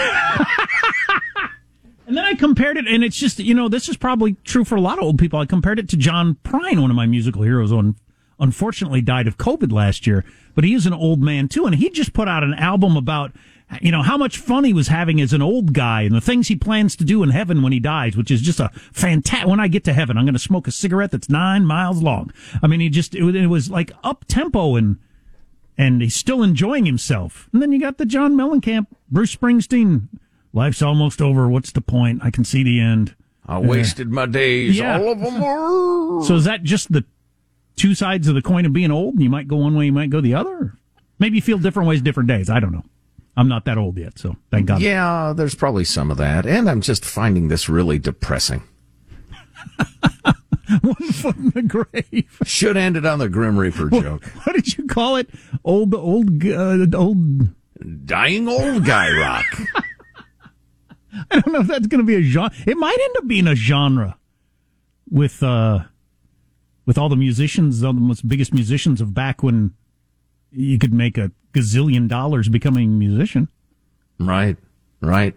And 2.09 2.17
then 2.17 2.25
I 2.25 2.35
compared 2.35 2.77
it, 2.77 2.87
and 2.87 3.03
it's 3.03 3.17
just, 3.17 3.41
you 3.41 3.53
know, 3.53 3.69
this 3.69 3.89
is 3.89 3.97
probably 3.97 4.35
true 4.45 4.63
for 4.65 4.77
a 4.77 4.81
lot 4.81 4.99
of 4.99 5.03
old 5.03 5.19
people. 5.19 5.41
I 5.41 5.45
compared 5.45 5.81
it 5.81 5.89
to 5.89 5.97
John 5.97 6.37
Prine, 6.45 6.81
one 6.81 6.89
of 6.89 6.95
my 6.95 7.05
musical 7.07 7.43
heroes, 7.43 7.73
on 7.73 7.97
unfortunately 8.39 9.01
died 9.01 9.27
of 9.27 9.39
COVID 9.39 9.73
last 9.73 10.07
year, 10.07 10.25
but 10.55 10.63
he 10.63 10.73
is 10.73 10.87
an 10.87 10.93
old 10.93 11.21
man 11.21 11.49
too, 11.49 11.67
and 11.67 11.75
he 11.75 11.91
just 11.91 12.13
put 12.13 12.29
out 12.29 12.45
an 12.45 12.55
album 12.55 12.97
about, 12.97 13.33
you 13.81 13.91
know, 13.91 14.03
how 14.03 14.17
much 14.17 14.39
fun 14.39 14.65
he 14.65 14.73
was 14.73 14.89
having 14.89 15.21
as 15.21 15.33
an 15.33 15.43
old 15.43 15.73
guy 15.73 16.03
and 16.03 16.15
the 16.15 16.21
things 16.21 16.49
he 16.49 16.57
plans 16.57 16.95
to 16.97 17.05
do 17.05 17.23
in 17.23 17.31
heaven 17.31 17.63
when 17.63 17.73
he 17.73 17.81
dies, 17.81 18.17
which 18.17 18.31
is 18.31 18.41
just 18.41 18.61
a 18.61 18.71
fantastic. 18.93 19.49
When 19.49 19.61
I 19.61 19.69
get 19.69 19.85
to 19.85 19.93
heaven, 19.93 20.17
I'm 20.17 20.25
going 20.25 20.35
to 20.35 20.39
smoke 20.41 20.69
a 20.69 20.73
cigarette 20.73 21.11
that's 21.11 21.29
nine 21.29 21.67
miles 21.67 22.03
long. 22.03 22.33
I 22.63 22.69
mean, 22.69 22.81
he 22.81 22.89
just, 22.89 23.15
it 23.15 23.23
was, 23.25 23.35
it 23.35 23.47
was 23.47 23.71
like 23.71 23.91
up 24.05 24.25
tempo 24.29 24.77
and, 24.77 24.99
and 25.77 26.01
he's 26.01 26.15
still 26.15 26.43
enjoying 26.43 26.87
himself. 26.87 27.49
And 27.53 27.61
then 27.61 27.73
you 27.73 27.81
got 27.81 27.99
the 27.99 28.07
John 28.07 28.35
Mellencamp, 28.35 28.87
Bruce 29.11 29.35
Springsteen. 29.35 30.09
Life's 30.53 30.81
almost 30.81 31.21
over. 31.21 31.49
What's 31.49 31.73
the 31.73 31.81
point? 31.81 32.21
I 32.23 32.31
can 32.31 32.45
see 32.45 32.63
the 32.63 32.81
end. 32.81 33.15
I 33.47 33.59
wasted 33.59 34.11
my 34.11 34.27
days. 34.27 34.77
Yeah. 34.79 34.99
All 34.99 35.13
of 35.13 35.21
them 35.21 35.41
were. 35.41 36.23
So 36.25 36.37
is 36.37 36.45
that 36.45 36.63
just 36.63 36.91
the 36.93 37.05
two 37.77 37.95
sides 37.95 38.27
of 38.27 38.35
the 38.35 38.43
coin 38.43 38.65
of 38.65 38.73
being 38.73 38.91
old? 38.91 39.21
You 39.21 39.29
might 39.29 39.49
go 39.49 39.57
one 39.57 39.77
way, 39.77 39.87
you 39.87 39.93
might 39.93 40.09
go 40.09 40.21
the 40.21 40.35
other. 40.35 40.79
Maybe 41.19 41.37
you 41.37 41.43
feel 41.43 41.59
different 41.59 41.89
ways, 41.89 42.01
different 42.01 42.29
days. 42.29 42.49
I 42.49 42.59
don't 42.59 42.73
know. 42.73 42.85
I'm 43.37 43.49
not 43.49 43.67
that 43.67 43.77
old 43.77 43.99
yet, 43.99 44.19
so 44.19 44.37
thank 44.51 44.67
God. 44.67 44.81
Yeah, 44.81 45.35
there's 45.37 45.55
probably 45.55 45.85
some 45.85 46.11
of 46.11 46.17
that. 46.17 46.47
And 46.47 46.71
I'm 46.71 46.81
just 46.81 47.05
finding 47.05 47.49
this 47.49 47.69
really 47.69 47.99
depressing. 47.99 48.63
one 50.81 50.95
foot 51.13 51.37
in 51.37 51.51
the 51.51 51.63
grave. 51.63 52.39
Should 52.45 52.77
end 52.77 52.97
it 52.97 53.05
on 53.05 53.19
the 53.19 53.29
Grim 53.29 53.59
Reaper 53.59 53.91
joke. 53.91 54.25
What 54.45 54.55
did 54.55 54.77
you 54.77 54.87
call 54.87 55.17
it? 55.17 55.29
Old, 55.65 55.95
old, 55.95 56.45
uh, 56.45 56.87
old. 56.97 57.49
Dying 58.07 58.49
old 58.49 58.85
guy 58.87 59.11
rock. 59.19 59.45
I 61.31 61.41
don't 61.41 61.53
know 61.53 61.61
if 61.61 61.67
that's 61.67 61.87
going 61.87 62.01
to 62.01 62.07
be 62.07 62.17
a 62.17 62.23
genre. 62.23 62.51
It 62.67 62.77
might 62.77 62.99
end 62.99 63.17
up 63.19 63.27
being 63.27 63.47
a 63.47 63.55
genre 63.55 64.17
with 65.11 65.43
uh, 65.43 65.81
with 66.87 66.99
all 66.99 67.09
the 67.09 67.17
musicians, 67.17 67.83
all 67.83 67.93
the 67.93 68.01
most 68.01 68.27
biggest 68.27 68.55
musicians 68.55 69.01
of 69.01 69.13
back 69.13 69.43
when 69.43 69.75
you 70.51 70.79
could 70.79 70.93
make 70.93 71.19
a 71.19 71.31
gazillion 71.57 72.09
dollars 72.09 72.49
becoming 72.49 72.89
a 72.91 72.93
musician. 72.93 73.49
Right, 74.19 74.57
right. 75.01 75.35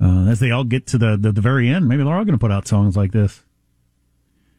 Uh, 0.00 0.26
as 0.26 0.40
they 0.40 0.50
all 0.50 0.64
get 0.64 0.86
to 0.88 0.98
the, 0.98 1.16
the, 1.16 1.32
the 1.32 1.40
very 1.40 1.68
end, 1.68 1.86
maybe 1.86 2.02
they're 2.02 2.14
all 2.14 2.24
going 2.24 2.38
to 2.38 2.38
put 2.38 2.50
out 2.50 2.66
songs 2.66 2.96
like 2.96 3.12
this. 3.12 3.42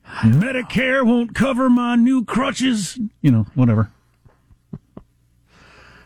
Medicare 0.06 1.06
won't 1.06 1.34
cover 1.34 1.70
my 1.70 1.96
new 1.96 2.24
crutches. 2.26 3.00
You 3.22 3.32
know, 3.32 3.48
whatever. 3.56 3.90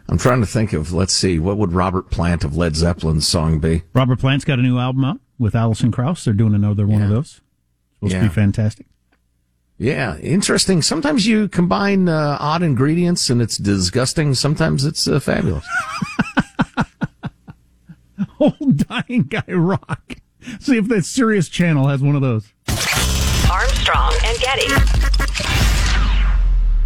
I'm 0.07 0.19
trying 0.19 0.41
to 0.41 0.47
think 0.47 0.71
of, 0.71 0.93
let's 0.93 1.13
see, 1.13 1.39
what 1.39 1.57
would 1.57 1.73
Robert 1.73 2.11
Plant 2.11 2.43
of 2.43 2.55
Led 2.55 2.75
Zeppelin's 2.75 3.27
song 3.27 3.59
be? 3.59 3.83
Robert 3.93 4.19
Plant's 4.19 4.45
got 4.45 4.59
a 4.59 4.61
new 4.61 4.77
album 4.77 5.03
out 5.03 5.19
with 5.39 5.55
Alison 5.55 5.91
Krauss. 5.91 6.23
They're 6.23 6.33
doing 6.33 6.53
another 6.53 6.85
one 6.85 7.01
of 7.01 7.09
those. 7.09 7.41
Supposed 7.95 8.13
to 8.13 8.21
be 8.21 8.27
fantastic. 8.29 8.85
Yeah, 9.77 10.17
interesting. 10.19 10.81
Sometimes 10.81 11.27
you 11.27 11.49
combine 11.49 12.07
uh, 12.07 12.37
odd 12.39 12.63
ingredients 12.63 13.29
and 13.29 13.41
it's 13.41 13.57
disgusting. 13.57 14.33
Sometimes 14.33 14.85
it's 14.85 15.07
uh, 15.07 15.19
fabulous. 15.19 15.65
Old 18.39 18.87
dying 18.87 19.23
guy 19.23 19.43
rock. 19.49 20.15
See 20.59 20.77
if 20.77 20.87
that 20.87 21.03
Sirius 21.03 21.49
channel 21.49 21.87
has 21.87 22.01
one 22.01 22.15
of 22.15 22.21
those. 22.21 22.53
Armstrong 23.51 24.13
and 24.23 24.39
Getty. 24.39 25.84